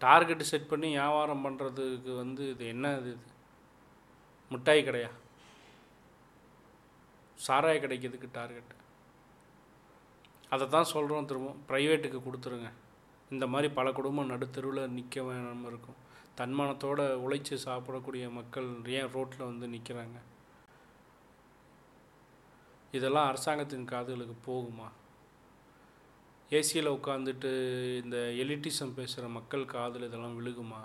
[0.00, 3.26] டார்கெட்டு செட் பண்ணி வியாபாரம் பண்ணுறதுக்கு வந்து இது என்ன இது இது?
[4.50, 5.10] மிட்டாய் கடையா?
[7.38, 8.74] சாராய கிடைக்கிறதுக்கு டார்கெட்
[10.54, 11.52] அதை தான் சொல்கிறோம் திரும்ப.
[11.68, 12.68] ப்ரைவேட்டுக்கு கொடுத்துருங்க.
[13.30, 15.98] இந்த மாதிரி பல குடும்பம் நடுத்தெருவில் நிற்க வேணாமல் இருக்கும்.
[16.38, 18.68] தன்மானத்தோடு உழைச்சி சாப்பிடக்கூடிய மக்கள்
[18.98, 20.18] ஏன் ரோட்டில் வந்து நிற்கிறாங்க
[22.96, 24.88] இதெல்லாம் அரசாங்கத்தின் காதுகளுக்கு போகுமா?
[26.50, 27.50] ஏசியில் உட்காந்துட்டு
[28.02, 30.82] இந்த எலிட்டிசம் பேசுகிற மக்கள் காதில் இதெல்லாம் விழுகுமா?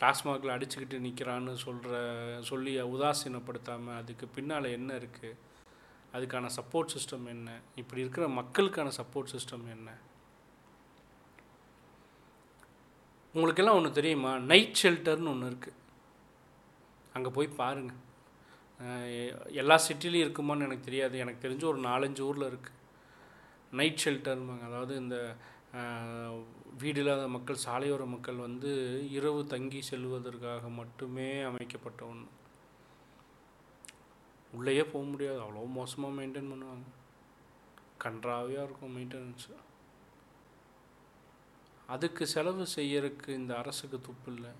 [0.00, 1.94] டாஸ்மாகில் அடிச்சுக்கிட்டு நிற்கிறான்னு சொல்கிற
[2.50, 5.38] சொல்லி உதாசீனப்படுத்தாமல் அதுக்கு பின்னால் என்ன இருக்குது
[6.14, 7.48] அதுக்கான சப்போர்ட் சிஸ்டம் என்ன?
[7.80, 9.88] இப்படி இருக்கிற மக்களுக்கான சப்போர்ட் சிஸ்டம் என்ன?
[13.34, 14.32] உங்களுக்கெல்லாம் ஒன்று தெரியுமா?
[14.52, 15.78] நைட் ஷெல்டர்னு ஒன்று இருக்குது
[17.16, 18.00] அங்கே போய் பாருங்கள்
[19.62, 21.16] எல்லா சிட்டிலையும் இருக்குமான்னு எனக்கு தெரியாது.
[21.24, 22.78] எனக்கு தெரிஞ்சு ஒரு நாலஞ்சு ஊரில் இருக்குது
[23.78, 25.16] நைட் ஷெல்டர்மாங்க அதாவது இந்த
[26.82, 28.70] வீடு இல்லாத மக்கள் சாலையோர மக்கள் வந்து
[29.16, 32.28] இரவு தங்கி செல்வதற்காக மட்டுமே அமைக்கப்பட்ட ஒன்று
[34.56, 35.40] உள்ளேயே போக முடியாது.
[35.44, 36.86] அவ்வளோ மோசமாக மெயின்டைன் பண்ணுவாங்க.
[38.04, 39.54] கன்றாவியாக இருக்கும் மெயின்டெனன்ஸு
[41.94, 44.52] அதுக்கு செலவு செய்யறதுக்கு இந்த அரசுக்கு துப்பு இல்லை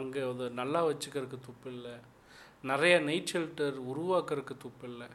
[0.00, 1.94] அங்கே அதை நல்லா வச்சுக்கிறதுக்கு துப்பு இல்லை
[2.68, 5.08] நிறைய நைட் ஷெல்டர் உருவாக்குறதுக்கு துப்பு இல்லை.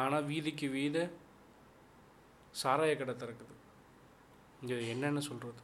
[0.00, 0.98] ஆனால் வீதிக்கு வீத
[2.62, 3.54] சாராய கடை திறக்குது.
[4.60, 5.62] இங்கே என்னென்னு சொல்கிறது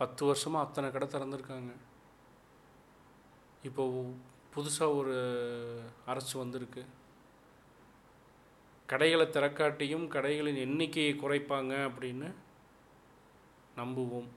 [0.00, 1.72] பத்து வருஷமாக அத்தனை கடை திறந்துருக்காங்க.
[3.68, 3.82] இப்போ
[4.54, 5.16] புதுசாக ஒரு
[6.12, 6.82] அரசு வந்திருக்கு.
[8.92, 12.28] கடைகளை திறக்காட்டியும் கடைகளின் எண்ணிக்கையை குறைப்பாங்க அப்படின்னு
[13.80, 14.30] நம்புவோம்.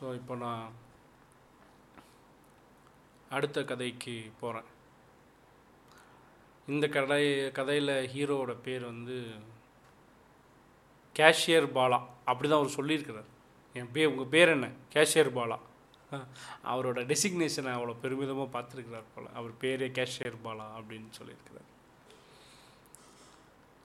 [0.00, 0.66] ஸோ இப்போ நான்
[3.36, 4.68] அடுத்த கதைக்கு போகிறேன்
[6.72, 7.24] இந்த கதை
[7.58, 9.16] கதையில் ஹீரோவோட பேர் வந்து
[11.18, 11.98] கேஷியர் பாலா.
[12.30, 13.28] அப்படி தான் அவர் சொல்லியிருக்கிறார்.
[13.78, 14.68] என் பேர் உங்கள் பேர் என்ன?
[14.94, 15.58] கேஷியர் பாலா.
[16.72, 19.28] அவரோட டெசிக்னேஷனை அவ்வளோ பெருமிதமாக பார்த்துருக்கிறார் போல்.
[19.38, 21.69] அவர் பேரே கேஷியர் பாலா அப்படின்னு சொல்லியிருக்கிறார்.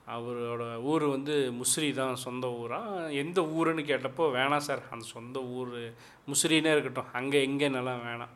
[0.06, 4.82] அவரோட ஊர் வந்து முசிறி தான் சொந்த ஊராக எந்த ஊருன்னு கேட்டப்போ வேணாம் சார்.
[4.90, 5.92] அந்த சொந்த ஊர்
[6.26, 7.12] முசிறினே இருக்கட்டும்.
[7.12, 8.28] அங்கே எங்கே நிலம் வேணாம்.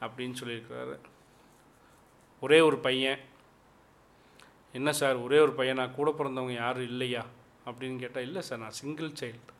[0.00, 0.98] அப்படின்னு சொல்லியிருக்கிறாரு.
[2.40, 3.18] ஒரே ஒரு பையன்.
[4.72, 5.16] என்ன சார்?
[5.16, 5.76] ஒரே ஒரு பையன்?
[5.76, 7.24] நான் கூட பிறந்தவங்க யாரும் இல்லையா?
[7.66, 8.58] அப்படின்னு கேட்டால் இல்லை சார்.
[8.58, 9.56] நான் சிங்கிள் சைல்டு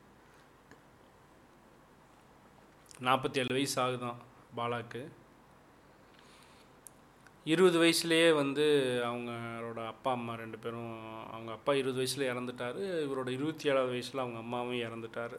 [3.01, 4.17] நாற்பத்தி ஏழு வயசு ஆகுதான்
[4.57, 5.09] பாலாக்கு.
[7.53, 8.65] இருபது வயசுலேயே வந்து
[9.09, 10.95] அவங்களோட அப்பா அம்மா ரெண்டு பேரும்
[11.35, 12.79] அவங்க அப்பா இருபது வயசில் இறந்துட்டார்.
[13.05, 15.37] இவரோட இருபத்தி ஏழாவது வயசில் அவங்க அம்மாவும் இறந்துட்டார்.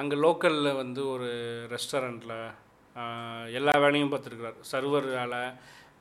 [0.00, 1.28] அங்கே லோக்கலில் வந்து ஒரு
[1.74, 2.36] ரெஸ்டாரண்ட்டில்
[3.58, 5.40] எல்லா வேலையும் பார்த்துருக்குறாரு சர்வர் வேலை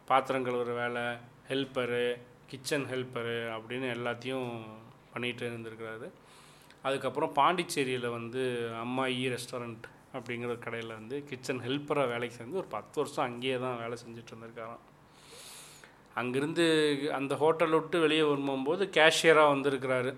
[0.10, 1.04] பாத்திரம் கழுவுற வேலை
[1.50, 2.06] ஹெல்ப்பரு
[2.52, 4.50] கிச்சன் ஹெல்ப்பரு அப்படின்னு எல்லாத்தையும்
[5.14, 6.08] பண்ணிகிட்டு இருந்திருக்கிறாரு.
[6.88, 8.44] அதுக்கப்புறம் பாண்டிச்சேரியில் வந்து
[8.86, 9.86] அம்மாயி ரெஸ்டாரண்ட்
[10.16, 14.34] அப்படிங்கிற ஒரு கடையில் வந்து கிச்சன் ஹெல்ப்பராக வேலைக்கு சேர்ந்து ஒரு பத்து வருஷம் அங்கேயே தான் வேலை செஞ்சுட்டு
[14.34, 14.84] இருந்திருக்காராம்.
[16.22, 16.66] அங்கேருந்து
[17.18, 20.12] அந்த ஹோட்டல் விட்டு வெளியே வரும்போது கேஷியராக வந்திருக்கிறாரு.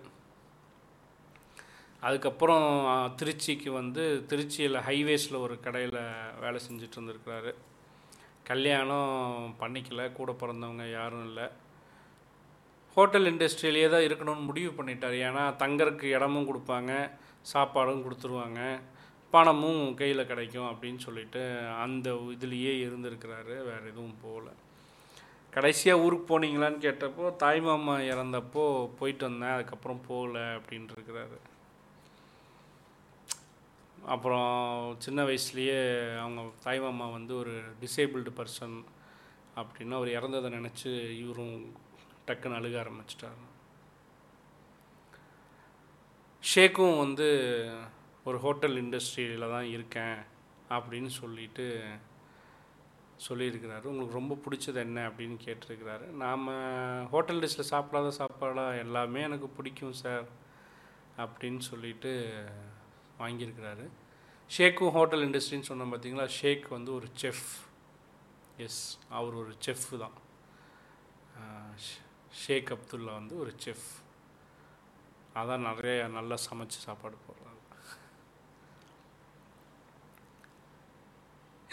[2.08, 2.66] அதுக்கப்புறம்
[3.20, 6.00] திருச்சிக்கு வந்து திருச்சியில் ஹைவேஸில் ஒரு கடையில்
[6.44, 7.52] வேலை செஞ்சுட்டு இருந்திருக்கிறாரு.
[8.50, 11.46] கல்யாணம் பண்ணிக்கல கூட பிறந்தவங்க யாரும் இல்லை.
[12.96, 15.16] ஹோட்டல் இண்டஸ்ட்ரியிலே தான் இருக்கணும்னு முடிவு பண்ணிட்டார்.
[15.28, 16.91] ஏன்னா தங்கறக்கு இடமும் கொடுப்பாங்க
[17.54, 18.60] சாப்பாடும் கொடுத்துருவாங்க.
[19.34, 21.41] பணமும் கையில் கிடைக்கும் அப்படின்னு சொல்லிட்டு
[21.84, 23.53] அந்த இதுலேயே இருந்திருக்கிறாரு.
[23.69, 24.49] வேறு எதுவும் போகல.
[25.55, 28.65] கடைசியாக ஊருக்கு போனீங்களான்னு கேட்டப்போ தாய்மாமா இறந்தப்போ
[28.99, 29.55] போயிட்டு வந்தேன்.
[29.57, 31.38] அதுக்கப்புறம் போகல அப்படின்ட்டு இருக்கிறாரு
[34.05, 35.79] அப்புறம் சின்ன வயசுலேயே
[36.19, 38.77] அவங்க தாய்மாமா வந்து ஒரு டிசேபிள்டு பர்சன்
[39.55, 40.91] அப்படின்னு அவர் இறந்ததை நினச்சி
[41.23, 41.57] இவரும்
[42.27, 43.41] டக்குன்னு அழுக ஆரம்பிச்சிட்டார்.
[46.43, 47.27] ஷேக்கும் வந்து
[48.26, 50.17] ஒரு ஹோட்டல் இண்டஸ்ட்ரியில் தான் இருக்கேன்
[50.69, 51.65] அப்படின்னு சொல்லிட்டு
[53.28, 53.86] சொல்லியிருக்கிறாரு.
[53.91, 56.05] உங்களுக்கு ரொம்ப பிடிச்சது என்ன அப்படின்னு கேட்டிருக்கிறாரு.
[56.24, 56.45] நாம்
[57.09, 60.26] ஹோட்டல் டிஷ்ஷில் சாப்பிடாத சாப்பாடா எல்லாமே எனக்கு பிடிக்கும் சார்
[61.17, 62.11] அப்படின்னு சொல்லிட்டு
[63.19, 63.86] வாங்கியிருக்கிறாரு.
[64.57, 66.26] ஷேக்கும் ஹோட்டல் இண்டஸ்ட்ரின்னு சொன்னோம் பார்த்தீங்களா?
[66.39, 67.47] ஷேக் வந்து ஒரு செஃப்.
[68.65, 70.17] எஸ் அவர் ஒரு செஃப் தான்.
[72.43, 73.88] ஷேக் அப்துல்லா வந்து ஒரு செஃப்.
[75.36, 77.43] அதான் நிறைய நல்லா சமைச்சு சாப்பாடு போகிறோம்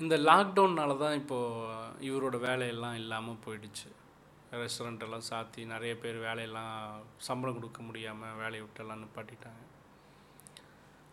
[0.03, 3.89] இந்த லாக்டவுன்னால தான் இப்போது இவரோட வேலையெல்லாம் இல்லாமல் போயிடுச்சு.
[4.61, 6.73] ரெஸ்டாரண்ட் எல்லாம் சாத்தி நிறைய பேர் வேலையெல்லாம்
[7.27, 9.63] சம்பளம் கொடுக்க முடியாமல் வேலையை விட்டெல்லாம் நிப்பாட்டிட்டாங்க.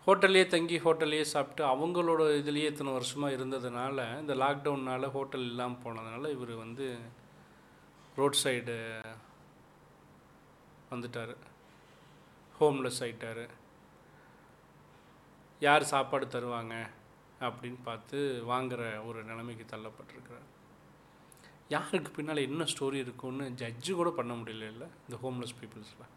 [0.08, 6.54] ஹோட்டல்லையே தங்கி ஹோட்டல்லையே சாப்பிட்டு அவங்களோட இதுலேயே இத்தனை வருஷமாக இருந்ததுனால இந்த லாக்டவுன்னால் ஹோட்டல் இல்லாமல் போனதுனால இவர்
[6.64, 6.86] வந்து
[8.20, 8.78] ரோட் சைடு
[10.92, 11.34] வந்துட்டார்.
[12.60, 13.46] ஹோம்லெஸ் ஆகிட்டார்
[15.62, 16.76] யார் சாப்பாடு தருவாங்க?
[17.40, 20.48] அப்படின்னு பார்த்து வாங்குகிற ஒரு நிலைமைக்கு தள்ளப்பட்டிருக்கிறார்.
[21.70, 24.88] யாருக்கு பின்னால் என்ன ஸ்டோரி இருக்குன்னு ஜட்ஜு கூட பண்ண முடியல இல்லை?
[25.10, 26.08] இந்த ஹோம்லெஸ் பீப்புள்ஸில்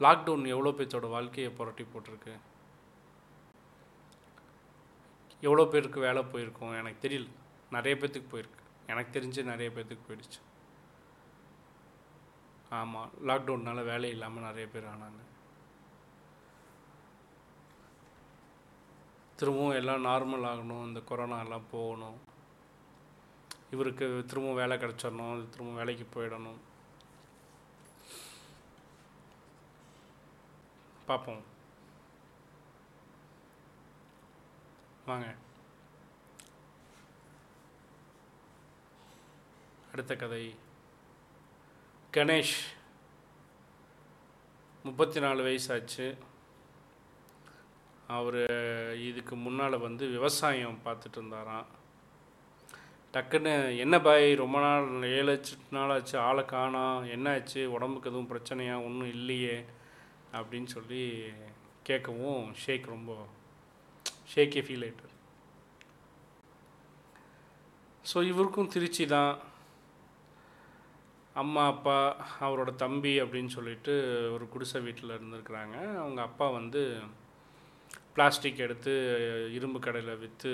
[0.00, 2.32] லாக்டவுன் எவ்வளோ பேர்த்தோட வாழ்க்கையை புரட்டி போட்டிருக்கு?
[5.40, 6.78] எவ்வளோ பேருக்கு வேலை போயிருக்கோம்?
[6.78, 7.28] எனக்கு தெரியல.
[7.70, 8.60] நிறைய பேர்த்துக்கு போயிருக்கு.
[8.86, 10.40] எனக்கு தெரிஞ்சு நிறைய பேர்த்துக்கு போயிடுச்சு.
[12.70, 15.22] ஆமாம் லாக்டவுன்னால வேலை இல்லாமல் நிறைய பேர் ஆனாங்க.
[19.36, 20.84] திரும்பவும் எல்லாம் நார்மல் ஆகணும்.
[20.84, 22.20] இந்த கொரோனா எல்லாம் போகணும்.
[23.70, 25.48] இவருக்கு திரும்பவும் வேலை கிடச்சிடணும்.
[25.48, 26.56] திரும்பவும் வேலைக்கு போயிடணும்.
[31.06, 31.42] பார்ப்போம்.
[35.06, 35.34] வாங்க.
[39.92, 40.54] அடுத்த கதை.
[42.12, 42.60] கணேஷ்
[44.82, 46.18] முப்பத்தி நாலு வயசாச்சு.
[48.08, 48.42] அவர்
[49.08, 51.66] இதுக்கு முன்னால் வந்து விவசாயம் பார்த்துட்டு இருந்தாராம்.
[53.14, 57.04] டக்குன்னு என்ன பாய் ரொம்ப நாள் ஏழு நாளாச்சு நாள் ஆச்சு ஆளை காணோம்.
[57.04, 57.72] என்ன ஆச்சு?
[57.72, 58.76] உடம்புக்கு எதுவும் பிரச்சனையா?
[58.84, 59.64] ஒன்றும் இல்லையே.
[60.32, 61.02] அப்படின்னு சொல்லி
[61.88, 63.12] கேட்கவும் ஷேக் ரொம்ப
[64.34, 65.10] ஷேக்கே ஃபீல் ஆகிட்டு
[68.12, 69.34] ஸோ இவருக்கும் திருச்சி தான்.
[71.36, 73.92] அம்மா அப்பா அவரோட தம்பி அப்படின்னு சொல்லிட்டு
[74.32, 75.76] ஒரு குடிசை வீட்டில் இருந்திருக்கிறாங்க.
[76.02, 76.82] அவங்க அப்பா வந்து
[78.16, 78.92] பிளாஸ்டிக் எடுத்து
[79.56, 80.52] இரும்பு கடையில் விற்று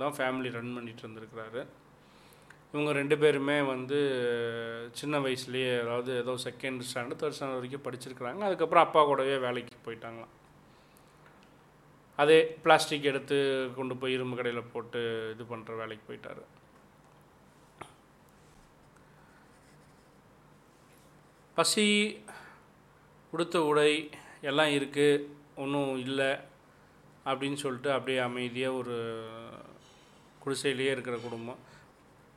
[0.00, 1.62] தான் ஃபேமிலி ரன் பண்ணிட்டு இருந்திருக்கிறாரு.
[2.74, 3.98] இவங்க ரெண்டு பேருமே வந்து
[5.00, 8.42] சின்ன வயசுலேயே அதாவது ஏதோ செகண்ட் ஸ்டாண்டர்ட் தேர்ட் ஸ்டாண்டர்ட் வரைக்கும் படிச்சிருக்கிறாங்க.
[8.48, 10.32] அதுக்கப்புறம் அப்பா கூடவே வேலைக்கு போயிட்டாங்களாம்.
[12.22, 13.36] அதே பிளாஸ்டிக் எடுத்து
[13.76, 15.00] கொண்டு போய் இரும்பு கடையில் போட்டு
[15.34, 16.42] இது பண்ணுற வேலைக்கு போயிட்டாரு.
[21.56, 21.86] பசி
[23.32, 23.92] உடுத்த உடை
[24.50, 26.30] எல்லாம் இருக்குது ஒன்றும் இல்லை
[27.24, 28.96] அப்படின்னு சொல்லிட்டு அப்படியே அமைதியாக ஒரு
[30.44, 31.60] குடிசையிலேயே இருக்கிற குடும்பம்.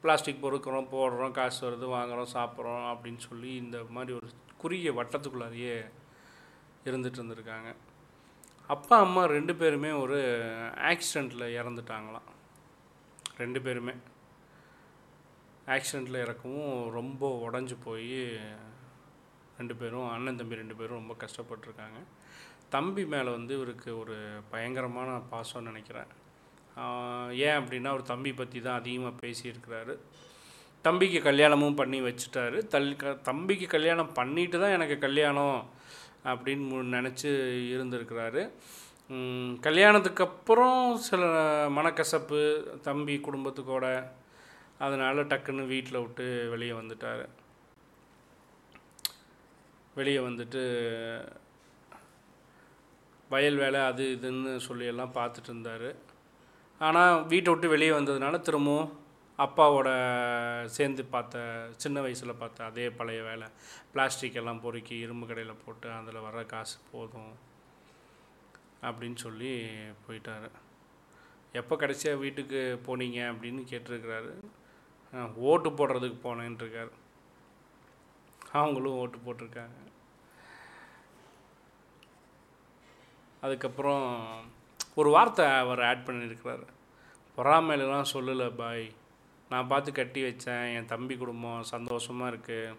[0.02, 5.78] பிளாஸ்டிக் பொறுக்கிறோம் போடுறோம் காசு வருது வாங்குறோம் சாப்பிட்றோம் அப்படின்னு சொல்லி இந்த மாதிரி ஒரு குறுகிய வட்டத்துக்குள்ளாரியே
[6.86, 7.70] இருந்துட்டு இருந்திருக்காங்க.
[8.74, 10.20] அப்பா அம்மா ரெண்டு பேருமே ஒரு
[10.92, 12.30] ஆக்சிடெண்ட்டில் இறந்துட்டாங்களாம்.
[13.38, 13.94] ரெண்டு பேருமே.
[15.68, 18.18] ஆக்சிடெண்ட்டில் இறக்கவும் ரொம்ப உடஞ்சி போய்
[19.58, 22.00] ரெண்டு பேரும் அண்ணன் தம்பி ரெண்டு பேரும் ரொம்ப கஷ்டப்பட்டிருக்காங்க.
[22.76, 24.16] தம்பி மேலே வந்து இவருக்கு ஒரு
[24.52, 26.12] பயங்கரமான பாசம்னு நினைக்கிறேன்.
[27.48, 29.94] ஏன் அப்படின்னா அவர் தம்பி பற்றி தான் அதிகமாக பேசியிருக்கிறாரு.
[30.86, 32.58] தம்பிக்கு கல்யாணமும் பண்ணி வச்சுட்டாரு.
[32.74, 35.60] தல் க தம்பிக்கு கல்யாணம் பண்ணிட்டு தான் எனக்கு கல்யாணம்
[36.32, 37.30] அப்படின்னு நினச்சி
[37.76, 38.42] இருந்திருக்கிறாரு.
[39.68, 41.24] கல்யாணத்துக்கு அப்புறம் சில
[41.78, 42.40] மனக்கசப்பு
[42.88, 43.88] தம்பி குடும்பத்துக்கூட
[44.86, 47.26] அதனால் டக்குன்னு வீட்டில் விட்டு வெளியே வந்துட்டார்.
[50.00, 50.64] வெளியே வந்துட்டு
[53.34, 55.90] வயல் வேலை அது இதுன்னு சொல்லி எல்லாம் பார்த்துட்டு இருந்தார்.
[56.82, 58.92] ஆனால் வீட்டை விட்டு வெளியே வந்ததுனால திரும்பவும்
[59.46, 59.90] அப்பாவோட
[60.76, 61.42] சேர்ந்து பார்த்த
[61.84, 63.48] சின்ன வயசில் பார்த்த அதே பழைய வேலை.
[63.94, 67.34] பிளாஸ்டிக் எல்லாம் பொறுக்கி இரும்பு கடையில் போட்டு அதில் வர காசு போதும்
[68.88, 69.52] அப்படின்னு சொல்லி
[70.06, 70.48] போயிட்டார்.
[71.62, 74.34] எப்போ கடைசியாக வீட்டுக்கு போனீங்க அப்படின்னு கேட்டிருக்கிறாரு.
[75.50, 76.94] ஓட்டு போடுறதுக்கு போனேன்ருக்கார்
[78.62, 79.78] அவங்களும் ஓட்டு போட்டிருக்காங்க.
[83.46, 84.06] அதுக்கப்புறம்
[85.00, 86.66] ஒரு வார்த்தை அவர் ஆட் பண்ணியிருக்கிறார்.
[87.38, 88.86] பொறாமையிலலாம் சொல்லலை பாய்.
[89.50, 90.76] நான் பார்த்து கட்டி வச்சேன்.
[90.76, 92.78] என் தம்பி குடும்பம் சந்தோஷமாக இருக்குது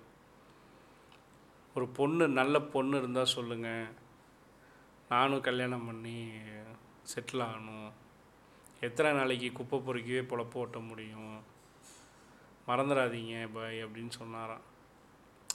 [1.75, 3.87] ஒரு பொண்ணு நல்ல பொண்ணு இருந்தால் சொல்லுங்கள்
[5.09, 6.19] நானும் கல்யாணம் பண்ணி
[7.13, 7.91] செட்டில் ஆகணும்.
[8.81, 11.37] எத்தனை நாளைக்கு குப்பை பொறுக்கவே பொழப்பு ஓட்ட முடியும்?
[12.69, 14.65] மறந்துடாதீங்க பாய் அப்படின்னு சொன்னாராம்.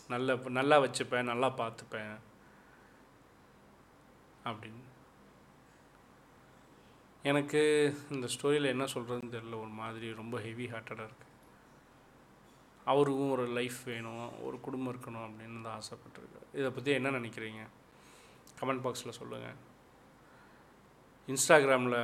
[0.08, 1.30] நல்ல நல்லா வச்சுப்பேன்.
[1.32, 2.16] நல்லா பார்த்துப்பேன்.
[4.46, 4.90] அப்படின்னு.
[7.24, 7.60] எனக்கு
[8.12, 11.30] இந்த ஸ்டோரியில் என்ன சொல்கிறதுன்னு தெரில ஒரு மாதிரி ரொம்ப ஹெவி ஹார்ட்டடாக இருக்குது
[12.86, 17.64] அவருக்கும் ஒரு லைஃப் வேணும் ஒரு குடும்பம் இருக்கணும் அப்படின்னு தான் ஆசைப்பட்டிருக்காரு இதை பற்றி என்ன நினைக்கிறீங்க?
[18.60, 19.60] கமெண்ட் பாக்ஸில் சொல்லுங்கள்
[21.28, 22.00] இன்ஸ்டாகிராமில்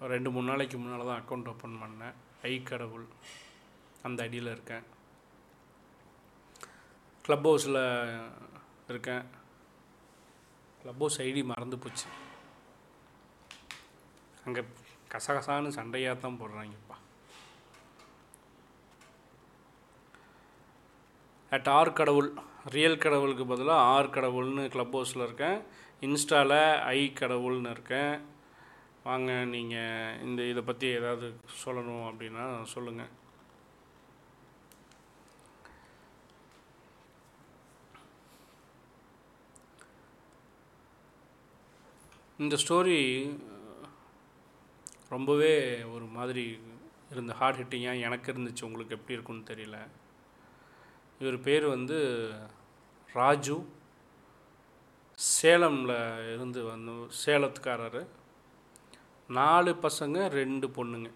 [0.00, 2.14] ரெண்டு மூணு நாளைக்கு முன்னால் தான் அக்கௌண்ட் ஓப்பன் பண்ணேன்.
[2.42, 3.06] ஐ கடவுள்
[4.02, 4.84] அந்த ஐடியில் இருக்கேன்.
[7.24, 7.82] க்ளப் ஹவுஸில்
[8.88, 9.24] இருக்கேன்.
[10.82, 12.06] க்ளப் ஹவுஸ் ஐடி மறந்து போச்சு.
[14.46, 14.62] அங்கே
[15.12, 16.96] கசகசான்னு சண்டையாக தான் போடுறாங்கப்பா.
[21.56, 22.28] அட் ஆர் கடவுள்
[22.74, 25.58] ரியல் கடவுளுக்கு பதிலாக ஆர் கடவுள்னு க்ளப் ஹவுஸில் இருக்கேன்.
[26.06, 26.60] இன்ஸ்டாவில்
[26.96, 28.14] ஐ கடவுள்னு இருக்கேன்.
[29.08, 31.28] வாங்க நீங்கள் இந்த இதை பற்றி ஏதாவது
[31.62, 33.12] சொல்லணும் அப்படின்னா சொல்லுங்கள்
[42.42, 43.00] இந்த ஸ்டோரி
[45.14, 45.52] ரொம்பவே
[45.94, 46.44] ஒரு மாதிரி
[47.12, 48.66] இருந்த ஹார்ட் ஹிட்டிங்காக எனக்கு இருந்துச்சு.
[48.68, 49.78] உங்களுக்கு எப்படி இருக்குன்னு தெரியல.
[51.22, 51.98] இவர் பேர் வந்து
[53.12, 53.56] ராஜு.
[55.18, 55.96] சேலமில்
[56.34, 56.92] இருந்து வந்து
[57.24, 58.02] சேலத்துக்காரர்.
[59.28, 61.10] நாலு பசங்க ரெண்டு பொண்ணுங்க.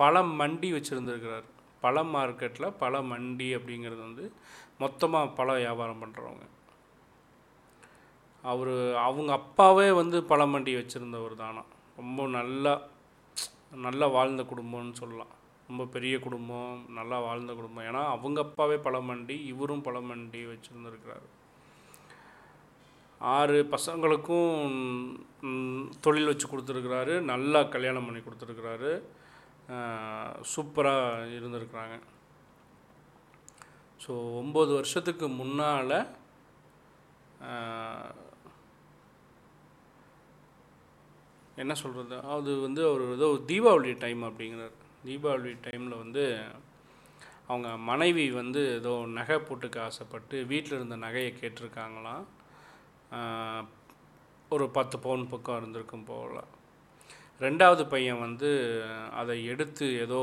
[0.00, 1.46] பழம் மண்டி வச்சுருந்துருக்கிறார்.
[1.84, 4.24] பழ மார்க்கெட்டில் பழ மண்டி அப்படிங்கிறது வந்து
[4.78, 6.44] மொத்தமாக பழம் வியாபாரம் பண்ணுறவங்க
[8.44, 8.74] அவர்
[9.06, 11.62] அவங்க அப்பாவே வந்து பழ மண்டி வச்சுருந்தவர் தானா
[12.00, 12.74] ரொம்ப நல்லா
[13.84, 15.32] நல்லா வாழ்ந்த குடும்பம்னு சொல்லலாம்.
[15.68, 17.86] ரொம்ப பெரிய குடும்பம் நல்லா வாழ்ந்த குடும்பம்.
[17.90, 21.26] ஏன்னா அவங்க அப்பாவே பழமண்டி இவரும் பழமண்டி வச்சுருந்துருக்கிறாரு.
[23.20, 24.64] ஆறு பசங்களுக்கும்
[26.04, 27.14] தொழில் வச்சு கொடுத்துருக்குறாரு.
[27.32, 28.92] நல்லா கல்யாணம் பண்ணி கொடுத்துருக்குறாரு.
[30.54, 31.96] சூப்பராக இருந்திருக்கிறாங்க.
[34.04, 35.96] ஸோ ஒம்பது வருஷத்துக்கு முன்னால்
[41.62, 44.74] என்ன சொல்கிறது அது வந்து அவர் ஏதோ தீபாவளி டைம் அப்படிங்கிறார்.
[45.08, 46.24] தீபாவளி டைமில் வந்து
[47.48, 52.24] அவங்க மனைவி வந்து ஏதோ நகை போட்டுக்க ஆசைப்பட்டு வீட்டில் இருந்த நகையை கேட்டிருக்காங்களாம்.
[54.50, 56.40] ஒரு பத்து பவுன் பக்கம் இருந்திருக்கும் போல்.
[57.44, 58.50] ரெண்டாவது பையன் வந்து
[59.20, 60.20] அதை எடுத்து ஏதோ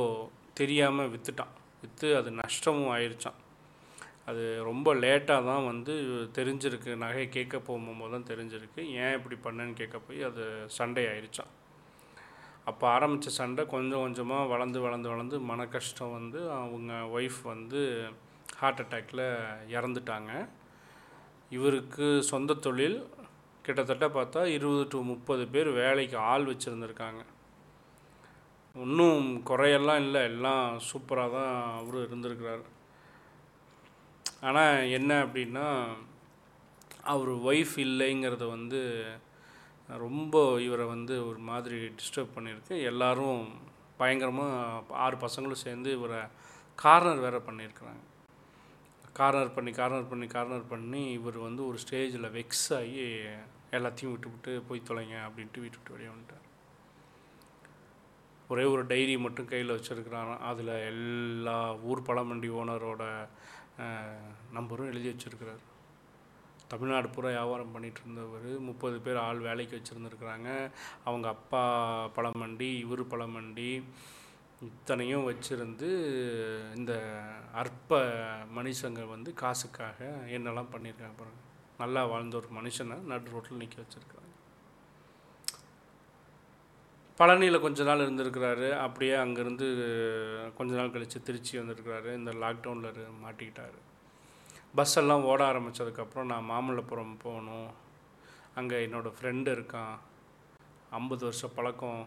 [0.59, 3.39] தெரியாமல் விற்றுட்டான் விற்று அது நஷ்டமும் ஆயிடுச்சான்
[4.29, 5.93] அது ரொம்ப லேட்டாக தான் வந்து
[6.37, 6.91] தெரிஞ்சிருக்கு.
[7.03, 8.81] நகையை கேட்க போகும்போது தான் தெரிஞ்சிருக்கு.
[9.03, 10.43] ஏன் இப்படி பண்ணேன்னு கேட்க போய் அது
[10.77, 11.51] சண்டை ஆயிடுச்சான்
[12.69, 17.79] அப்போ ஆரம்பித்த சண்டை கொஞ்சம் கொஞ்சமாக வளர்ந்து வளர்ந்து வளர்ந்து மன கஷ்டம் வந்து அவங்க ஒய்ஃப் வந்து
[18.59, 19.23] ஹார்ட் அட்டாக்கில்
[19.77, 20.31] இறந்துட்டாங்க.
[21.55, 22.97] இவருக்கு சொந்த தொழில்
[23.65, 27.23] கிட்டத்தட்ட பார்த்தா இருபது டு முப்பது பேர் வேலைக்கு ஆள் வச்சுருந்துருக்காங்க.
[28.75, 30.21] ஒன்றும் குறையெல்லாம் இல்லை.
[30.31, 32.63] எல்லாம் சூப்பராக தான் அவரும் இருந்திருக்கிறார்.
[34.41, 35.65] ஆனால் என்ன அப்படின்னா
[37.13, 38.79] அவர் ஒய்ஃப் இல்லைங்கிறத வந்து
[40.03, 42.75] ரொம்ப இவரை வந்து ஒரு மாதிரி டிஸ்டர்ப் பண்ணியிருக்கு.
[42.91, 43.41] எல்லாரும்
[43.97, 46.21] பயங்கரமாக ஆறு பசங்களும் சேர்ந்து இவரை
[46.75, 48.03] கார்னர் வேறு பண்ணியிருக்கிறாங்க.
[49.13, 53.01] கார்னர் பண்ணி கார்னர் பண்ணி கார்னர் பண்ணி இவர் வந்து ஒரு ஸ்டேஜில் வெக்ஸ் ஆகி
[53.77, 56.45] எல்லாத்தையும் விட்டு விட்டு போய் தொலைங்க அப்படின்ட்டு விட்டு விட்டு வெளியே வந்துட்டார்.
[58.47, 60.45] ஒரே ஒரு டைரி மட்டும் கையில் வச்சுருக்கிறாராம்.
[60.51, 63.03] அதில் எல்லா ஊர் பழமண்டி ஓனரோட
[64.57, 65.61] நம்பரும் எழுதி வச்சுருக்கிறார்.
[66.71, 70.49] தமிழ்நாடு பூரா வியாபாரம் பண்ணிகிட்டு இருந்தவர் முப்பது பேர் ஆள் வேலைக்கு வச்சுருந்துருக்குறாங்க.
[71.09, 71.63] அவங்க அப்பா
[72.17, 73.69] பழமண்டி இவர் பழமண்டி.
[74.69, 75.87] இத்தனையும் வச்சுருந்து
[76.79, 76.93] இந்த
[77.61, 77.99] அற்ப
[78.57, 79.99] மனுஷங்க வந்து காசுக்காக
[80.37, 81.47] என்னெல்லாம் பண்ணியிருக்காங்க பாருங்கள்
[81.83, 84.20] நல்லா வாழ்ந்த ஒரு மனுஷனை நடு ரோட்டில் நிற்க வச்சுருக்காங்க
[87.19, 88.67] பழனியில் கொஞ்ச நாள் இருந்திருக்கிறாரு.
[88.85, 89.67] அப்படியே அங்கேருந்து
[90.57, 92.09] கொஞ்ச நாள் கழித்து திருச்சி வந்திருக்கிறாரு.
[92.19, 93.77] இந்த லாக்டவுனில் மாட்டிக்கிட்டார்.
[94.75, 97.69] பஸ் எல்லாம் ஓட ஆரம்பித்ததுக்கப்புறம் நான் மாமல்லபுரம் போகணும்.
[98.55, 99.95] அங்கே என்னோடய ஃப்ரெண்டு இருக்கான்.
[100.89, 102.01] ஐம்பது வருஷம் பழக்கம்.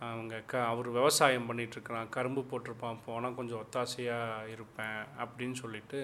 [0.00, 2.98] அவங்க க அவர் விவசாயம் பண்ணிகிட்ருக்கிறான் கரும்பு போட்டிருப்பான்.
[3.06, 6.00] போனால் கொஞ்சம் ஒத்தாசையாக இருப்பேன் அப்படின்னு சொல்லிட்டு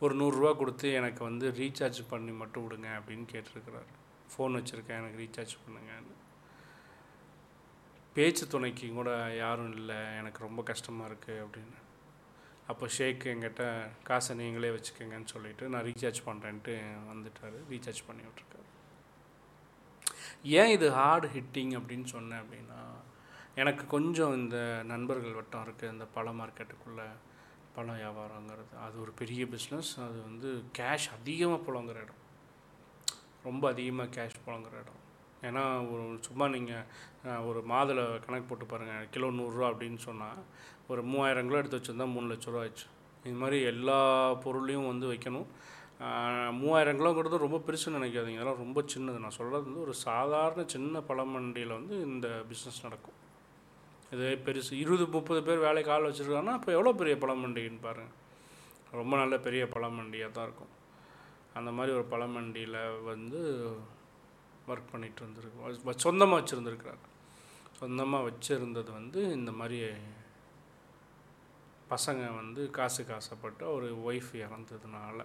[0.00, 3.90] ஒரு நூறுரூவா கொடுத்து எனக்கு வந்து ரீசார்ஜ் பண்ணி மட்டும் விடுங்க அப்படின்னு கேட்டிருக்கிறாரு.
[4.32, 5.00] ஃபோன் வச்சுருக்கேன்.
[5.00, 6.15] எனக்கு ரீசார்ஜ் பண்ணுங்கன்னு.
[8.16, 9.10] பேச்சு துணைக்கு கூட
[9.42, 9.98] யாரும் இல்லை.
[10.20, 11.78] எனக்கு ரொம்ப கஷ்டமாக இருக்குது அப்படின்னு.
[12.72, 13.64] அப்போ ஷேக் என்கிட்ட
[14.08, 16.74] காசை நீங்களே வச்சுக்கோங்கன்னு சொல்லிட்டு நான் ரீசார்ஜ் பண்ணுறேன்ட்டு
[17.10, 17.58] வந்துட்டார்.
[17.72, 18.64] ரீசார்ஜ் பண்ணி விட்ருக்காரு
[20.60, 22.80] ஏன் இது ஹார்டு ஹிட்டிங் அப்படின்னு சொன்னேன் அப்படின்னா
[23.62, 24.58] எனக்கு கொஞ்சம் இந்த
[24.92, 27.06] நண்பர்கள் வட்டம் இருக்குது இந்த பழ மார்க்கெட்டுக்குள்ளே
[27.76, 28.74] பழம் வியாபாரங்கிறது.
[28.86, 32.22] அது ஒரு பெரிய பிஸ்னஸ் அது வந்து கேஷ் அதிகமாக புழங்குற இடம்.
[33.48, 35.00] ரொம்ப அதிகமாக கேஷ் புழங்குற இடம்.
[35.48, 40.42] ஏன்னா ஒரு சும்மா நீங்கள் ஒரு மாதுளை கணக்கு போட்டு பாருங்கள் கிலோ நூறுரூவா அப்படின்னு சொன்னால்
[40.92, 42.86] ஒரு மூவாயிரம் கிலோ எடுத்து வச்சுருந்தா மூணு லட்ச ரூபா ஆச்சு
[43.26, 43.98] இது மாதிரி எல்லா
[44.44, 45.48] பொருளையும் வந்து வைக்கணும்.
[46.60, 48.40] மூவாயிரம் கிலோங்கிறது ரொம்ப பெருசுன்னு நினைக்காதீங்க.
[48.40, 49.18] அதெல்லாம் ரொம்ப சின்னது.
[49.24, 53.16] நான் சொல்கிறது வந்து ஒரு சாதாரண சின்ன பழமண்டியில் வந்து இந்த பிஸ்னஸ் நடக்கும்.
[54.14, 58.14] இது பெருசு இருபது முப்பது பேர் வேலைக்கு ஆள் வச்சுருக்காங்கன்னா இப்போ எவ்வளோ பெரிய பழமண்டின்னு பாருங்கள்
[59.00, 60.72] ரொம்ப நல்ல பெரிய பழமண்டியாக தான் இருக்கும்.
[61.58, 62.80] அந்த மாதிரி ஒரு பழமண்டியில்
[63.10, 63.40] வந்து
[64.68, 65.96] ஒர்க் பண்ணிகிட்டு இருந்திருக்கு.
[66.06, 67.02] சொந்தமாக வச்சுருந்துருக்கிறார்.
[67.80, 69.80] சொந்தமாக வச்சுருந்தது வந்து இந்த மாதிரி
[71.90, 75.18] பசங்க வந்து காசுக்கு காசப்பட்ட ஒரு ஒய்ஃப் இறந்ததுனால.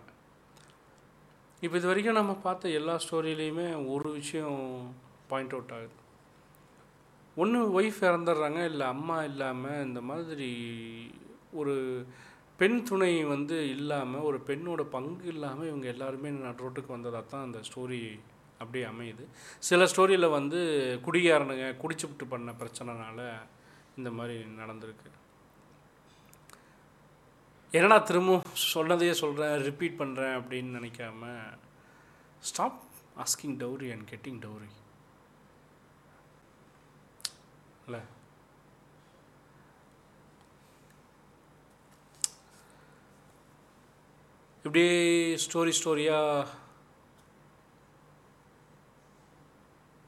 [1.61, 4.59] இப்போ இது வரைக்கும் நம்ம பார்த்த எல்லா ஸ்டோரியிலையுமே ஒரு விஷயம்
[5.27, 5.95] பாயிண்ட் அவுட் ஆகுது.
[7.37, 10.49] ஒன்று ஒய்ஃப் இறந்துடுறாங்க இல்லை அம்மா இல்லாமல் இந்த மாதிரி
[11.59, 11.75] ஒரு
[12.57, 16.31] பெண் துணை வந்து இல்லாமல் ஒரு பெண்ணோட பங்கு இல்லாமல் இவங்க எல்லாருமே
[16.63, 18.01] ரோட்டுக்கு வந்ததாக தான் அந்த ஸ்டோரி
[18.63, 19.23] அப்படியே அமையுது.
[19.69, 20.59] சில ஸ்டோரியில் வந்து
[21.05, 23.19] குடிகாரனுங்க குடிச்சுவிட்டு பண்ண பிரச்சனைனால
[23.99, 25.09] இந்த மாதிரி நடந்திருக்கு.
[27.77, 31.33] என்னடா திரும்பவும் சொன்னதையே சொல்கிறேன் ரிப்பீட் பண்ணுறேன் அப்படின்னு நினைக்காம
[32.49, 32.79] stop
[33.23, 34.71] asking dowry and getting dowry
[37.85, 38.01] இல்லை.
[44.63, 44.97] இப்படியே
[45.43, 46.59] ஸ்டோரி ஸ்டோரியாக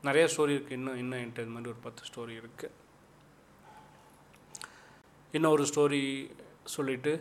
[0.04, 2.72] நிறைய ஸ்டோரி இருக்குது இன்னும் இன்னும் என்கிட்ட இந்த மாதிரி ஒரு பத்து ஸ்டோரி இருக்குது
[5.32, 6.02] இன்னும் ஒரு ஸ்டோரி
[6.64, 7.12] சொல்லிவிட்டு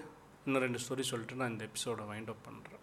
[0.45, 2.79] இன்னும் ரெண்டு ஸ்டோரி சொல்லிட்டு நான் இந்த எபிசோடை வைண்ட் அப் பண்ணுறேன்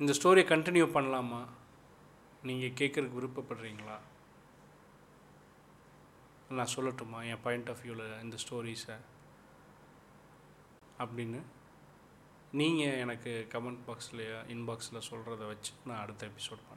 [0.00, 1.42] இந்த ஸ்டோரியை கண்டினியூ பண்ணலாமா?
[2.42, 3.98] நீங்கள் கேட்குறதுக்கு விருப்பப்படுறீங்களா?
[6.48, 7.24] நான் சொல்லட்டுமா?
[7.26, 8.96] என் பாயிண்ட் ஆஃப் வியூவில் இந்த ஸ்டோரிஸை
[10.98, 11.40] அப்படின்னு
[12.52, 16.75] நீங்கள் எனக்கு கமெண்ட் பாக்ஸில் இன்பாக்ஸில் சொல்கிறத வச்சு நான் அடுத்த எபிசோட் பண்ணுறேன்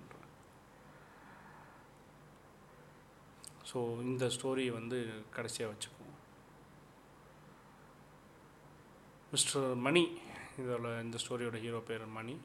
[3.69, 3.79] ஸோ
[4.09, 4.99] இந்த ஸ்டோரியை வந்து
[5.35, 6.15] கடைசியாக வச்சுக்குவோம்.
[9.33, 10.03] மிஸ்டர் மணி
[10.61, 12.35] இதோட இந்த ஸ்டோரியோட ஹீரோ பேர் மணி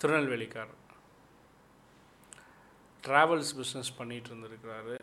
[0.00, 0.74] திருநெல்வேலிக்கார்
[3.06, 4.96] ட்ராவல்ஸ் பிஸ்னஸ் பண்ணிகிட்டு இருந்திருக்கிறாரு.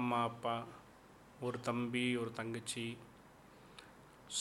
[0.00, 0.56] அம்மா அப்பா
[1.46, 2.84] ஒரு தம்பி ஒரு தங்கச்சி.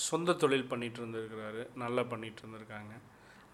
[0.08, 1.62] சொந்த தொழில் பண்ணிகிட்டு இருந்திருக்கிறாரு.
[1.84, 2.94] நல்லா பண்ணிகிட்டு இருந்திருக்காங்க.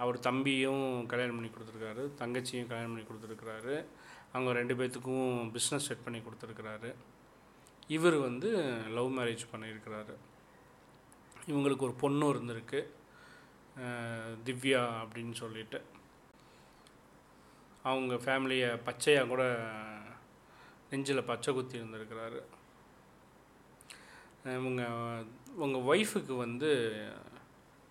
[0.04, 2.04] அவர் தம்பியும் கல்யாணம் பண்ணி கொடுத்துருக்காரு.
[2.22, 3.76] தங்கச்சியும் கல்யாணம் பண்ணி கொடுத்துருக்குறாரு.
[4.36, 6.94] அவங்க ரெண்டு பேர்த்துக்கும் பிஸ்னஸ் செட் பண்ணி கொடுத்துருக்குறாரு.
[7.88, 8.50] இவர் வந்து
[8.90, 10.16] லவ் மேரேஜ் பண்ணியிருக்கிறாரு.
[11.48, 12.80] இவங்களுக்கு ஒரு பொண்ணும் இருந்திருக்கு.
[14.46, 15.84] திவ்யா அப்படின்னு சொல்லிட்டு.
[17.84, 19.44] அவங்க ஃபேமிலியை பச்சையாக கூட
[20.90, 22.42] நெஞ்சில் பச்சை குத்தி இருந்திருக்கிறாரு.
[24.44, 24.84] இவங்க
[25.56, 26.72] உங்கள் ஒய்ஃபுக்கு வந்து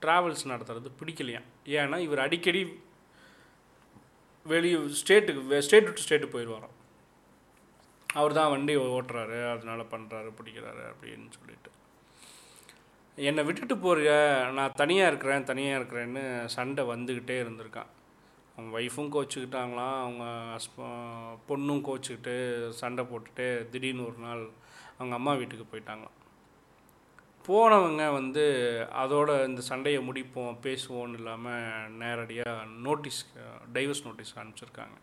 [0.03, 1.51] ட்ராவல்ஸ் நடத்துறது பிடிக்கலையாம்.
[1.65, 2.83] ஏன்னா இவர் அடிக்கடி
[4.53, 6.75] வெளியே ஸ்டேட்டுக்கு ஸ்டேட் டு ஸ்டேட்டு போயிடுவாராம்.
[8.09, 11.71] அவர் தான் வண்டி ஓட்டுறாரு அதனால் பண்ணுறாரு பிடிக்கிறாரு அப்படின்னு சொல்லிட்டு.
[13.29, 14.13] என்னை விட்டுட்டு போறிய?
[14.57, 16.23] நான் தனியாக இருக்கிறேன் தனியாக இருக்கிறேன்னு
[16.57, 17.91] சண்டை வந்துக்கிட்டே இருந்திருக்கான்.
[18.57, 20.89] அவங்க ஒய்ஃபும் கோச்சிக்கிட்டாங்களாம் அவங்க ஹஸ்ப
[21.49, 22.35] பொண்ணும் கோச்சிக்கிட்டு
[22.81, 24.45] சண்டை போட்டுட்டு திடீர்னு ஒரு நாள்
[24.99, 26.19] அவங்க அம்மா வீட்டுக்கு போயிட்டாங்களாம்.
[27.47, 28.45] போனவங்க வந்து
[29.03, 33.19] அதோட இந்த சண்டையை முடிப்போம் பேசுவோன்னு இல்லாமல் நேரடியாக நோட்டீஸ்
[33.77, 34.97] டைவர்ஸ் நோட்டீஸ் அனுப்பிச்சிருக்காங்க.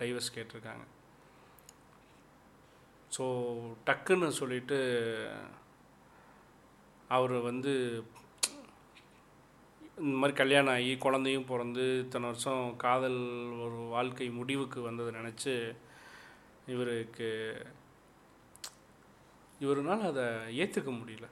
[0.00, 0.84] டைவர்ஸ் கேட்டிருக்காங்க.
[3.16, 3.24] ஸோ
[3.88, 4.78] டக்குன்னு சொல்லிட்டு
[7.16, 7.72] அவர் வந்து
[10.02, 13.20] இந்த மாதிரி கல்யாணம் ஆகி குழந்தையும் பிறந்து இத்தனை வருஷம் காதல்
[13.66, 15.54] ஒரு வாழ்க்கை முடிவுக்கு வந்ததை நினச்சி
[16.74, 17.30] இவருக்கு
[19.64, 20.26] இவருனால் அதை
[20.62, 21.28] ஏற்றுக்க முடியல.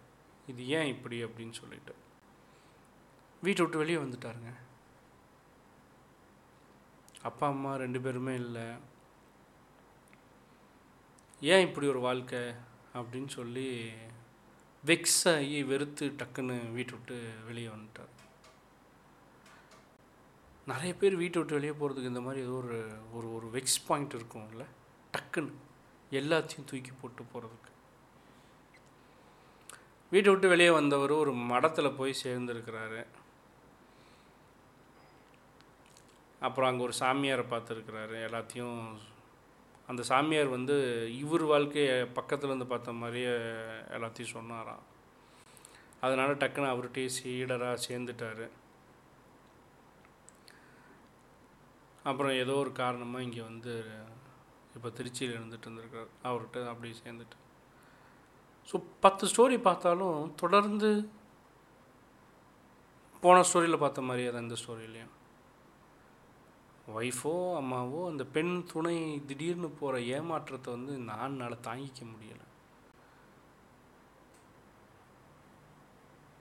[0.47, 1.95] இது ஏன் இப்படி அப்படின்னு சொல்லிட்டு.
[3.43, 4.53] வீட்டை விட்டு வெளியே வந்துட்டாருங்க.
[7.23, 8.67] அப்பா அம்மா ரெண்டு பேருமே இல்லை.
[11.41, 12.39] ஏன் இப்படி ஒரு வாழ்க்கை
[12.95, 13.91] அப்படின்னு சொல்லி
[14.87, 17.17] வெக்ஸ் ஆகி வெறுத்து டக்குன்னு வீட்டை விட்டு
[17.47, 18.13] வெளியே வந்துட்டார்.
[20.67, 22.79] நிறைய பேர் வீட்டை விட்டு வெளியே போகிறதுக்கு இந்த மாதிரி ஏதோ ஒரு
[23.13, 24.65] ஒரு ஒரு வெக்ஸ் பாயிண்ட் இருக்கும்ல.
[25.17, 25.53] டக்குன்னு
[26.11, 27.73] எல்லாத்தையும் தூக்கி போட்டு போகிறதுக்கு
[30.15, 33.03] வீட்டை விட்டு வெளியே வந்தவர் ஒரு மடத்தில் போய் சேர்ந்துருக்கிறாரு.
[36.47, 38.17] அப்புறம் அங்கே ஒரு சாமியாரை பார்த்துருக்கிறாரு.
[38.29, 38.81] எல்லாத்தையும்
[39.91, 40.75] அந்த சாமியார் வந்து
[41.23, 43.33] இவர் வாழ்க்கையை பக்கத்தில் இருந்து பார்த்த மாதிரியே
[43.97, 44.85] எல்லாத்தையும் சொன்னாராம்.
[46.07, 48.45] அதனால் டக்குன்னு அவர்கிட்டயே சீடராக சேர்ந்துட்டார்.
[52.11, 53.75] அப்புறம் ஏதோ ஒரு காரணமாக இங்கே வந்து
[54.77, 56.11] இப்போ திருச்சியில் இருந்துகிட்டு இருந்திருக்கார்.
[56.29, 57.44] அவர்கிட்ட அப்படியே சேர்ந்துட்டு
[58.69, 60.91] ஸோ பத்து ஸ்டோரி பார்த்தாலும் தொடர்ந்து
[63.25, 65.13] போன ஸ்டோரியில் பார்த்த மாதிரியே தான் இந்த ஸ்டோரியிலையும்
[66.97, 68.97] ஒய்ஃபோ அம்மாவோ அந்த பெண் துணை
[69.29, 72.47] திடீர்னு போகிற ஏமாற்றத்தை வந்து இந்த ஆண்னால் தாங்கிக்க முடியலை.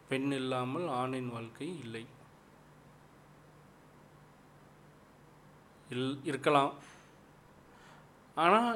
[0.10, 2.04] பெண் இல்லாமல் ஆணின் வாழ்க்கை இல்லை.
[5.94, 6.74] இல் இருக்கலாம்.
[8.38, 8.74] ஆனால்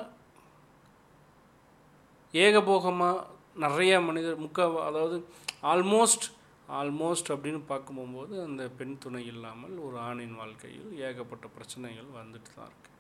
[2.34, 3.26] ஏகபோகமாக
[3.58, 5.18] நிறைய மனிதர் முக்க அதாவது
[5.64, 6.28] ஆல்மோஸ்ட்
[6.72, 12.96] ஆல்மோஸ்ட் அப்படின்னு பார்க்கும்போது அந்த பெண் துணை இல்லாமல் ஒரு ஆணின் வாழ்க்கையில் ஏகப்பட்ட பிரச்சனைகள் வந்துட்டு தான் இருக்குது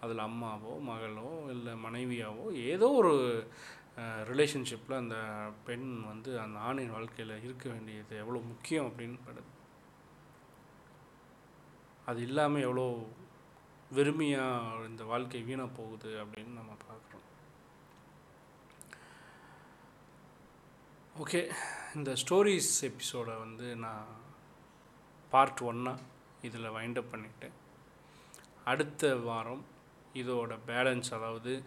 [0.00, 3.12] அதில் அம்மாவோ மகளோ இல்லை மனைவியாவோ ஏதோ ஒரு
[4.30, 5.18] ரிலேஷன்ஷிப்பில் அந்த
[5.64, 9.52] பெண் வந்து அந்த ஆணின் வாழ்க்கையில் இருக்க வேண்டியது எவ்வளோ முக்கியம் அப்படின்னு படுது
[12.06, 12.86] அது இல்லாமல் எவ்வளோ
[13.90, 17.24] வெறுமையாக இந்த வாழ்க்கை வீணாக போகுது அப்படின்னு நம்ம பார்க்குறோம்
[21.18, 21.50] ஓகே
[21.94, 24.06] இந்த ஸ்டோரிஸ் எபிசோடை வந்து நான்
[25.32, 26.02] பார்ட் ஒன்னாக
[26.42, 27.54] இதில் வைண்டப் பண்ணிட்டேன்.
[28.64, 29.64] அடுத்த வாரம்
[30.14, 31.62] இதோட பேலன்ஸ் அதாவது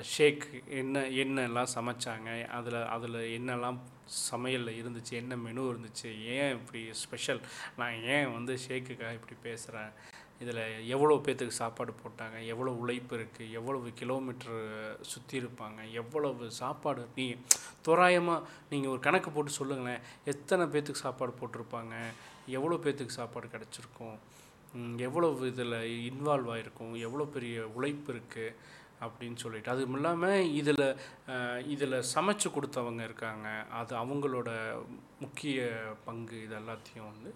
[0.00, 3.78] ஷேக் என்ன என்னெல்லாம் சமைச்சாங்க அதில் அதில் என்னெல்லாம்
[4.30, 7.40] சமையலில் இருந்துச்சு என்ன மெனு இருந்துச்சு ஏன் இப்படி ஸ்பெஷல்
[7.76, 9.92] நான் ஏன் வந்து ஷேக்குக்காக இப்படி பேசுகிறேன்
[10.40, 10.62] இதில்
[10.94, 14.58] எவ்வளோ பேர்த்துக்கு சாப்பாடு போட்டாங்க எவ்வளோ உழைப்பு இருக்குது எவ்வளவு கிலோமீட்ரு
[15.12, 17.26] சுற்றி இருப்பாங்க எவ்வளவு சாப்பாடு நீ
[17.86, 21.94] தோராயமாக நீங்கள் ஒரு கணக்கு போட்டு சொல்லுங்களேன் எத்தனை பேர்த்துக்கு சாப்பாடு போட்டிருப்பாங்க
[22.58, 24.18] எவ்வளோ பேர்த்துக்கு சாப்பாடு கிடச்சிருக்கும்
[25.06, 25.78] எவ்வளவு இதில்
[26.10, 28.54] இன்வால்வ் ஆகிருக்கும் எவ்வளோ பெரிய உழைப்பு இருக்குது
[29.00, 29.72] அப்படின்னு சொல்லிட்டு.
[29.72, 30.86] அதுவும் இல்லாமல் இதில்
[31.74, 33.48] இதில் சமைச்சு கொடுத்தவங்க இருக்காங்க.
[33.80, 34.50] அது அவங்களோட
[35.20, 35.68] முக்கிய
[36.06, 37.30] பங்கு இது எல்லாத்தையும் வந்து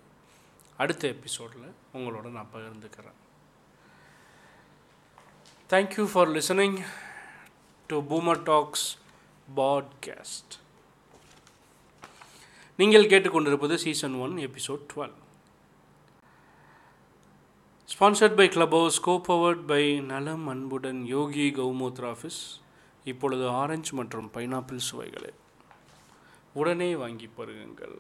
[0.82, 3.18] அடுத்த எபிசோடில் உங்களோட நான் பகிர்ந்துக்கிறேன்.
[5.70, 6.78] Thank you for listening
[7.86, 8.86] to boomer talks
[9.56, 10.54] podcast
[12.76, 15.16] நீங்கள் கேட்டுக்கொண்டிருப்பது season one episode twelve
[17.92, 22.40] sponsored by club house copowered by நலம் அன்புடன் யோகி கௌமூத்ரா ஆஃபீஸ்
[23.04, 25.32] இப்பொழுது ஆரஞ்சு மற்றும் பைனாப்பிள் சுவைகளை
[26.54, 27.96] உடனே வாங்கி பருகுங்கள்.